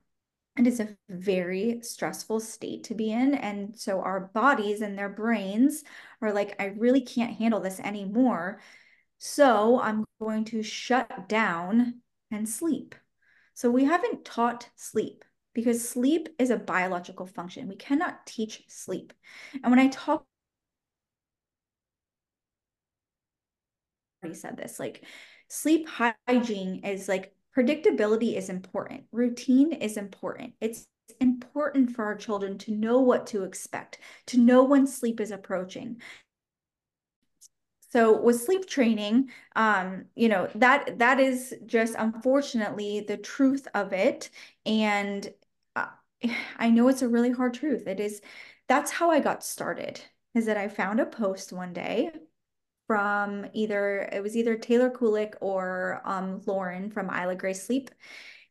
And 0.59 0.67
it's 0.67 0.81
a 0.81 0.97
very 1.07 1.79
stressful 1.83 2.41
state 2.41 2.83
to 2.83 2.93
be 2.93 3.13
in. 3.13 3.33
And 3.33 3.79
so 3.79 4.01
our 4.01 4.19
bodies 4.33 4.81
and 4.81 4.97
their 4.97 5.07
brains 5.07 5.85
are 6.21 6.33
like, 6.33 6.61
I 6.61 6.65
really 6.77 6.99
can't 6.99 7.37
handle 7.37 7.61
this 7.61 7.79
anymore. 7.79 8.59
So 9.19 9.79
I'm 9.79 10.03
going 10.19 10.43
to 10.45 10.61
shut 10.61 11.29
down 11.29 12.01
and 12.29 12.47
sleep. 12.47 12.93
So 13.53 13.71
we 13.71 13.85
haven't 13.85 14.25
taught 14.25 14.69
sleep 14.75 15.23
because 15.53 15.87
sleep 15.87 16.27
is 16.37 16.49
a 16.49 16.57
biological 16.57 17.25
function. 17.25 17.69
We 17.69 17.77
cannot 17.77 18.25
teach 18.25 18.63
sleep. 18.67 19.13
And 19.63 19.71
when 19.71 19.79
I 19.79 19.87
talk, 19.87 20.25
I 24.21 24.25
already 24.25 24.37
said 24.37 24.57
this, 24.57 24.77
like 24.77 25.05
sleep 25.47 25.87
hygiene 25.87 26.83
is 26.83 27.07
like 27.07 27.33
predictability 27.55 28.35
is 28.35 28.49
important. 28.49 29.05
Routine 29.11 29.73
is 29.73 29.97
important. 29.97 30.53
It's 30.61 30.87
important 31.19 31.91
for 31.95 32.05
our 32.05 32.15
children 32.15 32.57
to 32.59 32.71
know 32.71 32.99
what 32.99 33.27
to 33.27 33.43
expect, 33.43 33.99
to 34.27 34.37
know 34.37 34.63
when 34.63 34.87
sleep 34.87 35.19
is 35.19 35.31
approaching, 35.31 35.97
so 37.91 38.21
with 38.21 38.41
sleep 38.41 38.67
training, 38.67 39.31
um, 39.55 40.05
you 40.15 40.29
know, 40.29 40.47
that 40.55 40.99
that 40.99 41.19
is 41.19 41.55
just 41.65 41.95
unfortunately 41.97 43.01
the 43.01 43.17
truth 43.17 43.67
of 43.73 43.93
it. 43.93 44.29
And 44.65 45.31
uh, 45.75 45.87
I 46.57 46.69
know 46.69 46.87
it's 46.87 47.01
a 47.01 47.07
really 47.07 47.31
hard 47.31 47.53
truth. 47.55 47.87
It 47.87 47.99
is, 47.99 48.21
that's 48.67 48.91
how 48.91 49.09
I 49.09 49.19
got 49.19 49.43
started, 49.43 50.01
is 50.35 50.45
that 50.45 50.57
I 50.57 50.67
found 50.67 50.99
a 50.99 51.05
post 51.05 51.51
one 51.51 51.73
day 51.73 52.11
from 52.89 53.45
either, 53.53 54.09
it 54.11 54.23
was 54.23 54.35
either 54.35 54.57
Taylor 54.57 54.89
Kulik 54.89 55.35
or 55.41 56.01
um, 56.05 56.41
Lauren 56.47 56.89
from 56.89 57.11
Isla 57.11 57.35
Gray 57.35 57.53
Sleep 57.53 57.91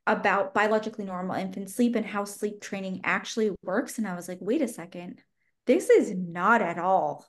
about 0.06 0.54
biologically 0.54 1.04
normal 1.04 1.34
infant 1.34 1.68
sleep 1.68 1.96
and 1.96 2.06
how 2.06 2.24
sleep 2.24 2.60
training 2.60 3.00
actually 3.02 3.50
works. 3.64 3.98
And 3.98 4.06
I 4.06 4.14
was 4.14 4.28
like, 4.28 4.38
wait 4.40 4.62
a 4.62 4.68
second, 4.68 5.24
this 5.66 5.90
is 5.90 6.14
not 6.14 6.62
at 6.62 6.78
all 6.78 7.26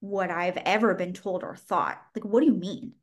what 0.00 0.32
I've 0.32 0.56
ever 0.56 0.92
been 0.94 1.12
told 1.12 1.44
or 1.44 1.54
thought. 1.54 2.02
Like, 2.16 2.24
what 2.24 2.40
do 2.40 2.46
you 2.46 2.54
mean? 2.54 2.94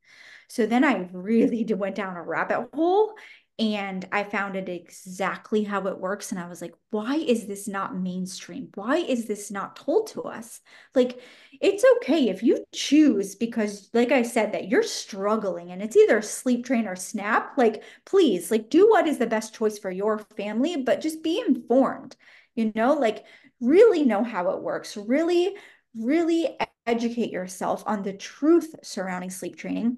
So 0.49 0.65
then 0.65 0.83
I 0.83 1.07
really 1.13 1.63
went 1.73 1.95
down 1.95 2.17
a 2.17 2.23
rabbit 2.23 2.67
hole 2.73 3.13
and 3.59 4.07
I 4.11 4.23
found 4.23 4.55
it 4.55 4.69
exactly 4.69 5.63
how 5.63 5.87
it 5.87 5.99
works. 5.99 6.31
And 6.31 6.39
I 6.39 6.47
was 6.47 6.61
like, 6.61 6.75
why 6.91 7.15
is 7.15 7.47
this 7.47 7.67
not 7.67 7.97
mainstream? 7.97 8.69
Why 8.75 8.97
is 8.97 9.25
this 9.25 9.49
not 9.49 9.75
told 9.75 10.07
to 10.09 10.21
us? 10.23 10.61
Like, 10.93 11.19
it's 11.59 11.83
okay 11.97 12.29
if 12.29 12.43
you 12.43 12.63
choose, 12.71 13.35
because, 13.35 13.89
like 13.93 14.11
I 14.11 14.21
said, 14.21 14.51
that 14.51 14.67
you're 14.67 14.83
struggling 14.83 15.71
and 15.71 15.81
it's 15.81 15.97
either 15.97 16.21
sleep 16.21 16.65
train 16.65 16.87
or 16.87 16.95
snap. 16.95 17.57
Like, 17.57 17.83
please, 18.05 18.51
like, 18.51 18.69
do 18.69 18.87
what 18.89 19.07
is 19.07 19.17
the 19.17 19.25
best 19.25 19.55
choice 19.55 19.79
for 19.79 19.89
your 19.89 20.19
family, 20.37 20.83
but 20.83 21.01
just 21.01 21.23
be 21.23 21.43
informed, 21.47 22.15
you 22.53 22.71
know, 22.75 22.93
like, 22.93 23.25
really 23.59 24.03
know 24.03 24.23
how 24.23 24.51
it 24.51 24.61
works, 24.61 24.95
really, 24.95 25.55
really 25.95 26.55
educate 26.85 27.31
yourself 27.31 27.83
on 27.87 28.03
the 28.03 28.13
truth 28.13 28.75
surrounding 28.83 29.31
sleep 29.31 29.55
training. 29.55 29.97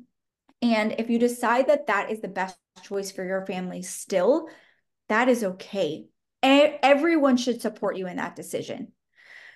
And 0.61 0.95
if 0.97 1.09
you 1.09 1.19
decide 1.19 1.67
that 1.67 1.87
that 1.87 2.11
is 2.11 2.21
the 2.21 2.27
best 2.27 2.57
choice 2.83 3.11
for 3.11 3.23
your 3.23 3.45
family 3.45 3.81
still, 3.81 4.49
that 5.07 5.29
is 5.29 5.43
okay. 5.43 6.05
Everyone 6.43 7.37
should 7.37 7.61
support 7.61 7.97
you 7.97 8.07
in 8.07 8.17
that 8.17 8.35
decision. 8.35 8.91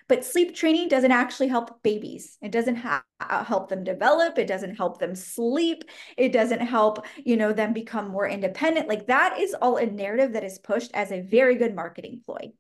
But 0.09 0.25
sleep 0.25 0.53
training 0.53 0.89
doesn't 0.89 1.11
actually 1.11 1.47
help 1.47 1.81
babies. 1.81 2.37
It 2.41 2.51
doesn't 2.51 2.75
ha- 2.75 3.05
uh, 3.21 3.43
help 3.43 3.69
them 3.69 3.85
develop. 3.85 4.37
It 4.37 4.47
doesn't 4.47 4.75
help 4.75 4.99
them 4.99 5.15
sleep. 5.15 5.85
It 6.17 6.33
doesn't 6.33 6.59
help, 6.59 7.05
you 7.23 7.37
know, 7.37 7.53
them 7.53 7.71
become 7.71 8.09
more 8.09 8.27
independent. 8.27 8.89
Like 8.89 9.07
that 9.07 9.39
is 9.39 9.55
all 9.61 9.77
a 9.77 9.85
narrative 9.85 10.33
that 10.33 10.43
is 10.43 10.59
pushed 10.59 10.91
as 10.93 11.11
a 11.11 11.21
very 11.21 11.55
good 11.55 11.73
marketing 11.73 12.21
ploy. 12.25 12.51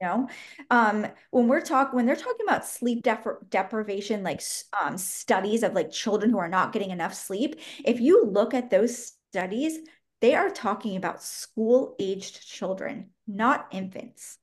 You 0.00 0.08
know, 0.08 0.28
um, 0.70 1.06
when 1.30 1.48
we're 1.48 1.62
talking, 1.62 1.96
when 1.96 2.04
they're 2.04 2.16
talking 2.16 2.46
about 2.46 2.66
sleep 2.66 3.02
depri- 3.02 3.48
deprivation, 3.48 4.22
like 4.22 4.42
um, 4.78 4.98
studies 4.98 5.62
of 5.62 5.72
like 5.72 5.90
children 5.90 6.30
who 6.30 6.38
are 6.38 6.50
not 6.50 6.72
getting 6.74 6.90
enough 6.90 7.14
sleep, 7.14 7.60
if 7.82 7.98
you 7.98 8.26
look 8.26 8.52
at 8.52 8.68
those 8.68 9.12
studies, 9.30 9.78
they 10.20 10.34
are 10.34 10.50
talking 10.50 10.96
about 10.96 11.22
school 11.22 11.94
aged 11.98 12.46
children, 12.46 13.10
not 13.26 13.68
infants. 13.70 14.36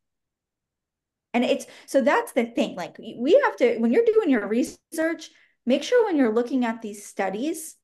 And 1.36 1.44
it's 1.44 1.66
so 1.86 2.02
that's 2.02 2.32
the 2.32 2.46
thing. 2.46 2.76
Like 2.76 2.98
we 2.98 3.40
have 3.44 3.56
to, 3.58 3.78
when 3.78 3.92
you're 3.92 4.06
doing 4.06 4.30
your 4.30 4.48
research, 4.48 5.30
make 5.66 5.84
sure 5.84 6.06
when 6.06 6.18
you're 6.18 6.34
looking 6.34 6.66
at 6.66 6.82
these 6.82 7.06
studies 7.06 7.76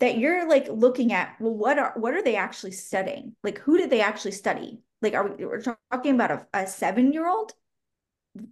that 0.00 0.18
you're 0.18 0.48
like 0.48 0.68
looking 0.68 1.12
at, 1.12 1.36
well, 1.40 1.54
what 1.54 1.78
are 1.78 1.94
what 1.96 2.14
are 2.14 2.22
they 2.22 2.36
actually 2.36 2.72
studying? 2.72 3.34
Like 3.44 3.58
who 3.58 3.78
did 3.78 3.90
they 3.90 4.00
actually 4.00 4.32
study? 4.32 4.80
Like 5.04 5.14
are 5.14 5.28
we 5.28 5.44
we're 5.44 5.62
talking 5.62 6.14
about 6.14 6.30
a, 6.32 6.46
a 6.52 6.66
seven-year-old? 6.66 7.52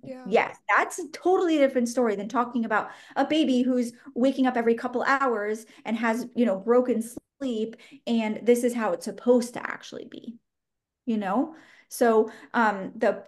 Yeah. 0.04 0.24
Yes, 0.28 0.56
that's 0.68 1.00
a 1.00 1.08
totally 1.08 1.58
different 1.58 1.88
story 1.88 2.14
than 2.14 2.28
talking 2.28 2.64
about 2.64 2.90
a 3.16 3.24
baby 3.24 3.62
who's 3.62 3.92
waking 4.14 4.46
up 4.46 4.56
every 4.56 4.76
couple 4.76 5.02
hours 5.02 5.66
and 5.84 5.96
has, 5.96 6.26
you 6.36 6.46
know, 6.46 6.56
broken 6.56 7.02
sleep 7.40 7.74
and 8.06 8.38
this 8.44 8.62
is 8.62 8.74
how 8.74 8.92
it's 8.92 9.06
supposed 9.06 9.54
to 9.54 9.66
actually 9.68 10.06
be. 10.08 10.36
You 11.04 11.16
know? 11.16 11.56
So, 11.88 12.30
um 12.54 12.92
the 12.94 13.24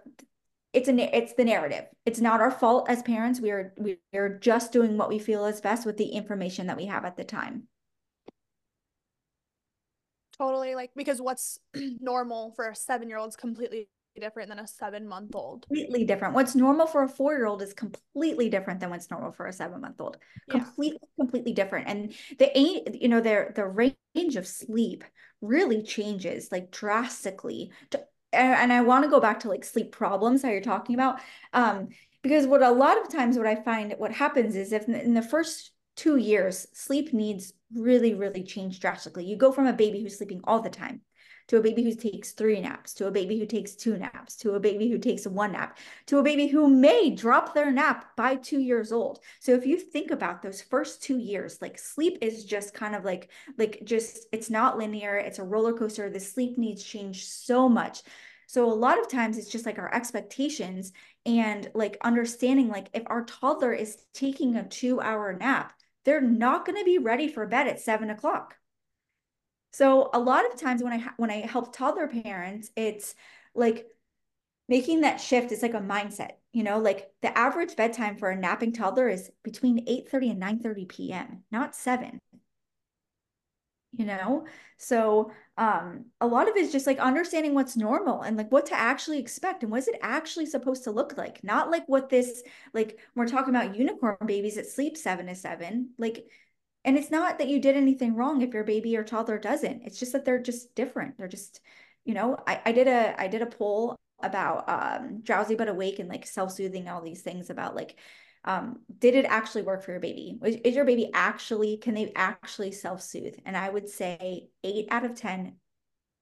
it's 0.71 0.87
an 0.87 0.99
it's 0.99 1.33
the 1.33 1.45
narrative. 1.45 1.85
It's 2.05 2.21
not 2.21 2.41
our 2.41 2.51
fault 2.51 2.89
as 2.89 3.01
parents. 3.01 3.41
We 3.41 3.51
are 3.51 3.73
we 3.77 3.97
are 4.13 4.37
just 4.37 4.71
doing 4.71 4.97
what 4.97 5.09
we 5.09 5.19
feel 5.19 5.45
is 5.45 5.61
best 5.61 5.85
with 5.85 5.97
the 5.97 6.09
information 6.09 6.67
that 6.67 6.77
we 6.77 6.85
have 6.85 7.05
at 7.05 7.17
the 7.17 7.23
time. 7.23 7.67
Totally 10.37 10.75
like 10.75 10.91
because 10.95 11.21
what's 11.21 11.59
normal 11.99 12.51
for 12.51 12.65
a 12.65 12.73
7-year-old 12.73 13.29
is 13.29 13.35
completely 13.35 13.89
different 14.19 14.49
than 14.49 14.59
a 14.59 14.63
7-month-old. 14.63 15.65
Completely 15.67 16.05
different. 16.05 16.33
What's 16.33 16.55
normal 16.55 16.87
for 16.87 17.03
a 17.03 17.09
4-year-old 17.09 17.61
is 17.61 17.73
completely 17.73 18.49
different 18.49 18.79
than 18.79 18.89
what's 18.89 19.09
normal 19.11 19.31
for 19.31 19.47
a 19.47 19.51
7-month-old. 19.51 20.17
Yeah. 20.47 20.59
Completely 20.59 20.99
completely 21.19 21.53
different. 21.53 21.87
And 21.87 22.13
the 22.39 22.57
a 22.57 22.83
you 22.93 23.07
know 23.07 23.21
their 23.21 23.53
the 23.55 23.65
range 23.65 24.35
of 24.35 24.47
sleep 24.47 25.03
really 25.41 25.83
changes 25.83 26.51
like 26.51 26.71
drastically 26.71 27.71
to 27.91 28.05
and 28.33 28.73
I 28.73 28.81
want 28.81 29.03
to 29.05 29.09
go 29.09 29.19
back 29.19 29.39
to 29.41 29.49
like 29.49 29.63
sleep 29.63 29.91
problems, 29.91 30.41
how 30.41 30.49
you're 30.49 30.61
talking 30.61 30.95
about. 30.95 31.21
Um, 31.53 31.89
because 32.21 32.47
what 32.47 32.61
a 32.61 32.71
lot 32.71 32.99
of 33.01 33.09
times 33.09 33.37
what 33.37 33.47
I 33.47 33.55
find 33.55 33.93
what 33.97 34.11
happens 34.11 34.55
is 34.55 34.73
if 34.73 34.87
in 34.89 35.13
the 35.13 35.21
first 35.21 35.71
two 35.95 36.17
years, 36.17 36.67
sleep 36.73 37.13
needs 37.13 37.53
really, 37.75 38.13
really 38.13 38.43
change 38.43 38.79
drastically. 38.79 39.25
You 39.25 39.35
go 39.35 39.51
from 39.51 39.67
a 39.67 39.73
baby 39.73 40.01
who's 40.01 40.17
sleeping 40.17 40.41
all 40.45 40.61
the 40.61 40.69
time 40.69 41.01
to 41.47 41.57
a 41.57 41.61
baby 41.61 41.83
who 41.83 41.93
takes 41.93 42.31
three 42.31 42.59
naps, 42.59 42.93
to 42.95 43.07
a 43.07 43.11
baby 43.11 43.37
who 43.37 43.45
takes 43.45 43.75
two 43.75 43.97
naps, 43.97 44.35
to 44.37 44.55
a 44.55 44.59
baby 44.59 44.89
who 44.89 44.97
takes 44.97 45.27
one 45.27 45.51
nap, 45.51 45.77
to 46.07 46.17
a 46.17 46.23
baby 46.23 46.47
who 46.47 46.67
may 46.67 47.11
drop 47.11 47.53
their 47.53 47.71
nap 47.71 48.15
by 48.17 48.35
two 48.35 48.59
years 48.59 48.91
old. 48.91 49.19
So 49.39 49.53
if 49.53 49.65
you 49.65 49.77
think 49.77 50.09
about 50.09 50.41
those 50.41 50.61
first 50.61 51.03
two 51.03 51.19
years, 51.19 51.61
like 51.61 51.77
sleep 51.77 52.17
is 52.21 52.45
just 52.45 52.73
kind 52.73 52.95
of 52.95 53.05
like, 53.05 53.29
like 53.57 53.81
just, 53.83 54.25
it's 54.31 54.49
not 54.49 54.77
linear, 54.77 55.17
it's 55.17 55.39
a 55.39 55.43
roller 55.43 55.73
coaster. 55.73 56.09
The 56.09 56.19
sleep 56.19 56.57
needs 56.57 56.83
change 56.83 57.25
so 57.25 57.69
much. 57.69 58.01
So 58.47 58.71
a 58.71 58.73
lot 58.73 58.99
of 58.99 59.07
times 59.07 59.37
it's 59.37 59.49
just 59.49 59.65
like 59.65 59.79
our 59.79 59.93
expectations 59.93 60.93
and 61.25 61.69
like 61.73 61.97
understanding 62.03 62.69
like 62.69 62.89
if 62.93 63.03
our 63.07 63.23
toddler 63.25 63.73
is 63.73 63.97
taking 64.13 64.55
a 64.55 64.67
two 64.67 65.01
hour 65.01 65.33
nap, 65.33 65.73
they're 66.05 66.21
not 66.21 66.65
going 66.65 66.77
to 66.77 66.85
be 66.85 66.97
ready 66.97 67.27
for 67.27 67.45
bed 67.45 67.67
at 67.67 67.81
seven 67.81 68.09
o'clock. 68.09 68.55
So 69.71 70.09
a 70.13 70.19
lot 70.19 70.45
of 70.45 70.59
times 70.59 70.81
when 70.81 70.93
I 70.93 71.03
when 71.17 71.29
I 71.29 71.45
help 71.45 71.75
toddler 71.75 72.07
parents, 72.07 72.71
it's 72.77 73.13
like 73.53 73.87
making 74.69 75.01
that 75.01 75.17
shift 75.17 75.51
is 75.51 75.61
like 75.61 75.73
a 75.73 75.79
mindset, 75.79 76.31
you 76.53 76.63
know, 76.63 76.79
like 76.79 77.11
the 77.21 77.37
average 77.37 77.75
bedtime 77.75 78.17
for 78.17 78.29
a 78.29 78.37
napping 78.37 78.71
toddler 78.71 79.09
is 79.09 79.29
between 79.43 79.85
8:30 79.85 80.31
and 80.31 80.41
9:30 80.41 80.87
p.m., 80.87 81.43
not 81.51 81.75
7. 81.75 82.21
You 83.97 84.05
know? 84.05 84.45
So 84.77 85.31
um 85.57 86.05
a 86.19 86.27
lot 86.27 86.49
of 86.49 86.55
it 86.57 86.63
is 86.65 86.71
just 86.71 86.87
like 86.87 86.99
understanding 86.99 87.53
what's 87.53 87.77
normal 87.77 88.21
and 88.23 88.35
like 88.35 88.51
what 88.51 88.65
to 88.67 88.75
actually 88.75 89.19
expect 89.19 89.63
and 89.63 89.71
what's 89.71 89.87
it 89.87 89.95
actually 90.01 90.45
supposed 90.45 90.83
to 90.83 90.91
look 90.91 91.17
like. 91.17 91.43
Not 91.43 91.71
like 91.71 91.85
what 91.87 92.09
this 92.09 92.43
like 92.73 92.99
we're 93.15 93.27
talking 93.27 93.55
about 93.55 93.75
unicorn 93.75 94.17
babies 94.25 94.55
that 94.55 94.67
sleep 94.67 94.97
7 94.97 95.27
to 95.27 95.35
7. 95.35 95.91
Like 95.97 96.25
and 96.83 96.97
it's 96.97 97.11
not 97.11 97.39
that 97.39 97.47
you 97.47 97.59
did 97.59 97.75
anything 97.75 98.15
wrong 98.15 98.41
if 98.41 98.53
your 98.53 98.63
baby 98.63 98.95
or 98.95 99.03
toddler 99.03 99.39
doesn't. 99.39 99.81
It's 99.83 99.99
just 99.99 100.11
that 100.13 100.23
they're 100.23 100.41
just 100.41 100.75
different. 100.75 101.17
They're 101.17 101.27
just, 101.27 101.59
you 102.05 102.13
know, 102.13 102.37
I, 102.45 102.61
I 102.65 102.71
did 102.73 102.87
a 102.87 103.19
I 103.19 103.27
did 103.27 103.41
a 103.41 103.47
poll 103.47 103.95
about 104.21 104.69
um 104.69 105.21
drowsy 105.21 105.55
but 105.55 105.67
awake 105.67 105.99
and 105.99 106.09
like 106.09 106.25
self-soothing 106.25 106.87
all 106.87 107.01
these 107.01 107.21
things 107.21 107.49
about 107.49 107.75
like 107.75 107.97
um 108.45 108.79
did 108.99 109.15
it 109.15 109.25
actually 109.25 109.63
work 109.63 109.83
for 109.83 109.91
your 109.91 109.99
baby 109.99 110.37
is, 110.43 110.55
is 110.63 110.75
your 110.75 110.85
baby 110.85 111.09
actually 111.13 111.77
can 111.77 111.93
they 111.93 112.11
actually 112.15 112.71
self-soothe 112.71 113.35
and 113.45 113.57
i 113.57 113.69
would 113.69 113.89
say 113.89 114.47
eight 114.63 114.87
out 114.89 115.03
of 115.05 115.15
ten 115.15 115.55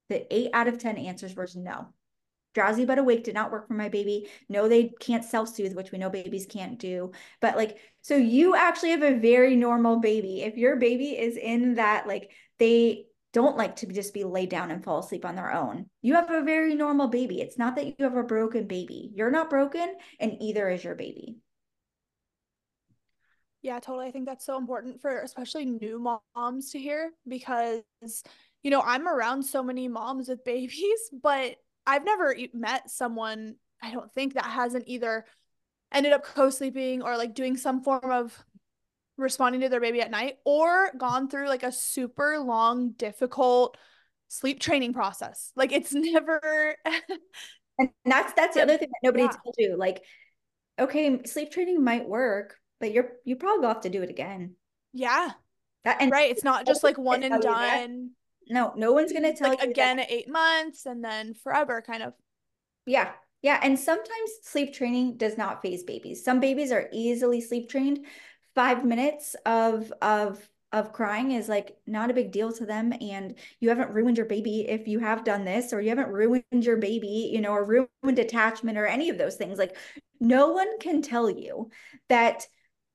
the 0.10 0.34
eight 0.34 0.50
out 0.54 0.68
of 0.68 0.78
ten 0.78 0.98
answers 0.98 1.36
was 1.36 1.56
no 1.56 1.88
drowsy 2.54 2.86
but 2.86 3.00
awake 3.00 3.24
did 3.24 3.34
not 3.34 3.52
work 3.52 3.68
for 3.68 3.74
my 3.74 3.90
baby. 3.90 4.30
No, 4.50 4.68
they 4.68 4.92
can't 5.00 5.26
self 5.26 5.50
soothe, 5.50 5.76
which 5.76 5.92
we 5.92 5.98
know 5.98 6.10
babies 6.10 6.46
can't 6.46 6.80
do. 6.80 7.12
But 7.42 7.56
like, 7.58 7.78
so 8.02 8.16
you 8.16 8.56
actually 8.56 8.92
have 8.92 9.04
a 9.04 9.18
very 9.18 9.56
normal 9.56 10.00
baby. 10.00 10.42
If 10.42 10.58
your 10.58 10.78
baby 10.78 11.18
is 11.18 11.38
in 11.38 11.76
that, 11.76 12.08
like, 12.08 12.32
they 12.60 13.06
don't 13.34 13.58
like 13.58 13.78
to 13.78 13.88
just 13.88 14.14
be 14.14 14.24
laid 14.24 14.50
down 14.50 14.70
and 14.70 14.84
fall 14.84 15.00
asleep 15.00 15.26
on 15.26 15.36
their 15.36 15.52
own, 15.52 15.88
you 16.02 16.14
have 16.14 16.30
a 16.30 16.44
very 16.44 16.76
normal 16.76 17.08
baby. 17.08 17.42
It's 17.42 17.58
not 17.58 17.76
that 17.76 17.88
you 17.88 17.96
have 18.00 18.16
a 18.16 18.24
broken 18.24 18.68
baby. 18.68 19.12
You're 19.16 19.32
not 19.32 19.50
broken, 19.50 19.96
and 20.20 20.38
either 20.40 20.70
is 20.70 20.84
your 20.84 20.96
baby. 20.96 21.38
Yeah, 23.64 23.80
totally. 23.80 24.08
I 24.08 24.12
think 24.12 24.26
that's 24.26 24.46
so 24.46 24.58
important 24.58 25.02
for 25.02 25.22
especially 25.22 25.66
new 25.66 25.98
moms 26.36 26.72
to 26.72 26.80
hear 26.80 27.12
because, 27.28 27.82
you 28.62 28.70
know, 28.70 28.82
I'm 28.82 29.08
around 29.08 29.44
so 29.44 29.64
many 29.64 29.88
moms 29.88 30.28
with 30.28 30.44
babies, 30.46 31.00
but 31.24 31.56
I've 31.88 32.06
never 32.06 32.36
met 32.54 32.92
someone, 32.92 33.56
I 33.82 33.92
don't 33.92 34.12
think, 34.12 34.34
that 34.34 34.46
hasn't 34.46 34.84
either 34.88 35.26
ended 35.94 36.12
up 36.12 36.26
co 36.26 36.50
sleeping 36.50 37.02
or 37.02 37.18
like 37.18 37.34
doing 37.34 37.56
some 37.56 37.82
form 37.84 38.12
of 38.12 38.38
responding 39.18 39.62
to 39.62 39.70
their 39.70 39.80
baby 39.80 40.02
at 40.02 40.12
night 40.12 40.38
or 40.44 40.92
gone 40.98 41.30
through 41.30 41.48
like 41.48 41.64
a 41.64 41.72
super 41.72 42.40
long, 42.40 42.92
difficult 42.92 43.78
sleep 44.28 44.60
training 44.60 44.94
process. 44.94 45.54
Like 45.56 45.72
it's 45.72 45.94
never. 45.94 46.76
and 47.80 47.90
that's 48.04 48.34
that's 48.34 48.56
the 48.56 48.62
other 48.62 48.78
thing 48.78 48.90
that 48.90 49.08
nobody 49.08 49.24
yeah. 49.24 49.38
told 49.42 49.56
you. 49.58 49.78
Like, 49.78 50.04
okay, 50.78 51.24
sleep 51.24 51.52
training 51.52 51.82
might 51.82 52.08
work, 52.10 52.58
but 52.84 52.92
you're 52.92 53.14
you 53.24 53.38
probably 53.38 53.66
have 53.66 53.80
to 53.80 53.90
do 53.90 54.04
it 54.04 54.10
again. 54.10 54.56
Yeah. 54.92 55.32
That, 55.86 56.02
and 56.02 56.12
right. 56.12 56.30
It's 56.30 56.44
not 56.44 56.68
just 56.68 56.84
like 56.84 56.98
one 56.98 57.24
and 57.24 57.42
done. 57.42 58.10
No, 58.50 58.74
no 58.76 58.92
one's 58.92 59.14
gonna 59.14 59.34
tell 59.34 59.52
like 59.52 59.64
you 59.64 59.72
again 59.72 59.98
that. 59.98 60.12
eight 60.12 60.30
months 60.30 60.86
and 60.86 61.02
then 61.02 61.34
forever, 61.34 61.82
kind 61.82 62.04
of. 62.04 62.12
Yeah, 62.86 63.12
yeah, 63.42 63.58
and 63.64 63.80
sometimes 63.80 64.32
sleep 64.42 64.74
training 64.74 65.16
does 65.16 65.38
not 65.38 65.62
faze 65.62 65.84
babies. 65.84 66.26
Some 66.26 66.42
babies 66.42 66.74
are 66.74 66.90
easily 66.92 67.40
sleep 67.40 67.70
trained. 67.70 68.06
Five 68.54 68.84
minutes 68.84 69.38
of 69.46 69.94
of 70.02 70.46
of 70.74 70.92
crying 70.92 71.32
is 71.32 71.48
like 71.48 71.78
not 71.88 72.12
a 72.12 72.14
big 72.14 72.34
deal 72.34 72.52
to 72.52 72.66
them 72.66 72.92
and 73.00 73.36
you 73.62 73.70
haven't 73.70 73.92
ruined 73.92 74.18
your 74.18 74.26
baby 74.26 74.68
if 74.68 74.90
you 74.90 75.00
have 75.00 75.24
done 75.24 75.46
this 75.46 75.72
or 75.72 75.80
you 75.80 75.88
haven't 75.90 76.10
ruined 76.10 76.44
your 76.52 76.78
baby 76.78 77.30
you 77.32 77.40
know 77.40 77.52
or 77.52 77.64
ruined 77.64 78.18
attachment 78.18 78.76
or 78.76 78.88
any 78.88 79.10
of 79.10 79.20
those 79.20 79.36
things 79.36 79.60
like 79.60 79.78
no 80.20 80.52
one 80.52 80.80
can 80.80 81.04
tell 81.04 81.30
you 81.30 81.70
that 82.10 82.48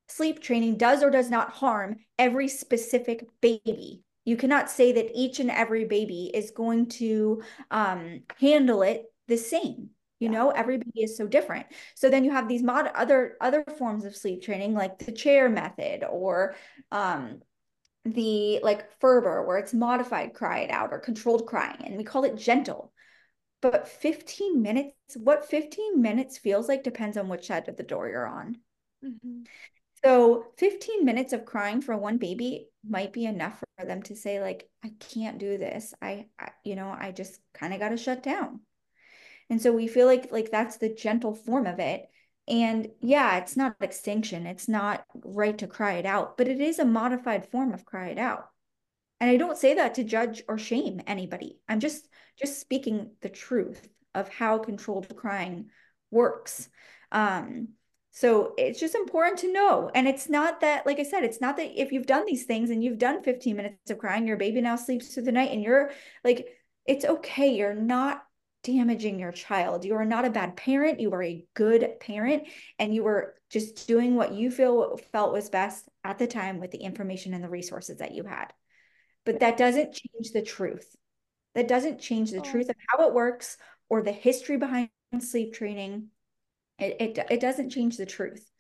sleep 0.09 0.41
training 0.41 0.77
does 0.77 1.03
or 1.03 1.11
does 1.11 1.31
not 1.31 1.51
harm 1.51 1.97
every 2.19 2.49
specific 2.49 3.27
baby 3.41 4.03
You 4.25 4.37
cannot 4.37 4.71
say 4.71 4.93
that 4.93 5.11
each 5.15 5.41
and 5.41 5.51
every 5.51 5.85
baby 5.85 6.31
is 6.35 6.51
going 6.51 6.89
to 7.01 7.43
um, 7.71 8.23
handle 8.39 8.83
it 8.83 9.05
the 9.27 9.37
same. 9.39 9.91
You 10.21 10.31
yeah. 10.31 10.39
know, 10.39 10.51
every 10.51 10.79
baby 10.79 11.03
is 11.03 11.17
so 11.17 11.27
different. 11.27 11.67
So 11.95 12.11
then 12.11 12.25
you 12.25 12.31
have 12.33 12.49
these 12.49 12.63
mod 12.63 12.91
other 12.95 13.37
other 13.41 13.65
forms 13.79 14.05
of 14.05 14.17
sleep 14.17 14.43
training, 14.43 14.75
like 14.75 14.99
the 14.99 15.13
chair 15.13 15.49
method 15.49 16.05
or 16.05 16.57
um, 16.91 17.41
the 18.05 18.61
like 18.63 18.99
Ferber, 19.01 19.47
where 19.47 19.59
it's 19.59 19.75
modified 19.75 20.35
cry 20.35 20.61
it 20.61 20.71
out 20.71 20.93
or 20.93 20.99
controlled 20.99 21.47
crying, 21.47 21.83
and 21.85 21.97
we 21.97 22.05
call 22.05 22.25
it 22.25 22.37
gentle. 22.37 22.93
But 23.61 23.89
15 23.89 24.63
minutes, 24.63 25.17
what 25.17 25.45
15 25.47 26.01
minutes 26.01 26.39
feels 26.39 26.69
like 26.69 26.85
depends 26.85 27.17
on 27.17 27.29
which 27.29 27.47
side 27.47 27.69
of 27.69 27.77
the 27.77 27.83
door 27.83 28.09
you're 28.09 28.27
on. 28.27 28.59
Mm-hmm. 29.05 29.43
So 30.05 30.46
15 30.59 31.05
minutes 31.05 31.32
of 31.32 31.44
crying 31.44 31.80
for 31.80 31.96
one 31.96 32.18
baby 32.18 32.68
might 32.88 33.12
be 33.12 33.26
enough 33.26 33.62
for 33.76 33.84
them 33.84 34.03
to 34.05 34.16
say, 34.16 34.40
like, 34.40 34.68
I 34.84 34.92
can't 35.01 35.38
do 35.38 35.59
this. 35.59 35.92
I, 36.01 36.26
I 36.38 36.51
you 36.64 36.76
know, 36.76 36.88
I 36.88 37.12
just 37.12 37.40
kind 37.53 37.74
of 37.74 37.80
got 37.80 37.88
to 37.90 37.96
shut 37.96 38.22
down. 38.22 38.61
And 39.51 39.61
so 39.61 39.72
we 39.72 39.88
feel 39.88 40.07
like 40.07 40.30
like 40.30 40.51
that's 40.51 40.76
the 40.76 40.94
gentle 40.94 41.34
form 41.34 41.66
of 41.66 41.78
it. 41.78 42.09
And 42.46 42.88
yeah, 43.01 43.38
it's 43.38 43.57
not 43.57 43.76
extinction. 43.80 44.46
It's 44.46 44.68
not 44.68 45.05
right 45.14 45.57
to 45.59 45.66
cry 45.66 45.94
it 45.94 46.07
out, 46.07 46.36
but 46.36 46.49
it 46.49 46.61
is 46.61 46.78
a 46.78 46.84
modified 46.84 47.46
form 47.51 47.72
of 47.74 47.84
cry 47.84 48.09
it 48.09 48.18
out. 48.18 48.49
And 49.20 49.30
I 49.30 49.36
don't 49.36 49.59
say 49.59 49.74
that 49.74 49.94
to 49.94 50.05
judge 50.05 50.42
or 50.49 50.59
shame 50.59 51.01
anybody. 51.07 51.59
I'm 51.68 51.80
just 51.80 52.09
just 52.38 52.61
speaking 52.61 53.11
the 53.20 53.28
truth 53.28 53.88
of 54.14 54.28
how 54.28 54.59
controlled 54.59 55.14
crying 55.16 55.70
works. 56.11 56.68
Um, 57.11 57.68
so 58.19 58.53
it's 58.59 58.81
just 58.81 58.97
important 58.97 59.39
to 59.39 59.53
know. 59.53 59.93
And 59.95 60.09
it's 60.09 60.29
not 60.29 60.61
that, 60.62 60.85
like 60.85 60.99
I 60.99 61.05
said, 61.05 61.23
it's 61.23 61.41
not 61.41 61.57
that 61.57 61.81
if 61.81 61.93
you've 61.93 62.05
done 62.05 62.27
these 62.27 62.47
things 62.47 62.71
and 62.71 62.83
you've 62.83 62.99
done 62.99 63.23
15 63.23 63.55
minutes 63.55 63.93
of 63.93 63.99
crying, 63.99 64.27
your 64.27 64.37
baby 64.37 64.61
now 64.61 64.75
sleeps 64.75 65.14
through 65.14 65.23
the 65.23 65.31
night 65.31 65.53
and 65.53 65.62
you're 65.62 65.93
like, 66.25 66.49
it's 66.85 67.05
okay. 67.05 67.55
You're 67.55 67.77
not 67.77 68.25
damaging 68.64 69.21
your 69.21 69.31
child. 69.31 69.85
You 69.85 69.95
are 69.95 70.05
not 70.05 70.25
a 70.25 70.31
bad 70.31 70.57
parent. 70.57 70.99
You 70.99 71.12
are 71.12 71.23
a 71.23 71.47
good 71.55 72.01
parent 72.01 72.49
and 72.81 72.93
you 72.93 73.05
were 73.05 73.37
just 73.51 73.87
doing 73.87 74.16
what 74.16 74.33
you 74.33 74.51
feel 74.51 74.97
felt 75.12 75.33
was 75.33 75.49
best 75.49 75.89
at 76.03 76.19
the 76.19 76.27
time 76.27 76.59
with 76.59 76.73
the 76.73 76.79
information 76.79 77.35
and 77.35 77.45
the 77.45 77.49
resources 77.49 77.99
that 77.99 78.16
you 78.16 78.25
had. 78.25 78.53
But 79.27 79.39
that 79.39 79.57
doesn't 79.57 79.93
change 79.93 80.33
the 80.33 80.43
truth. 80.43 80.93
That 81.55 81.69
doesn't 81.69 82.01
change 82.01 82.33
the 82.33 82.41
oh. 82.41 82.43
truth 82.43 82.69
of 82.69 82.75
how 82.89 83.07
it 83.07 83.14
works 83.14 83.59
or 83.89 84.03
the 84.03 84.11
history 84.11 84.57
behind 84.57 84.91
sleep 85.21 85.55
training. 85.55 86.09
It, 86.79 86.97
it, 87.01 87.26
it 87.31 87.41
doesn't 87.41 87.70
change 87.70 87.97
the 87.97 88.07
truth. 88.07 88.51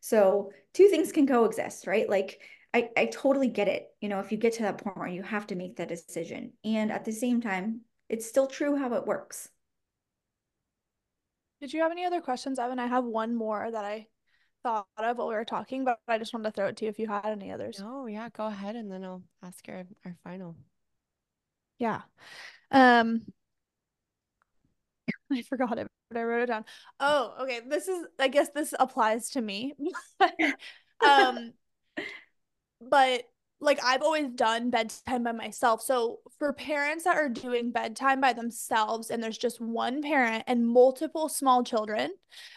So 0.00 0.52
two 0.74 0.88
things 0.88 1.12
can 1.12 1.26
coexist, 1.26 1.86
right? 1.86 2.08
Like 2.08 2.40
I, 2.74 2.90
I 2.96 3.06
totally 3.06 3.48
get 3.48 3.68
it. 3.68 3.86
You 4.00 4.08
know, 4.08 4.20
if 4.20 4.32
you 4.32 4.38
get 4.38 4.54
to 4.54 4.62
that 4.62 4.78
point 4.78 4.96
where 4.96 5.08
you 5.08 5.22
have 5.22 5.46
to 5.48 5.54
make 5.56 5.76
that 5.76 5.88
decision. 5.88 6.52
And 6.64 6.92
at 6.92 7.04
the 7.04 7.12
same 7.12 7.40
time, 7.40 7.80
it's 8.08 8.26
still 8.26 8.46
true 8.46 8.76
how 8.76 8.92
it 8.94 9.06
works. 9.06 9.48
Did 11.60 11.72
you 11.72 11.80
have 11.82 11.92
any 11.92 12.04
other 12.04 12.20
questions, 12.20 12.58
Evan? 12.58 12.78
I 12.78 12.86
have 12.86 13.04
one 13.04 13.34
more 13.34 13.70
that 13.70 13.84
I 13.84 14.08
thought 14.62 14.86
of 14.98 15.18
while 15.18 15.28
we 15.28 15.34
were 15.34 15.44
talking, 15.44 15.84
but 15.84 15.98
I 16.08 16.18
just 16.18 16.34
wanted 16.34 16.44
to 16.44 16.50
throw 16.50 16.66
it 16.68 16.76
to 16.78 16.84
you 16.84 16.90
if 16.90 16.98
you 16.98 17.06
had 17.06 17.24
any 17.26 17.52
others. 17.52 17.80
Oh, 17.82 18.06
yeah, 18.06 18.28
go 18.30 18.46
ahead 18.46 18.76
and 18.76 18.90
then 18.90 19.04
I'll 19.04 19.22
ask 19.42 19.64
our, 19.68 19.84
our 20.04 20.16
final. 20.24 20.56
Yeah. 21.78 22.02
Um 22.70 23.22
I 25.32 25.42
forgot 25.42 25.78
it, 25.78 25.88
but 26.14 26.20
I 26.20 26.24
wrote 26.24 26.42
it 26.44 26.46
down. 26.46 26.64
Oh, 27.00 27.34
okay. 27.42 27.60
This 27.68 27.88
is 27.88 28.06
I 28.18 28.28
guess 28.28 28.48
this 28.54 28.72
applies 28.78 29.30
to 29.30 29.42
me. 29.42 29.74
um 31.06 31.52
but 32.80 33.24
like 33.60 33.82
I've 33.82 34.02
always 34.02 34.28
done 34.28 34.68
bedtime 34.68 35.22
by 35.24 35.32
myself. 35.32 35.80
So 35.80 36.18
for 36.38 36.52
parents 36.52 37.04
that 37.04 37.16
are 37.16 37.30
doing 37.30 37.70
bedtime 37.70 38.20
by 38.20 38.34
themselves 38.34 39.10
and 39.10 39.22
there's 39.22 39.38
just 39.38 39.58
one 39.58 40.02
parent 40.02 40.44
and 40.46 40.66
multiple 40.68 41.30
small 41.30 41.64
children, 41.64 42.10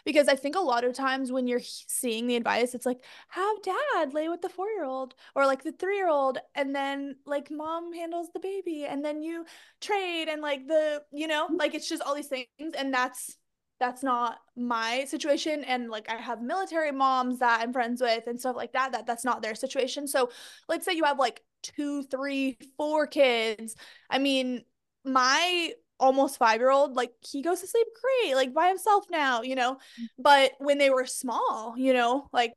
because 0.04 0.28
I 0.28 0.34
think 0.36 0.54
a 0.54 0.60
lot 0.60 0.84
of 0.84 0.92
times 0.92 1.32
when 1.32 1.46
you're 1.46 1.62
seeing 1.62 2.26
the 2.26 2.36
advice, 2.36 2.74
it's 2.74 2.84
like 2.84 3.02
have 3.28 3.62
dad 3.62 4.12
lay 4.12 4.28
with 4.28 4.42
the 4.42 4.50
four 4.50 4.68
year 4.68 4.84
old 4.84 5.14
or 5.34 5.46
like 5.46 5.62
the 5.64 5.72
three 5.72 5.96
year 5.96 6.10
old, 6.10 6.38
and 6.54 6.74
then 6.74 7.16
like 7.24 7.50
mom 7.50 7.92
handles 7.94 8.28
the 8.34 8.40
baby, 8.40 8.84
and 8.84 9.02
then 9.02 9.22
you 9.22 9.46
trade 9.80 10.28
and 10.28 10.42
like 10.42 10.66
the 10.66 11.02
you 11.10 11.26
know 11.26 11.48
like 11.56 11.74
it's 11.74 11.88
just 11.88 12.02
all 12.02 12.14
these 12.14 12.26
things, 12.28 12.48
and 12.76 12.92
that's 12.92 13.37
that's 13.80 14.02
not 14.02 14.38
my 14.56 15.04
situation 15.04 15.62
and 15.64 15.88
like 15.88 16.10
i 16.10 16.16
have 16.16 16.42
military 16.42 16.90
moms 16.90 17.38
that 17.38 17.60
i'm 17.60 17.72
friends 17.72 18.00
with 18.00 18.26
and 18.26 18.38
stuff 18.40 18.56
like 18.56 18.72
that 18.72 18.92
that 18.92 19.06
that's 19.06 19.24
not 19.24 19.42
their 19.42 19.54
situation. 19.54 20.06
So 20.06 20.30
let's 20.68 20.84
say 20.84 20.92
you 20.94 21.04
have 21.04 21.18
like 21.18 21.42
two 21.62 22.02
three 22.04 22.56
four 22.76 23.06
kids. 23.06 23.74
I 24.10 24.18
mean 24.18 24.64
my 25.04 25.72
almost 26.00 26.38
five 26.38 26.60
year 26.60 26.70
old 26.70 26.94
like 26.94 27.12
he 27.28 27.42
goes 27.42 27.60
to 27.60 27.66
sleep 27.66 27.86
great 28.00 28.34
like 28.36 28.54
by 28.54 28.68
himself 28.68 29.04
now 29.10 29.42
you 29.42 29.56
know? 29.56 29.74
Mm-hmm. 29.74 30.04
but 30.22 30.52
when 30.58 30.78
they 30.78 30.90
were 30.90 31.06
small 31.06 31.74
you 31.76 31.92
know 31.92 32.28
like 32.32 32.54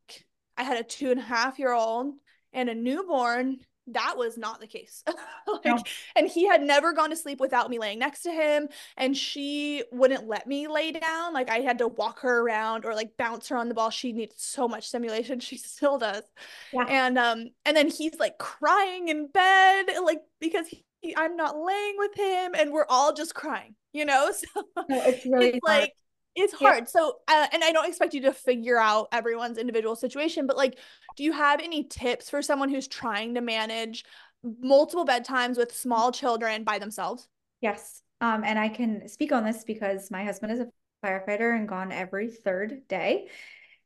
i 0.57 0.63
had 0.63 0.77
a 0.77 0.83
two 0.83 1.09
and 1.09 1.19
a 1.19 1.23
half 1.23 1.57
year 1.57 1.73
old 1.73 2.13
and 2.53 2.69
a 2.69 2.75
newborn 2.75 3.57
that 3.93 4.17
was 4.17 4.37
not 4.37 4.59
the 4.59 4.67
case. 4.67 5.03
like, 5.47 5.65
no. 5.65 5.77
And 6.15 6.27
he 6.27 6.47
had 6.47 6.61
never 6.61 6.93
gone 6.93 7.09
to 7.09 7.15
sleep 7.15 7.39
without 7.39 7.69
me 7.69 7.79
laying 7.79 7.99
next 7.99 8.21
to 8.23 8.31
him. 8.31 8.67
And 8.97 9.15
she 9.15 9.83
wouldn't 9.91 10.27
let 10.27 10.47
me 10.47 10.67
lay 10.67 10.91
down. 10.91 11.33
Like 11.33 11.49
I 11.49 11.59
had 11.59 11.77
to 11.79 11.87
walk 11.87 12.19
her 12.19 12.41
around 12.41 12.85
or 12.85 12.95
like 12.95 13.17
bounce 13.17 13.47
her 13.49 13.57
on 13.57 13.69
the 13.69 13.75
ball. 13.75 13.89
She 13.89 14.11
needs 14.11 14.35
so 14.37 14.67
much 14.67 14.87
stimulation. 14.87 15.39
She 15.51 15.57
still 15.57 15.97
does. 15.97 16.23
Yeah. 16.71 16.85
And 16.87 17.17
um, 17.17 17.49
and 17.65 17.75
then 17.75 17.89
he's 17.89 18.17
like 18.19 18.37
crying 18.37 19.09
in 19.09 19.27
bed, 19.27 19.85
like 20.03 20.21
because 20.39 20.67
he, 20.67 21.15
I'm 21.17 21.35
not 21.35 21.57
laying 21.57 21.95
with 21.97 22.15
him, 22.15 22.53
and 22.57 22.71
we're 22.71 22.85
all 22.87 23.11
just 23.11 23.33
crying, 23.35 23.75
you 23.91 24.05
know. 24.05 24.31
So 24.55 24.63
no, 24.87 25.01
it's 25.03 25.25
really 25.25 25.49
it's 25.49 25.59
like 25.63 25.93
it's 26.35 26.53
hard. 26.53 26.83
Yeah. 26.83 26.85
So, 26.85 27.17
uh, 27.27 27.47
and 27.51 27.63
I 27.63 27.71
don't 27.71 27.87
expect 27.87 28.13
you 28.13 28.21
to 28.21 28.33
figure 28.33 28.77
out 28.77 29.07
everyone's 29.11 29.57
individual 29.57 29.95
situation, 29.95 30.47
but 30.47 30.57
like, 30.57 30.77
do 31.17 31.23
you 31.23 31.31
have 31.33 31.59
any 31.59 31.83
tips 31.83 32.29
for 32.29 32.41
someone 32.41 32.69
who's 32.69 32.87
trying 32.87 33.35
to 33.35 33.41
manage 33.41 34.05
multiple 34.43 35.05
bedtimes 35.05 35.57
with 35.57 35.75
small 35.75 36.11
children 36.11 36.63
by 36.63 36.79
themselves? 36.79 37.27
Yes. 37.59 38.01
Um, 38.21 38.43
and 38.43 38.57
I 38.57 38.69
can 38.69 39.07
speak 39.07 39.31
on 39.31 39.43
this 39.43 39.63
because 39.63 40.09
my 40.11 40.23
husband 40.23 40.53
is 40.53 40.59
a 40.59 40.67
firefighter 41.05 41.55
and 41.55 41.67
gone 41.67 41.91
every 41.91 42.29
third 42.29 42.87
day 42.87 43.27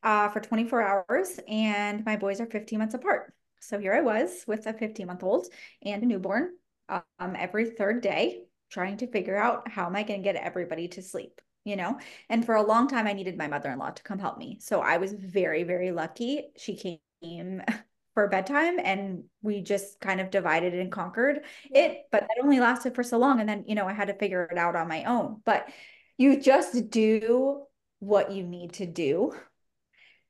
uh, 0.02 0.28
for 0.28 0.40
24 0.40 0.82
hours, 0.82 1.40
and 1.48 2.04
my 2.04 2.16
boys 2.16 2.40
are 2.40 2.46
15 2.46 2.78
months 2.78 2.94
apart. 2.94 3.32
So 3.60 3.78
here 3.78 3.94
I 3.94 4.02
was 4.02 4.44
with 4.46 4.66
a 4.66 4.72
15 4.72 5.06
month 5.06 5.24
old 5.24 5.46
and 5.82 6.02
a 6.02 6.06
newborn 6.06 6.50
um, 6.88 7.34
every 7.36 7.70
third 7.70 8.02
day, 8.02 8.42
trying 8.70 8.98
to 8.98 9.06
figure 9.06 9.36
out 9.36 9.68
how 9.68 9.86
am 9.86 9.96
I 9.96 10.04
going 10.04 10.20
to 10.20 10.24
get 10.24 10.36
everybody 10.36 10.86
to 10.88 11.02
sleep 11.02 11.40
you 11.66 11.76
know? 11.76 11.98
And 12.30 12.46
for 12.46 12.54
a 12.54 12.62
long 12.62 12.88
time 12.88 13.06
i 13.06 13.12
needed 13.12 13.36
my 13.36 13.48
mother-in-law 13.48 13.90
to 13.90 14.02
come 14.02 14.18
help 14.18 14.38
me. 14.38 14.58
So 14.60 14.80
i 14.80 14.96
was 14.96 15.12
very 15.12 15.64
very 15.64 15.90
lucky. 15.90 16.44
She 16.56 17.00
came 17.22 17.62
for 18.14 18.28
bedtime 18.28 18.78
and 18.82 19.24
we 19.42 19.60
just 19.60 20.00
kind 20.00 20.22
of 20.22 20.30
divided 20.30 20.72
and 20.72 20.90
conquered 20.90 21.40
it 21.70 22.06
but 22.10 22.22
that 22.22 22.42
only 22.42 22.60
lasted 22.60 22.94
for 22.94 23.02
so 23.02 23.18
long. 23.18 23.40
And 23.40 23.48
then 23.48 23.64
you 23.66 23.74
know 23.74 23.86
i 23.86 23.92
had 23.92 24.08
to 24.08 24.14
figure 24.14 24.44
it 24.44 24.56
out 24.56 24.76
on 24.76 24.88
my 24.88 25.04
own. 25.04 25.42
But 25.44 25.68
you 26.16 26.40
just 26.40 26.90
do 26.90 27.64
what 27.98 28.30
you 28.32 28.44
need 28.44 28.74
to 28.74 28.86
do 28.86 29.32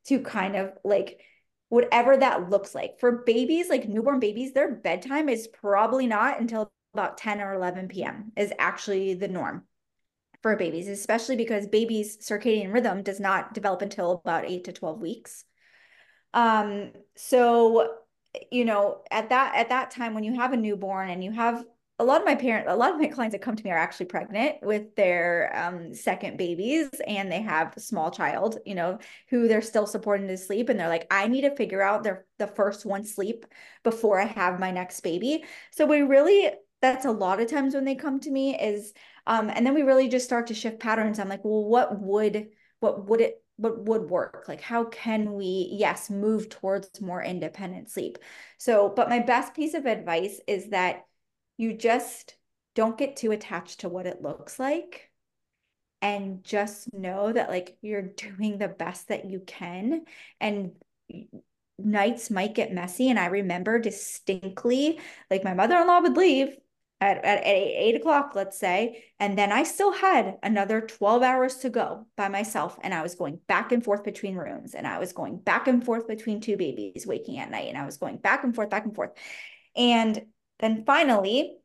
to 0.07 0.21
kind 0.21 0.57
of 0.57 0.73
like 0.85 1.21
whatever 1.69 2.17
that 2.17 2.49
looks 2.49 2.75
like. 2.75 2.99
For 2.99 3.25
babies 3.25 3.69
like 3.69 3.89
newborn 3.89 4.21
babies 4.21 4.53
their 4.53 4.75
bedtime 4.75 5.29
is 5.29 5.49
probably 5.49 6.07
not 6.07 6.41
until 6.41 6.73
about 6.95 7.19
10 7.19 7.43
or 7.43 7.53
11 7.53 7.89
p.m 7.89 8.33
is 8.37 8.53
actually 8.59 9.13
the 9.13 9.29
norm 9.29 9.65
for 10.47 10.55
babies, 10.55 10.87
especially 10.87 11.35
because 11.35 11.67
babies' 11.67 12.19
circadian 12.19 12.73
rhythm 12.73 13.03
does 13.03 13.19
not 13.19 13.53
develop 13.53 13.83
until 13.83 14.13
about 14.13 14.45
eight 14.45 14.63
to 14.63 14.73
12 14.73 15.01
weeks. 15.01 15.45
Um, 16.35 16.93
so, 17.17 17.95
you 18.53 18.65
know, 18.65 19.03
at 19.11 19.31
that 19.31 19.57
at 19.57 19.71
that 19.71 19.91
time 19.91 20.15
when 20.15 20.23
you 20.23 20.35
have 20.35 20.53
a 20.53 20.57
newborn 20.57 21.11
and 21.11 21.25
you 21.25 21.33
have 21.33 21.65
a 21.99 22.05
lot 22.05 22.21
of 22.21 22.25
my 22.25 22.37
parents, 22.37 22.71
a 22.71 22.77
lot 22.77 22.93
of 22.93 23.01
my 23.01 23.09
clients 23.09 23.35
that 23.35 23.43
come 23.43 23.57
to 23.57 23.65
me 23.65 23.73
are 23.73 23.77
actually 23.77 24.07
pregnant 24.07 24.63
with 24.63 24.95
their 24.95 25.51
um, 25.53 25.93
second 25.93 26.39
babies 26.39 26.91
and 27.09 27.33
they 27.33 27.43
have 27.43 27.77
a 27.77 27.81
small 27.81 28.13
child, 28.13 28.59
you 28.65 28.77
know, 28.77 29.01
who 29.31 29.49
they're 29.49 29.61
still 29.61 29.89
supporting 29.89 30.29
to 30.29 30.37
sleep. 30.37 30.69
And 30.69 30.79
they're 30.79 30.89
like, 30.89 31.09
I 31.11 31.27
need 31.27 31.41
to 31.41 31.57
figure 31.57 31.83
out 31.83 32.05
their 32.05 32.25
the 32.39 32.47
first 32.47 32.87
one 32.87 33.05
sleep 33.05 33.47
before 33.83 34.21
I 34.21 34.27
have 34.27 34.61
my 34.61 34.71
next 34.71 35.01
baby. 35.01 35.43
So 35.73 35.87
we 35.87 36.03
really, 36.03 36.53
that's 36.81 37.05
a 37.05 37.11
lot 37.11 37.41
of 37.41 37.51
times 37.51 37.75
when 37.75 37.85
they 37.85 37.97
come 37.97 38.21
to 38.21 38.31
me 38.31 38.57
is 38.57 38.93
um, 39.27 39.51
and 39.51 39.67
then 39.67 39.75
we 39.75 39.83
really 39.83 40.09
just 40.09 40.25
start 40.25 40.47
to 40.49 40.55
shift 40.55 40.81
patterns. 40.81 41.19
I'm 41.19 41.29
like, 41.29 41.45
well, 41.45 41.65
what 41.65 42.01
would 42.01 42.49
what 42.81 43.07
would 43.07 43.21
it 43.21 43.43
what 43.57 43.85
would 43.85 44.11
work? 44.11 44.45
Like, 44.49 44.61
how 44.61 44.85
can 44.85 45.33
we, 45.33 45.69
yes, 45.73 46.11
move 46.11 46.49
towards 46.49 47.01
more 47.01 47.23
independent 47.23 47.91
sleep? 47.91 48.19
So, 48.59 48.93
but 48.95 49.09
my 49.09 49.21
best 49.21 49.55
piece 49.55 49.75
of 49.75 49.87
advice 49.87 50.41
is 50.47 50.71
that 50.71 51.07
you 51.57 51.73
just 51.73 52.37
don't 52.75 52.99
get 52.99 53.17
too 53.17 53.33
attached 53.33 53.81
to 53.81 53.89
what 53.89 54.07
it 54.07 54.21
looks 54.21 54.59
like 54.59 55.11
and 56.03 56.45
just 56.45 56.93
know 56.93 57.33
that 57.33 57.49
like 57.49 57.79
you're 57.81 58.03
doing 58.03 58.59
the 58.59 58.69
best 58.69 59.09
that 59.09 59.25
you 59.25 59.41
can 59.41 60.05
and 60.41 60.73
nights 61.79 62.31
might 62.31 62.55
get 62.55 62.73
messy. 62.73 63.11
And 63.11 63.19
I 63.19 63.27
remember 63.27 63.79
distinctly, 63.79 65.01
like 65.31 65.45
my 65.45 65.55
mother 65.55 65.77
in 65.77 65.87
law 65.87 66.01
would 66.01 66.17
leave 66.17 66.57
at, 67.01 67.25
at, 67.25 67.43
eight 67.45 67.95
o'clock, 67.95 68.33
let's 68.35 68.59
say. 68.59 69.05
And 69.21 69.37
then 69.37 69.53
I 69.53 69.65
still 69.65 69.93
had 69.93 70.39
another 70.43 70.81
12 70.81 71.23
hours 71.23 71.57
to 71.57 71.71
go 71.71 72.07
by 72.17 72.29
myself. 72.29 72.79
And 72.83 72.95
I 72.95 73.03
was 73.03 73.15
going 73.15 73.39
back 73.49 73.73
and 73.73 73.85
forth 73.85 74.03
between 74.03 74.37
rooms 74.37 74.75
and 74.75 74.87
I 74.87 74.99
was 74.99 75.13
going 75.13 75.39
back 75.39 75.69
and 75.69 75.85
forth 75.85 76.09
between 76.09 76.41
two 76.41 76.57
babies 76.57 77.07
waking 77.07 77.39
at 77.39 77.51
night. 77.51 77.69
And 77.69 77.77
I 77.77 77.85
was 77.85 77.99
going 77.99 78.17
back 78.17 78.45
and 78.45 78.55
forth, 78.55 78.71
back 78.71 78.85
and 78.85 78.95
forth. 78.95 79.11
And 79.77 80.23
then 80.59 80.85
finally, 80.87 81.59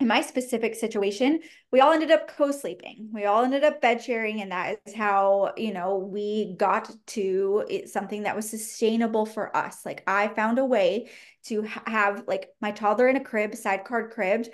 in 0.00 0.08
my 0.08 0.22
specific 0.22 0.74
situation, 0.74 1.40
we 1.70 1.80
all 1.80 1.92
ended 1.92 2.10
up 2.10 2.28
co-sleeping. 2.36 3.10
We 3.12 3.26
all 3.26 3.44
ended 3.44 3.62
up 3.62 3.80
bed 3.80 4.02
sharing, 4.02 4.42
and 4.42 4.50
that 4.50 4.80
is 4.86 4.94
how 4.94 5.52
you 5.56 5.72
know 5.72 5.96
we 5.96 6.56
got 6.56 6.90
to 7.08 7.64
something 7.86 8.24
that 8.24 8.34
was 8.34 8.50
sustainable 8.50 9.24
for 9.24 9.56
us. 9.56 9.86
Like 9.86 10.02
I 10.06 10.28
found 10.28 10.58
a 10.58 10.64
way 10.64 11.10
to 11.44 11.62
have 11.86 12.24
like 12.26 12.50
my 12.60 12.72
toddler 12.72 13.08
in 13.08 13.16
a 13.16 13.24
crib, 13.24 13.54
sidecar 13.54 14.08
cribbed, 14.08 14.50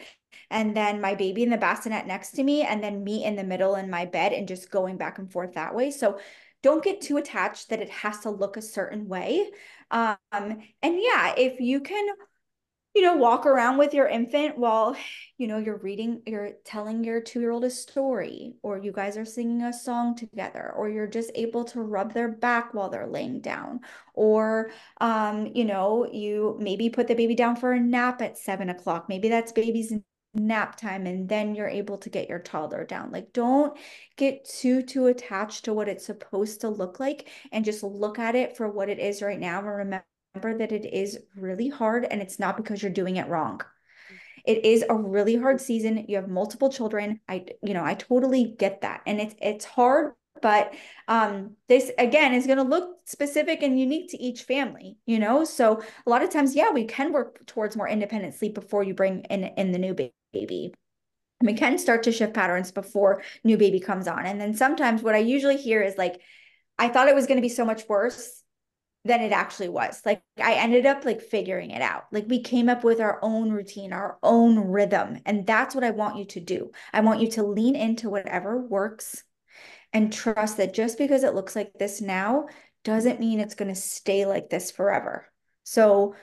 and 0.50 0.76
then 0.76 1.00
my 1.00 1.14
baby 1.14 1.42
in 1.42 1.50
the 1.50 1.56
bassinet 1.56 2.06
next 2.06 2.32
to 2.32 2.42
me, 2.42 2.62
and 2.62 2.82
then 2.82 3.04
me 3.04 3.24
in 3.24 3.36
the 3.36 3.44
middle 3.44 3.74
in 3.74 3.90
my 3.90 4.04
bed, 4.06 4.32
and 4.32 4.48
just 4.48 4.70
going 4.70 4.96
back 4.96 5.18
and 5.18 5.30
forth 5.30 5.54
that 5.54 5.74
way. 5.74 5.90
So 5.90 6.18
don't 6.62 6.84
get 6.84 7.00
too 7.00 7.16
attached 7.16 7.70
that 7.70 7.80
it 7.80 7.90
has 7.90 8.20
to 8.20 8.30
look 8.30 8.56
a 8.56 8.62
certain 8.62 9.08
way. 9.08 9.50
Um, 9.90 10.16
and 10.32 10.98
yeah, 11.00 11.34
if 11.36 11.60
you 11.60 11.80
can 11.80 12.06
you 12.94 13.02
know, 13.02 13.14
walk 13.14 13.46
around 13.46 13.78
with 13.78 13.94
your 13.94 14.08
infant 14.08 14.58
while, 14.58 14.96
you 15.38 15.46
know, 15.46 15.58
you're 15.58 15.78
reading, 15.78 16.22
you're 16.26 16.50
telling 16.64 17.04
your 17.04 17.20
two 17.20 17.38
year 17.38 17.52
old 17.52 17.62
a 17.62 17.70
story, 17.70 18.54
or 18.62 18.78
you 18.78 18.90
guys 18.90 19.16
are 19.16 19.24
singing 19.24 19.62
a 19.62 19.72
song 19.72 20.16
together, 20.16 20.72
or 20.76 20.88
you're 20.88 21.06
just 21.06 21.30
able 21.36 21.62
to 21.64 21.80
rub 21.82 22.12
their 22.12 22.28
back 22.28 22.74
while 22.74 22.88
they're 22.88 23.06
laying 23.06 23.40
down, 23.40 23.80
or, 24.14 24.70
um, 25.00 25.46
you 25.54 25.64
know, 25.64 26.08
you 26.12 26.56
maybe 26.58 26.90
put 26.90 27.06
the 27.06 27.14
baby 27.14 27.36
down 27.36 27.54
for 27.54 27.72
a 27.72 27.80
nap 27.80 28.20
at 28.22 28.36
seven 28.36 28.70
o'clock. 28.70 29.08
Maybe 29.08 29.28
that's 29.28 29.52
baby's 29.52 29.92
nap 30.34 30.76
time 30.76 31.06
and 31.06 31.28
then 31.28 31.54
you're 31.54 31.68
able 31.68 31.98
to 31.98 32.08
get 32.08 32.28
your 32.28 32.38
toddler 32.38 32.84
down 32.84 33.10
like 33.10 33.32
don't 33.32 33.76
get 34.16 34.44
too 34.44 34.80
too 34.80 35.06
attached 35.06 35.64
to 35.64 35.74
what 35.74 35.88
it's 35.88 36.06
supposed 36.06 36.60
to 36.60 36.68
look 36.68 37.00
like 37.00 37.28
and 37.50 37.64
just 37.64 37.82
look 37.82 38.18
at 38.18 38.36
it 38.36 38.56
for 38.56 38.68
what 38.68 38.88
it 38.88 39.00
is 39.00 39.22
right 39.22 39.40
now 39.40 39.58
and 39.58 39.66
remember 39.66 40.04
that 40.34 40.72
it 40.72 40.86
is 40.92 41.18
really 41.36 41.68
hard 41.68 42.04
and 42.04 42.22
it's 42.22 42.38
not 42.38 42.56
because 42.56 42.82
you're 42.82 42.92
doing 42.92 43.16
it 43.16 43.28
wrong. 43.28 43.60
It 44.44 44.64
is 44.64 44.84
a 44.88 44.94
really 44.94 45.36
hard 45.36 45.60
season. 45.60 46.04
You 46.08 46.16
have 46.16 46.28
multiple 46.28 46.70
children. 46.70 47.20
I 47.28 47.46
you 47.62 47.74
know, 47.74 47.84
I 47.84 47.94
totally 47.94 48.54
get 48.58 48.80
that. 48.82 49.02
And 49.06 49.20
it's 49.20 49.34
it's 49.40 49.64
hard, 49.64 50.14
but 50.40 50.72
um 51.08 51.56
this 51.68 51.90
again 51.98 52.32
is 52.34 52.46
going 52.46 52.58
to 52.58 52.64
look 52.64 53.00
specific 53.04 53.62
and 53.62 53.78
unique 53.78 54.10
to 54.10 54.22
each 54.22 54.42
family, 54.44 54.96
you 55.06 55.18
know? 55.18 55.44
So 55.44 55.82
a 56.06 56.10
lot 56.10 56.22
of 56.22 56.30
times 56.30 56.54
yeah, 56.54 56.70
we 56.70 56.84
can 56.84 57.12
work 57.12 57.44
towards 57.46 57.76
more 57.76 57.88
independent 57.88 58.34
sleep 58.34 58.54
before 58.54 58.82
you 58.82 58.94
bring 58.94 59.20
in 59.30 59.44
in 59.44 59.72
the 59.72 59.78
new 59.78 59.94
baby 60.32 60.72
we 61.40 61.54
can 61.54 61.78
start 61.78 62.02
to 62.02 62.12
shift 62.12 62.34
patterns 62.34 62.70
before 62.70 63.22
new 63.44 63.56
baby 63.56 63.80
comes 63.80 64.06
on. 64.06 64.26
And 64.26 64.40
then 64.40 64.54
sometimes 64.54 65.02
what 65.02 65.14
I 65.14 65.18
usually 65.18 65.56
hear 65.56 65.82
is 65.82 65.96
like, 65.96 66.20
I 66.78 66.88
thought 66.88 67.08
it 67.08 67.14
was 67.14 67.26
going 67.26 67.38
to 67.38 67.42
be 67.42 67.48
so 67.48 67.64
much 67.64 67.88
worse 67.88 68.42
than 69.04 69.22
it 69.22 69.32
actually 69.32 69.70
was. 69.70 70.02
Like 70.04 70.22
I 70.38 70.54
ended 70.54 70.84
up 70.84 71.04
like 71.06 71.22
figuring 71.22 71.70
it 71.70 71.80
out. 71.80 72.04
Like 72.12 72.26
we 72.28 72.42
came 72.42 72.68
up 72.68 72.84
with 72.84 73.00
our 73.00 73.18
own 73.22 73.50
routine, 73.50 73.92
our 73.94 74.18
own 74.22 74.58
rhythm. 74.58 75.20
And 75.24 75.46
that's 75.46 75.74
what 75.74 75.84
I 75.84 75.90
want 75.90 76.18
you 76.18 76.26
to 76.26 76.40
do. 76.40 76.70
I 76.92 77.00
want 77.00 77.20
you 77.20 77.30
to 77.32 77.42
lean 77.42 77.76
into 77.76 78.10
whatever 78.10 78.60
works 78.60 79.24
and 79.92 80.12
trust 80.12 80.58
that 80.58 80.74
just 80.74 80.98
because 80.98 81.24
it 81.24 81.34
looks 81.34 81.56
like 81.56 81.72
this 81.78 82.02
now 82.02 82.46
doesn't 82.84 83.20
mean 83.20 83.40
it's 83.40 83.54
going 83.54 83.72
to 83.72 83.80
stay 83.80 84.26
like 84.26 84.50
this 84.50 84.70
forever. 84.70 85.26
So, 85.64 86.14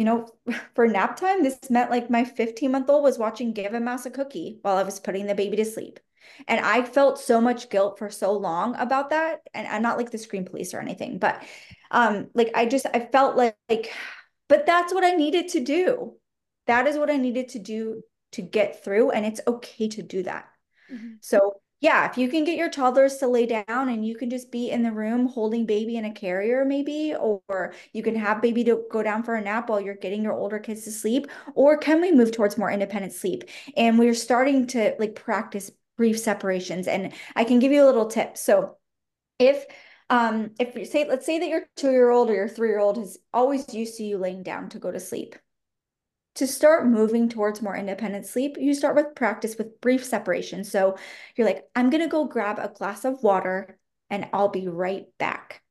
you 0.00 0.06
know, 0.06 0.26
for 0.74 0.88
nap 0.88 1.18
time, 1.18 1.42
this 1.42 1.58
meant 1.68 1.90
like 1.90 2.08
my 2.08 2.24
15 2.24 2.72
month 2.72 2.88
old 2.88 3.04
was 3.04 3.18
watching 3.18 3.52
Give 3.52 3.74
a 3.74 3.80
Mouse 3.80 4.06
a 4.06 4.10
Cookie 4.10 4.58
while 4.62 4.78
I 4.78 4.82
was 4.82 4.98
putting 4.98 5.26
the 5.26 5.34
baby 5.34 5.58
to 5.58 5.64
sleep. 5.66 6.00
And 6.48 6.64
I 6.64 6.82
felt 6.84 7.18
so 7.18 7.38
much 7.38 7.68
guilt 7.68 7.98
for 7.98 8.08
so 8.08 8.32
long 8.32 8.74
about 8.76 9.10
that. 9.10 9.40
And 9.52 9.66
I'm 9.68 9.82
not 9.82 9.98
like 9.98 10.10
the 10.10 10.16
screen 10.16 10.46
police 10.46 10.72
or 10.72 10.80
anything, 10.80 11.18
but 11.18 11.42
um, 11.90 12.28
like 12.32 12.50
I 12.54 12.64
just 12.64 12.86
I 12.94 13.00
felt 13.00 13.36
like, 13.36 13.56
like, 13.68 13.92
but 14.48 14.64
that's 14.64 14.94
what 14.94 15.04
I 15.04 15.10
needed 15.10 15.48
to 15.48 15.60
do. 15.60 16.14
That 16.66 16.86
is 16.86 16.96
what 16.96 17.10
I 17.10 17.18
needed 17.18 17.50
to 17.50 17.58
do 17.58 18.02
to 18.32 18.42
get 18.42 18.82
through. 18.82 19.10
And 19.10 19.26
it's 19.26 19.42
okay 19.46 19.88
to 19.88 20.02
do 20.02 20.22
that. 20.22 20.48
Mm-hmm. 20.90 21.14
So 21.20 21.60
yeah, 21.80 22.10
if 22.10 22.18
you 22.18 22.28
can 22.28 22.44
get 22.44 22.58
your 22.58 22.68
toddlers 22.68 23.16
to 23.16 23.26
lay 23.26 23.46
down 23.46 23.88
and 23.88 24.06
you 24.06 24.14
can 24.14 24.28
just 24.28 24.52
be 24.52 24.70
in 24.70 24.82
the 24.82 24.92
room 24.92 25.26
holding 25.26 25.64
baby 25.64 25.96
in 25.96 26.04
a 26.04 26.12
carrier, 26.12 26.64
maybe, 26.64 27.14
or 27.14 27.72
you 27.94 28.02
can 28.02 28.14
have 28.14 28.42
baby 28.42 28.62
to 28.64 28.84
go 28.90 29.02
down 29.02 29.22
for 29.22 29.34
a 29.34 29.40
nap 29.40 29.70
while 29.70 29.80
you're 29.80 29.94
getting 29.94 30.22
your 30.22 30.34
older 30.34 30.58
kids 30.58 30.84
to 30.84 30.92
sleep, 30.92 31.26
or 31.54 31.78
can 31.78 32.02
we 32.02 32.12
move 32.12 32.32
towards 32.32 32.58
more 32.58 32.70
independent 32.70 33.14
sleep? 33.14 33.44
And 33.78 33.98
we're 33.98 34.14
starting 34.14 34.66
to 34.68 34.94
like 34.98 35.14
practice 35.14 35.70
brief 35.96 36.18
separations. 36.18 36.86
And 36.86 37.12
I 37.34 37.44
can 37.44 37.58
give 37.58 37.72
you 37.72 37.82
a 37.82 37.86
little 37.86 38.06
tip. 38.06 38.36
So 38.36 38.76
if 39.38 39.64
um, 40.10 40.50
if 40.58 40.74
you 40.74 40.84
say, 40.84 41.06
let's 41.08 41.24
say 41.24 41.38
that 41.38 41.48
your 41.48 41.62
two-year-old 41.76 42.30
or 42.30 42.34
your 42.34 42.48
three-year-old 42.48 42.98
is 42.98 43.18
always 43.32 43.72
used 43.72 43.96
to 43.98 44.02
you 44.02 44.18
laying 44.18 44.42
down 44.42 44.68
to 44.70 44.78
go 44.78 44.90
to 44.90 44.98
sleep. 44.98 45.36
To 46.40 46.46
start 46.46 46.86
moving 46.86 47.28
towards 47.28 47.60
more 47.60 47.76
independent 47.76 48.24
sleep, 48.24 48.56
you 48.58 48.72
start 48.72 48.96
with 48.96 49.14
practice 49.14 49.58
with 49.58 49.78
brief 49.82 50.02
separation. 50.02 50.64
So 50.64 50.96
you're 51.36 51.46
like, 51.46 51.68
I'm 51.76 51.90
gonna 51.90 52.08
go 52.08 52.24
grab 52.24 52.58
a 52.58 52.72
glass 52.74 53.04
of 53.04 53.22
water 53.22 53.78
and 54.08 54.26
I'll 54.32 54.48
be 54.48 54.66
right 54.66 55.04
back. 55.18 55.62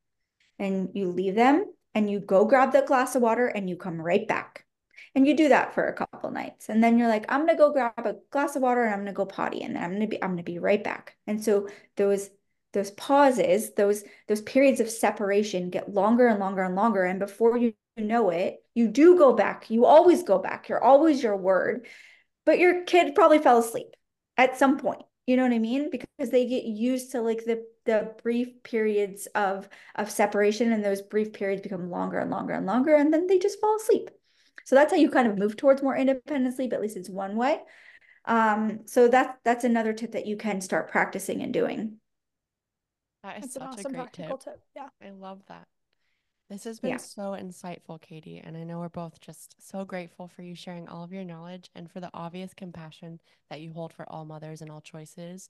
And 0.59 0.89
you 0.93 1.07
leave 1.07 1.33
them 1.33 1.65
and 1.95 2.07
you 2.07 2.19
go 2.19 2.45
grab 2.45 2.71
the 2.71 2.83
glass 2.83 3.15
of 3.15 3.23
water 3.23 3.47
and 3.47 3.67
you 3.67 3.77
come 3.77 3.99
right 3.99 4.27
back. 4.27 4.63
And 5.15 5.25
you 5.25 5.35
do 5.35 5.49
that 5.49 5.73
for 5.73 5.87
a 5.87 5.93
couple 5.93 6.29
nights. 6.29 6.69
And 6.69 6.83
then 6.83 6.99
you're 6.99 7.07
like, 7.07 7.25
I'm 7.29 7.47
gonna 7.47 7.57
go 7.57 7.73
grab 7.73 7.93
a 7.97 8.17
glass 8.29 8.55
of 8.55 8.61
water 8.61 8.83
and 8.83 8.93
I'm 8.93 8.99
gonna 8.99 9.13
go 9.13 9.25
potty 9.25 9.63
and 9.63 9.75
then 9.75 9.81
I'm 9.81 9.93
gonna 9.93 10.05
be 10.05 10.23
I'm 10.23 10.33
gonna 10.33 10.43
be 10.43 10.59
right 10.59 10.83
back. 10.83 11.15
And 11.25 11.43
so 11.43 11.67
those 11.95 12.29
those 12.73 12.91
pauses, 12.91 13.73
those 13.73 14.03
those 14.27 14.43
periods 14.43 14.81
of 14.81 14.91
separation 14.91 15.71
get 15.71 15.91
longer 15.91 16.27
and 16.27 16.39
longer 16.39 16.61
and 16.61 16.75
longer. 16.75 17.05
And 17.05 17.17
before 17.17 17.57
you 17.57 17.73
know 17.99 18.29
it, 18.29 18.57
you 18.73 18.87
do 18.87 19.17
go 19.17 19.33
back. 19.33 19.69
You 19.69 19.85
always 19.85 20.23
go 20.23 20.39
back. 20.39 20.69
You're 20.69 20.83
always 20.83 21.21
your 21.21 21.37
word. 21.37 21.87
But 22.45 22.59
your 22.59 22.83
kid 22.85 23.15
probably 23.15 23.39
fell 23.39 23.59
asleep 23.59 23.95
at 24.37 24.57
some 24.57 24.77
point. 24.77 25.03
You 25.27 25.37
know 25.37 25.43
what 25.43 25.53
I 25.53 25.59
mean? 25.59 25.89
Because 25.91 26.31
they 26.31 26.47
get 26.47 26.63
used 26.63 27.11
to 27.11 27.21
like 27.21 27.45
the 27.45 27.63
the 27.85 28.13
brief 28.23 28.63
periods 28.63 29.27
of 29.35 29.69
of 29.95 30.09
separation 30.09 30.71
and 30.71 30.83
those 30.83 31.01
brief 31.01 31.33
periods 31.33 31.61
become 31.61 31.91
longer 31.91 32.17
and 32.17 32.31
longer 32.31 32.53
and 32.53 32.65
longer 32.65 32.95
and 32.95 33.13
then 33.13 33.27
they 33.27 33.37
just 33.37 33.59
fall 33.59 33.75
asleep. 33.75 34.09
So 34.65 34.75
that's 34.75 34.91
how 34.91 34.97
you 34.97 35.09
kind 35.09 35.27
of 35.27 35.37
move 35.37 35.57
towards 35.57 35.81
more 35.81 35.95
independent 35.95 36.55
sleep. 36.55 36.73
At 36.73 36.81
least 36.81 36.97
it's 36.97 37.09
one 37.09 37.35
way. 37.35 37.59
Um, 38.25 38.81
so 38.85 39.07
that's 39.07 39.37
that's 39.43 39.63
another 39.63 39.93
tip 39.93 40.11
that 40.11 40.27
you 40.27 40.37
can 40.37 40.61
start 40.61 40.91
practicing 40.91 41.41
and 41.41 41.53
doing. 41.53 41.97
That 43.23 43.43
is 43.43 43.53
that's 43.53 43.53
such 43.53 43.63
awesome 43.63 43.95
a 43.95 43.97
great 43.97 44.13
tip. 44.13 44.39
tip. 44.39 44.61
Yeah. 44.75 44.89
I 45.03 45.09
love 45.09 45.41
that. 45.47 45.67
This 46.49 46.63
has 46.63 46.79
been 46.79 46.91
yeah. 46.91 46.97
so 46.97 47.37
insightful, 47.39 48.01
Katie. 48.01 48.41
And 48.43 48.57
I 48.57 48.63
know 48.63 48.79
we're 48.79 48.89
both 48.89 49.21
just 49.21 49.55
so 49.69 49.85
grateful 49.85 50.27
for 50.27 50.41
you 50.41 50.55
sharing 50.55 50.87
all 50.87 51.03
of 51.03 51.13
your 51.13 51.23
knowledge 51.23 51.69
and 51.75 51.89
for 51.91 51.99
the 51.99 52.09
obvious 52.13 52.55
compassion 52.55 53.19
that 53.51 53.61
you 53.61 53.71
hold 53.71 53.93
for 53.93 54.03
all 54.09 54.25
mothers 54.25 54.61
and 54.61 54.71
all 54.71 54.81
choices. 54.81 55.49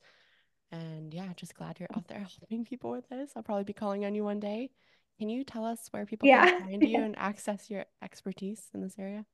And 0.73 1.13
yeah, 1.13 1.29
just 1.37 1.55
glad 1.55 1.79
you're 1.79 1.89
out 1.95 2.09
there 2.09 2.19
helping 2.39 2.65
people 2.65 2.91
with 2.91 3.07
this. 3.07 3.31
I'll 3.35 3.43
probably 3.43 3.63
be 3.63 3.73
calling 3.73 4.03
on 4.03 4.13
you 4.13 4.25
one 4.25 4.41
day. 4.41 4.71
Can 5.19 5.29
you 5.29 5.45
tell 5.45 5.65
us 5.65 5.87
where 5.91 6.05
people 6.05 6.27
yeah. 6.27 6.45
can 6.45 6.61
find 6.65 6.83
you 6.83 7.01
and 7.01 7.17
access 7.17 7.69
your 7.69 7.85
expertise 8.01 8.67
in 8.73 8.81
this 8.81 8.95
area? 8.99 9.25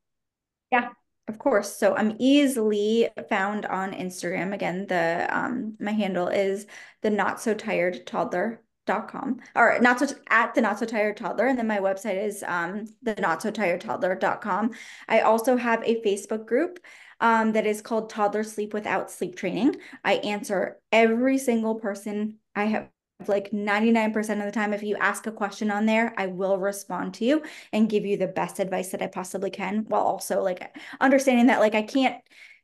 Yeah, 0.71 0.89
of 1.27 1.39
course. 1.39 1.75
So 1.75 1.95
I'm 1.95 2.15
easily 2.19 3.09
found 3.27 3.65
on 3.65 3.93
Instagram. 3.93 4.53
Again, 4.53 4.85
the 4.87 5.27
um 5.31 5.77
my 5.79 5.91
handle 5.91 6.27
is 6.27 6.67
the 7.01 7.09
not 7.09 7.41
so 7.41 7.55
tired 7.55 8.05
toddler 8.05 8.61
dot 8.85 9.07
com. 9.07 9.39
Or 9.55 9.79
not 9.79 9.99
so 9.99 10.07
at 10.29 10.53
the 10.55 10.61
not 10.61 10.79
so 10.79 10.85
tired 10.85 11.17
toddler. 11.17 11.47
And 11.47 11.57
then 11.57 11.67
my 11.67 11.79
website 11.79 12.23
is 12.23 12.43
um 12.47 12.85
the 13.01 13.15
not 13.15 13.41
so 13.41 13.51
tired 13.51 13.81
toddler 13.81 14.15
dot 14.15 14.41
com. 14.41 14.71
I 15.07 15.21
also 15.21 15.57
have 15.57 15.83
a 15.83 16.01
facebook 16.01 16.45
group 16.45 16.79
um 17.19 17.53
that 17.53 17.65
is 17.65 17.81
called 17.81 18.09
toddler 18.09 18.43
sleep 18.43 18.73
without 18.73 19.11
sleep 19.11 19.35
training. 19.35 19.75
I 20.03 20.15
answer 20.15 20.79
every 20.91 21.37
single 21.37 21.75
person. 21.75 22.37
I 22.55 22.65
have 22.65 22.89
like 23.27 23.51
99% 23.51 24.17
of 24.39 24.45
the 24.45 24.51
time 24.51 24.73
if 24.73 24.83
you 24.83 24.97
ask 24.97 25.25
a 25.25 25.31
question 25.31 25.71
on 25.71 25.85
there 25.85 26.13
i 26.17 26.27
will 26.27 26.57
respond 26.57 27.13
to 27.13 27.23
you 27.23 27.41
and 27.71 27.89
give 27.89 28.05
you 28.05 28.17
the 28.17 28.27
best 28.27 28.59
advice 28.59 28.89
that 28.89 29.01
i 29.01 29.07
possibly 29.07 29.49
can 29.49 29.85
while 29.87 30.01
also 30.01 30.43
like 30.43 30.75
understanding 30.99 31.47
that 31.47 31.61
like 31.61 31.75
i 31.75 31.81
can't 31.81 32.17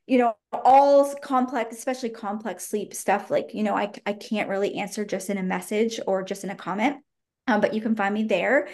you 0.07 0.17
know 0.17 0.35
all 0.51 1.13
complex 1.15 1.75
especially 1.75 2.09
complex 2.09 2.67
sleep 2.67 2.93
stuff 2.93 3.29
like 3.31 3.53
you 3.53 3.63
know 3.63 3.75
i, 3.75 3.91
I 4.05 4.13
can't 4.13 4.49
really 4.49 4.75
answer 4.75 5.05
just 5.05 5.29
in 5.29 5.37
a 5.37 5.43
message 5.43 5.99
or 6.07 6.23
just 6.23 6.43
in 6.43 6.49
a 6.49 6.55
comment 6.55 6.97
um, 7.47 7.61
but 7.61 7.73
you 7.73 7.81
can 7.81 7.95
find 7.95 8.13
me 8.13 8.23
there. 8.23 8.69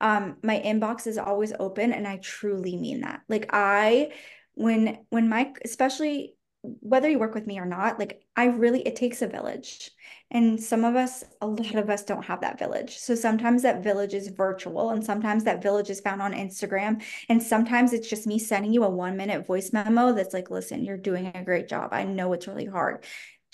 Um, 0.00 0.36
my 0.42 0.60
inbox 0.60 1.06
is 1.06 1.18
always 1.18 1.52
open 1.58 1.92
and 1.92 2.06
i 2.06 2.16
truly 2.18 2.76
mean 2.76 3.00
that. 3.00 3.22
Like 3.28 3.46
i 3.50 4.12
when 4.54 4.98
when 5.10 5.28
my 5.28 5.52
especially 5.64 6.35
whether 6.80 7.08
you 7.08 7.18
work 7.18 7.34
with 7.34 7.46
me 7.46 7.58
or 7.58 7.66
not, 7.66 7.98
like 7.98 8.22
I 8.36 8.46
really, 8.46 8.82
it 8.82 8.96
takes 8.96 9.22
a 9.22 9.26
village. 9.26 9.90
And 10.30 10.60
some 10.60 10.84
of 10.84 10.96
us, 10.96 11.24
a 11.40 11.46
lot 11.46 11.76
of 11.76 11.88
us 11.88 12.04
don't 12.04 12.24
have 12.24 12.40
that 12.40 12.58
village. 12.58 12.98
So 12.98 13.14
sometimes 13.14 13.62
that 13.62 13.84
village 13.84 14.12
is 14.12 14.28
virtual 14.28 14.90
and 14.90 15.04
sometimes 15.04 15.44
that 15.44 15.62
village 15.62 15.88
is 15.88 16.00
found 16.00 16.20
on 16.20 16.32
Instagram. 16.32 17.02
And 17.28 17.42
sometimes 17.42 17.92
it's 17.92 18.08
just 18.08 18.26
me 18.26 18.38
sending 18.38 18.72
you 18.72 18.84
a 18.84 18.90
one 18.90 19.16
minute 19.16 19.46
voice 19.46 19.72
memo 19.72 20.12
that's 20.12 20.34
like, 20.34 20.50
listen, 20.50 20.84
you're 20.84 20.96
doing 20.96 21.26
a 21.26 21.44
great 21.44 21.68
job. 21.68 21.90
I 21.92 22.04
know 22.04 22.32
it's 22.32 22.48
really 22.48 22.66
hard. 22.66 23.04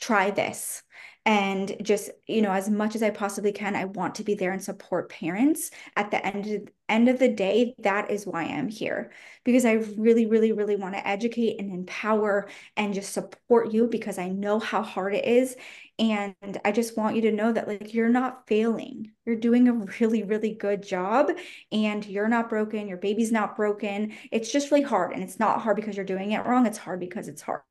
Try 0.00 0.30
this 0.30 0.82
and 1.24 1.76
just 1.82 2.10
you 2.26 2.42
know 2.42 2.50
as 2.50 2.68
much 2.68 2.96
as 2.96 3.02
i 3.02 3.10
possibly 3.10 3.52
can 3.52 3.76
i 3.76 3.84
want 3.84 4.14
to 4.14 4.24
be 4.24 4.34
there 4.34 4.52
and 4.52 4.62
support 4.62 5.08
parents 5.08 5.70
at 5.96 6.10
the 6.10 6.24
end 6.26 6.46
of, 6.46 6.68
end 6.88 7.08
of 7.08 7.18
the 7.18 7.28
day 7.28 7.74
that 7.78 8.10
is 8.10 8.26
why 8.26 8.42
i'm 8.42 8.68
here 8.68 9.12
because 9.44 9.64
i 9.64 9.72
really 9.96 10.26
really 10.26 10.52
really 10.52 10.76
want 10.76 10.94
to 10.94 11.06
educate 11.06 11.60
and 11.60 11.72
empower 11.72 12.48
and 12.76 12.94
just 12.94 13.12
support 13.12 13.72
you 13.72 13.86
because 13.86 14.18
i 14.18 14.28
know 14.28 14.58
how 14.58 14.82
hard 14.82 15.14
it 15.14 15.24
is 15.24 15.56
and 15.98 16.58
I 16.64 16.72
just 16.72 16.96
want 16.96 17.16
you 17.16 17.22
to 17.22 17.32
know 17.32 17.52
that 17.52 17.68
like 17.68 17.92
you're 17.94 18.08
not 18.08 18.48
failing. 18.48 19.12
You're 19.24 19.36
doing 19.36 19.68
a 19.68 19.74
really, 20.00 20.22
really 20.22 20.52
good 20.52 20.82
job 20.82 21.30
and 21.70 22.04
you're 22.04 22.28
not 22.28 22.48
broken. 22.48 22.88
Your 22.88 22.96
baby's 22.96 23.30
not 23.30 23.54
broken. 23.56 24.14
It's 24.32 24.50
just 24.50 24.70
really 24.70 24.82
hard. 24.82 25.12
And 25.12 25.22
it's 25.22 25.38
not 25.38 25.60
hard 25.60 25.76
because 25.76 25.96
you're 25.96 26.04
doing 26.04 26.32
it 26.32 26.44
wrong. 26.44 26.66
It's 26.66 26.78
hard 26.78 26.98
because 26.98 27.28
it's 27.28 27.42
hard. 27.42 27.62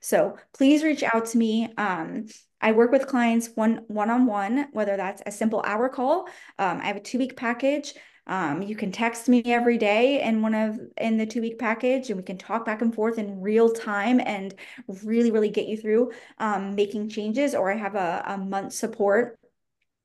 So 0.00 0.38
please 0.54 0.82
reach 0.82 1.02
out 1.02 1.26
to 1.26 1.38
me. 1.38 1.68
Um, 1.76 2.26
I 2.60 2.72
work 2.72 2.92
with 2.92 3.06
clients 3.06 3.50
one 3.54 3.82
one 3.88 4.10
on 4.10 4.26
one, 4.26 4.68
whether 4.72 4.96
that's 4.96 5.22
a 5.26 5.32
simple 5.32 5.62
hour 5.66 5.88
call. 5.88 6.28
Um, 6.58 6.80
I 6.80 6.84
have 6.86 6.96
a 6.96 7.00
two 7.00 7.18
week 7.18 7.36
package. 7.36 7.94
Um, 8.26 8.60
you 8.62 8.76
can 8.76 8.92
text 8.92 9.26
me 9.28 9.42
every 9.46 9.78
day 9.78 10.20
in 10.22 10.42
one 10.42 10.54
of 10.54 10.78
in 10.98 11.16
the 11.16 11.24
two 11.24 11.40
week 11.40 11.58
package, 11.58 12.10
and 12.10 12.18
we 12.18 12.22
can 12.22 12.36
talk 12.36 12.66
back 12.66 12.82
and 12.82 12.94
forth 12.94 13.18
in 13.18 13.40
real 13.40 13.72
time 13.72 14.20
and 14.20 14.54
really, 15.02 15.30
really 15.30 15.48
get 15.48 15.66
you 15.66 15.76
through 15.78 16.12
um, 16.38 16.74
making 16.74 17.08
changes. 17.08 17.54
Or 17.54 17.72
I 17.72 17.76
have 17.76 17.94
a, 17.94 18.22
a 18.26 18.38
month 18.38 18.74
support 18.74 19.37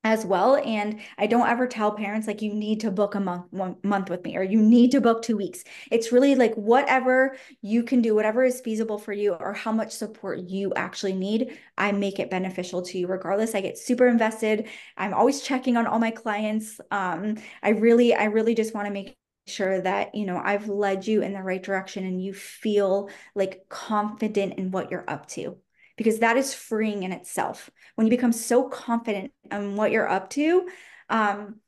as 0.06 0.26
well 0.26 0.58
and 0.58 1.00
i 1.18 1.26
don't 1.26 1.48
ever 1.48 1.66
tell 1.66 1.92
parents 1.92 2.28
like 2.28 2.42
you 2.42 2.54
need 2.54 2.80
to 2.82 2.92
book 2.92 3.16
a 3.16 3.20
month 3.20 3.46
one 3.52 3.76
month 3.84 4.10
with 4.10 4.24
me 4.24 4.36
or 4.36 4.44
you 4.44 4.62
need 4.62 4.92
to 4.92 5.02
book 5.02 5.22
two 5.22 5.38
weeks. 5.38 5.64
It's 5.92 6.12
really 6.12 6.36
like 6.36 6.54
whatever 6.56 7.36
you 7.62 7.84
can 7.84 8.02
do 8.02 8.16
whatever 8.16 8.44
is 8.44 8.62
feasible 8.62 8.98
for 8.98 9.14
you 9.14 9.34
or 9.34 9.54
how 9.54 9.72
much 9.72 9.92
support 9.92 10.40
you 10.40 10.74
actually 10.76 11.14
need 11.14 11.58
i 11.78 11.92
make 11.92 12.20
it 12.20 12.30
beneficial 12.30 12.82
to 12.84 12.98
you 12.98 13.08
regardless. 13.08 13.56
I 13.56 13.62
get 13.62 13.78
super 13.78 14.08
invested. 14.08 14.68
I'm 14.98 15.14
always 15.14 15.42
checking 15.42 15.78
on 15.78 15.88
all 15.88 16.00
my 16.00 16.12
clients. 16.12 16.80
Um, 16.92 17.38
i 17.62 17.70
really 17.70 18.14
i 18.14 18.26
really 18.26 18.56
just 18.56 18.74
want 18.74 18.88
to 18.88 18.94
make 18.94 19.18
sure 19.48 19.82
that 19.82 20.16
you 20.16 20.26
know 20.26 20.42
I've 20.44 20.68
led 20.70 21.06
you 21.08 21.22
in 21.22 21.34
the 21.34 21.44
right 21.44 21.62
direction 21.62 22.06
and 22.06 22.22
you 22.24 22.34
feel 22.34 23.10
like 23.36 23.66
confident 23.70 24.54
in 24.58 24.72
what 24.72 24.90
you're 24.92 25.10
up 25.10 25.28
to 25.30 25.58
because 25.98 26.20
that 26.20 26.38
is 26.38 26.54
freeing 26.54 27.04
in 27.04 27.12
itself. 27.12 27.70
When 27.96 28.08
you 28.08 28.12
become 28.12 28.32
so 28.32 28.68
confident 28.68 29.32
in 29.52 29.76
what 29.76 29.92
you're 29.92 30.10
up 30.10 30.30
to, 30.32 30.68
um, 31.10 31.60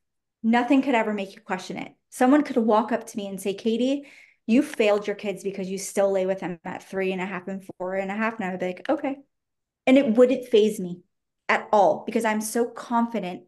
nothing 0.44 0.82
could 0.82 0.96
ever 0.96 1.14
make 1.14 1.36
you 1.36 1.42
question 1.42 1.78
it. 1.78 1.92
Someone 2.10 2.44
could 2.44 2.58
walk 2.58 2.92
up 2.92 3.08
to 3.08 3.18
me 3.18 3.28
and 3.28 3.40
say, 3.40 3.54
Katie, 3.54 4.08
you 4.48 4.62
failed 4.62 5.08
your 5.08 5.16
kids 5.16 5.44
because 5.44 5.70
you 5.70 5.78
still 5.78 6.12
lay 6.12 6.26
with 6.26 6.40
them 6.40 6.60
at 6.64 6.84
three 6.84 7.12
and 7.12 7.22
a 7.22 7.26
half 7.26 7.48
and 7.48 7.68
four 7.78 7.96
and 7.96 8.12
a 8.12 8.16
half. 8.16 8.36
And 8.36 8.46
I 8.46 8.52
would 8.52 8.60
be 8.60 8.68
like, 8.68 8.90
okay. 8.90 9.18
And 9.88 9.98
it 9.98 10.14
wouldn't 10.14 10.48
faze 10.48 10.80
me 10.80 11.02
at 11.50 11.68
all 11.72 12.04
because 12.06 12.26
I'm 12.26 12.42
so 12.42 12.66
confident 12.66 13.44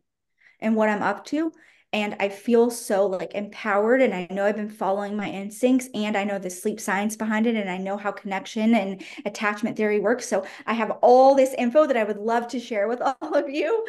in 0.59 0.75
what 0.75 0.89
I'm 0.89 1.03
up 1.03 1.25
to 1.25 1.51
and 1.93 2.15
I 2.19 2.29
feel 2.29 2.69
so 2.69 3.07
like 3.07 3.33
empowered 3.33 4.01
and 4.01 4.13
I 4.13 4.27
know 4.29 4.45
I've 4.45 4.55
been 4.55 4.69
following 4.69 5.15
my 5.15 5.29
instincts 5.29 5.89
and 5.93 6.17
I 6.17 6.23
know 6.23 6.37
the 6.37 6.49
sleep 6.49 6.79
science 6.79 7.15
behind 7.15 7.47
it 7.47 7.55
and 7.55 7.69
I 7.69 7.77
know 7.77 7.97
how 7.97 8.11
connection 8.11 8.75
and 8.75 9.03
attachment 9.25 9.77
theory 9.77 9.99
works 9.99 10.27
so 10.27 10.45
I 10.65 10.73
have 10.73 10.91
all 11.01 11.33
this 11.33 11.53
info 11.57 11.87
that 11.87 11.97
I 11.97 12.03
would 12.03 12.17
love 12.17 12.47
to 12.49 12.59
share 12.59 12.87
with 12.87 13.01
all 13.21 13.33
of 13.35 13.49
you 13.49 13.85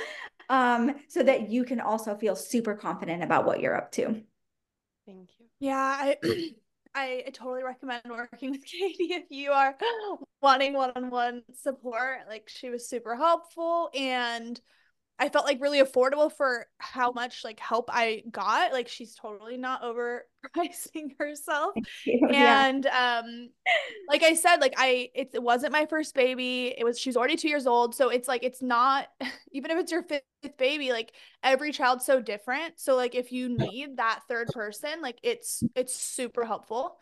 um, 0.49 0.95
so 1.09 1.23
that 1.23 1.51
you 1.51 1.65
can 1.65 1.81
also 1.81 2.15
feel 2.15 2.37
super 2.37 2.75
confident 2.75 3.23
about 3.23 3.45
what 3.45 3.61
you're 3.61 3.77
up 3.77 3.93
to. 3.93 4.23
Thank 5.07 5.31
you. 5.39 5.47
Yeah, 5.61 5.77
I 5.77 6.17
I 6.95 7.25
totally 7.33 7.63
recommend 7.63 8.03
working 8.09 8.51
with 8.53 8.65
Katie 8.65 9.13
if 9.13 9.25
you 9.31 9.53
are 9.53 9.77
wanting 10.43 10.73
one-on-one 10.73 11.43
support. 11.55 12.21
Like 12.29 12.49
she 12.49 12.71
was 12.71 12.89
super 12.89 13.15
helpful 13.15 13.91
and 13.95 14.61
I 15.21 15.29
felt 15.29 15.45
like 15.45 15.61
really 15.61 15.81
affordable 15.83 16.33
for 16.33 16.66
how 16.79 17.11
much 17.11 17.43
like 17.43 17.59
help 17.59 17.91
I 17.93 18.23
got. 18.31 18.73
Like 18.73 18.89
she's 18.89 19.14
totally 19.14 19.57
not 19.57 19.83
overpricing 19.83 21.12
herself. 21.19 21.75
And 22.07 22.85
yeah. 22.85 23.23
um 23.25 23.51
like 24.09 24.23
I 24.23 24.35
said, 24.35 24.57
like 24.57 24.75
I 24.77 25.11
it, 25.14 25.31
it 25.35 25.43
wasn't 25.43 25.73
my 25.73 25.87
first 25.87 26.14
baby. 26.14 26.75
It 26.77 26.85
was 26.85 26.99
she's 26.99 27.16
already 27.16 27.37
2 27.37 27.49
years 27.49 27.66
old. 27.66 27.95
So 27.95 28.11
it's 28.11 28.29
like 28.29 28.45
it's 28.45 28.62
not 28.62 29.09
even 29.53 29.71
if 29.71 29.79
it's 29.79 29.93
your 29.93 30.03
fifth 30.03 30.23
baby, 30.57 30.93
like 30.93 31.12
every 31.43 31.73
child's 31.73 32.05
so 32.05 32.21
different. 32.21 32.79
So 32.79 32.95
like 32.95 33.14
if 33.14 33.33
you 33.33 33.49
need 33.49 33.97
that 33.97 34.21
third 34.29 34.49
person, 34.49 35.03
like 35.03 35.19
it's 35.23 35.62
it's 35.75 35.95
super 35.95 36.45
helpful 36.45 36.97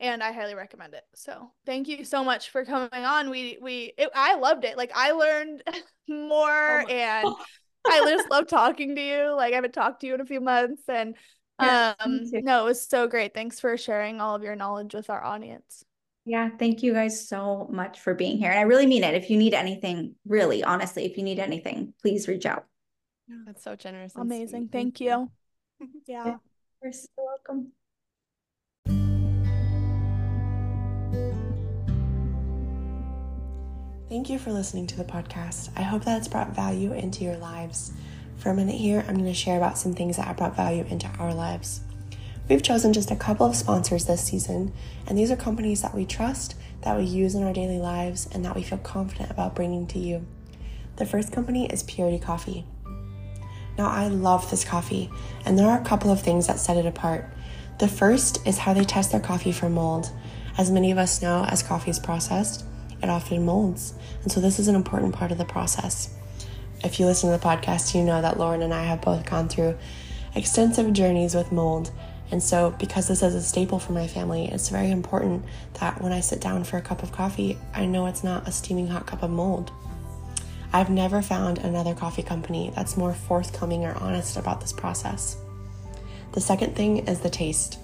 and 0.00 0.22
I 0.22 0.32
highly 0.32 0.54
recommend 0.54 0.94
it. 0.94 1.04
So 1.14 1.50
thank 1.64 1.88
you 1.88 2.04
so 2.04 2.22
much 2.22 2.50
for 2.50 2.64
coming 2.64 2.88
on. 2.92 3.30
We 3.30 3.58
we 3.60 3.92
it, 3.96 4.10
I 4.14 4.36
loved 4.36 4.64
it. 4.64 4.76
Like 4.76 4.92
I 4.94 5.12
learned 5.12 5.62
more 6.08 6.82
oh 6.82 6.86
and 6.86 7.28
I 7.86 8.00
just 8.04 8.30
love 8.30 8.48
talking 8.48 8.94
to 8.96 9.02
you. 9.02 9.34
Like 9.34 9.52
I 9.52 9.56
haven't 9.56 9.72
talked 9.72 10.00
to 10.00 10.06
you 10.06 10.14
in 10.14 10.20
a 10.20 10.26
few 10.26 10.40
months 10.40 10.82
and 10.88 11.16
yeah, 11.60 11.94
um 12.00 12.20
no, 12.32 12.62
it 12.62 12.64
was 12.64 12.86
so 12.86 13.06
great. 13.06 13.32
Thanks 13.32 13.60
for 13.60 13.76
sharing 13.76 14.20
all 14.20 14.34
of 14.34 14.42
your 14.42 14.56
knowledge 14.56 14.94
with 14.94 15.08
our 15.08 15.24
audience. 15.24 15.84
Yeah, 16.26 16.50
thank 16.58 16.82
you 16.82 16.92
guys 16.92 17.28
so 17.28 17.68
much 17.70 18.00
for 18.00 18.12
being 18.12 18.36
here. 18.36 18.50
And 18.50 18.58
I 18.58 18.62
really 18.62 18.86
mean 18.86 19.04
it. 19.04 19.14
If 19.14 19.30
you 19.30 19.36
need 19.36 19.54
anything, 19.54 20.16
really, 20.26 20.64
honestly, 20.64 21.04
if 21.04 21.16
you 21.16 21.22
need 21.22 21.38
anything, 21.38 21.94
please 22.02 22.26
reach 22.26 22.44
out. 22.44 22.66
That's 23.46 23.62
so 23.62 23.76
generous. 23.76 24.12
Amazing. 24.16 24.68
Thank, 24.68 24.98
thank 24.98 25.00
you. 25.00 25.30
you. 25.80 25.88
yeah. 26.08 26.36
You're 26.82 26.92
so 26.92 27.08
welcome. 27.16 27.70
Thank 34.08 34.30
you 34.30 34.38
for 34.38 34.52
listening 34.52 34.86
to 34.86 34.96
the 34.96 35.02
podcast. 35.02 35.70
I 35.74 35.82
hope 35.82 36.04
that 36.04 36.18
it's 36.18 36.28
brought 36.28 36.54
value 36.54 36.92
into 36.92 37.24
your 37.24 37.36
lives. 37.38 37.92
For 38.36 38.50
a 38.50 38.54
minute 38.54 38.76
here, 38.76 39.00
I'm 39.00 39.16
going 39.16 39.24
to 39.24 39.34
share 39.34 39.56
about 39.56 39.78
some 39.78 39.94
things 39.94 40.16
that 40.16 40.28
have 40.28 40.36
brought 40.36 40.54
value 40.54 40.86
into 40.88 41.08
our 41.18 41.34
lives. 41.34 41.80
We've 42.48 42.62
chosen 42.62 42.92
just 42.92 43.10
a 43.10 43.16
couple 43.16 43.46
of 43.46 43.56
sponsors 43.56 44.04
this 44.04 44.22
season, 44.22 44.72
and 45.08 45.18
these 45.18 45.32
are 45.32 45.36
companies 45.36 45.82
that 45.82 45.92
we 45.92 46.06
trust, 46.06 46.54
that 46.82 46.96
we 46.96 47.02
use 47.02 47.34
in 47.34 47.42
our 47.42 47.52
daily 47.52 47.80
lives, 47.80 48.28
and 48.30 48.44
that 48.44 48.54
we 48.54 48.62
feel 48.62 48.78
confident 48.78 49.32
about 49.32 49.56
bringing 49.56 49.88
to 49.88 49.98
you. 49.98 50.24
The 50.98 51.06
first 51.06 51.32
company 51.32 51.66
is 51.66 51.82
Purity 51.82 52.20
Coffee. 52.20 52.64
Now, 53.76 53.88
I 53.88 54.06
love 54.06 54.48
this 54.52 54.64
coffee, 54.64 55.10
and 55.44 55.58
there 55.58 55.66
are 55.66 55.80
a 55.80 55.84
couple 55.84 56.12
of 56.12 56.22
things 56.22 56.46
that 56.46 56.60
set 56.60 56.76
it 56.76 56.86
apart. 56.86 57.28
The 57.80 57.88
first 57.88 58.46
is 58.46 58.58
how 58.58 58.72
they 58.72 58.84
test 58.84 59.10
their 59.10 59.20
coffee 59.20 59.50
for 59.50 59.68
mold. 59.68 60.12
As 60.56 60.70
many 60.70 60.92
of 60.92 60.98
us 60.98 61.20
know, 61.20 61.44
as 61.48 61.64
coffee 61.64 61.90
is 61.90 61.98
processed, 61.98 62.64
it 63.02 63.10
often 63.10 63.44
molds. 63.44 63.94
And 64.22 64.32
so 64.32 64.40
this 64.40 64.58
is 64.58 64.68
an 64.68 64.74
important 64.74 65.14
part 65.14 65.32
of 65.32 65.38
the 65.38 65.44
process. 65.44 66.14
If 66.84 67.00
you 67.00 67.06
listen 67.06 67.30
to 67.30 67.38
the 67.38 67.44
podcast, 67.44 67.94
you 67.94 68.02
know 68.02 68.20
that 68.22 68.38
Lauren 68.38 68.62
and 68.62 68.74
I 68.74 68.84
have 68.84 69.00
both 69.00 69.24
gone 69.24 69.48
through 69.48 69.76
extensive 70.34 70.92
journeys 70.92 71.34
with 71.34 71.52
mold. 71.52 71.90
And 72.30 72.42
so, 72.42 72.74
because 72.78 73.06
this 73.06 73.22
is 73.22 73.34
a 73.34 73.42
staple 73.42 73.78
for 73.78 73.92
my 73.92 74.08
family, 74.08 74.46
it's 74.46 74.68
very 74.68 74.90
important 74.90 75.44
that 75.74 76.02
when 76.02 76.12
I 76.12 76.20
sit 76.20 76.40
down 76.40 76.64
for 76.64 76.76
a 76.76 76.82
cup 76.82 77.02
of 77.02 77.12
coffee, 77.12 77.56
I 77.72 77.86
know 77.86 78.06
it's 78.06 78.24
not 78.24 78.48
a 78.48 78.52
steaming 78.52 78.88
hot 78.88 79.06
cup 79.06 79.22
of 79.22 79.30
mold. 79.30 79.70
I've 80.72 80.90
never 80.90 81.22
found 81.22 81.58
another 81.58 81.94
coffee 81.94 82.24
company 82.24 82.72
that's 82.74 82.96
more 82.96 83.14
forthcoming 83.14 83.84
or 83.84 83.94
honest 83.94 84.36
about 84.36 84.60
this 84.60 84.72
process. 84.72 85.36
The 86.32 86.40
second 86.40 86.74
thing 86.74 87.06
is 87.08 87.20
the 87.20 87.30
taste. 87.30 87.78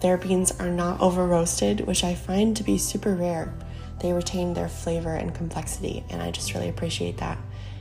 Their 0.00 0.16
beans 0.16 0.52
are 0.58 0.70
not 0.70 1.00
over 1.00 1.26
roasted, 1.26 1.82
which 1.82 2.04
I 2.04 2.14
find 2.14 2.56
to 2.56 2.62
be 2.62 2.78
super 2.78 3.14
rare 3.14 3.52
they 4.00 4.12
retain 4.12 4.54
their 4.54 4.68
flavor 4.68 5.14
and 5.14 5.34
complexity, 5.34 6.04
and 6.10 6.22
I 6.22 6.30
just 6.30 6.54
really 6.54 6.68
appreciate 6.68 7.18
that. 7.18 7.38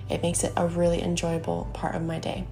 It 0.09 0.21
makes 0.21 0.43
it 0.43 0.53
a 0.57 0.67
really 0.67 1.01
enjoyable 1.01 1.69
part 1.73 1.95
of 1.95 2.03
my 2.03 2.19
day. 2.19 2.45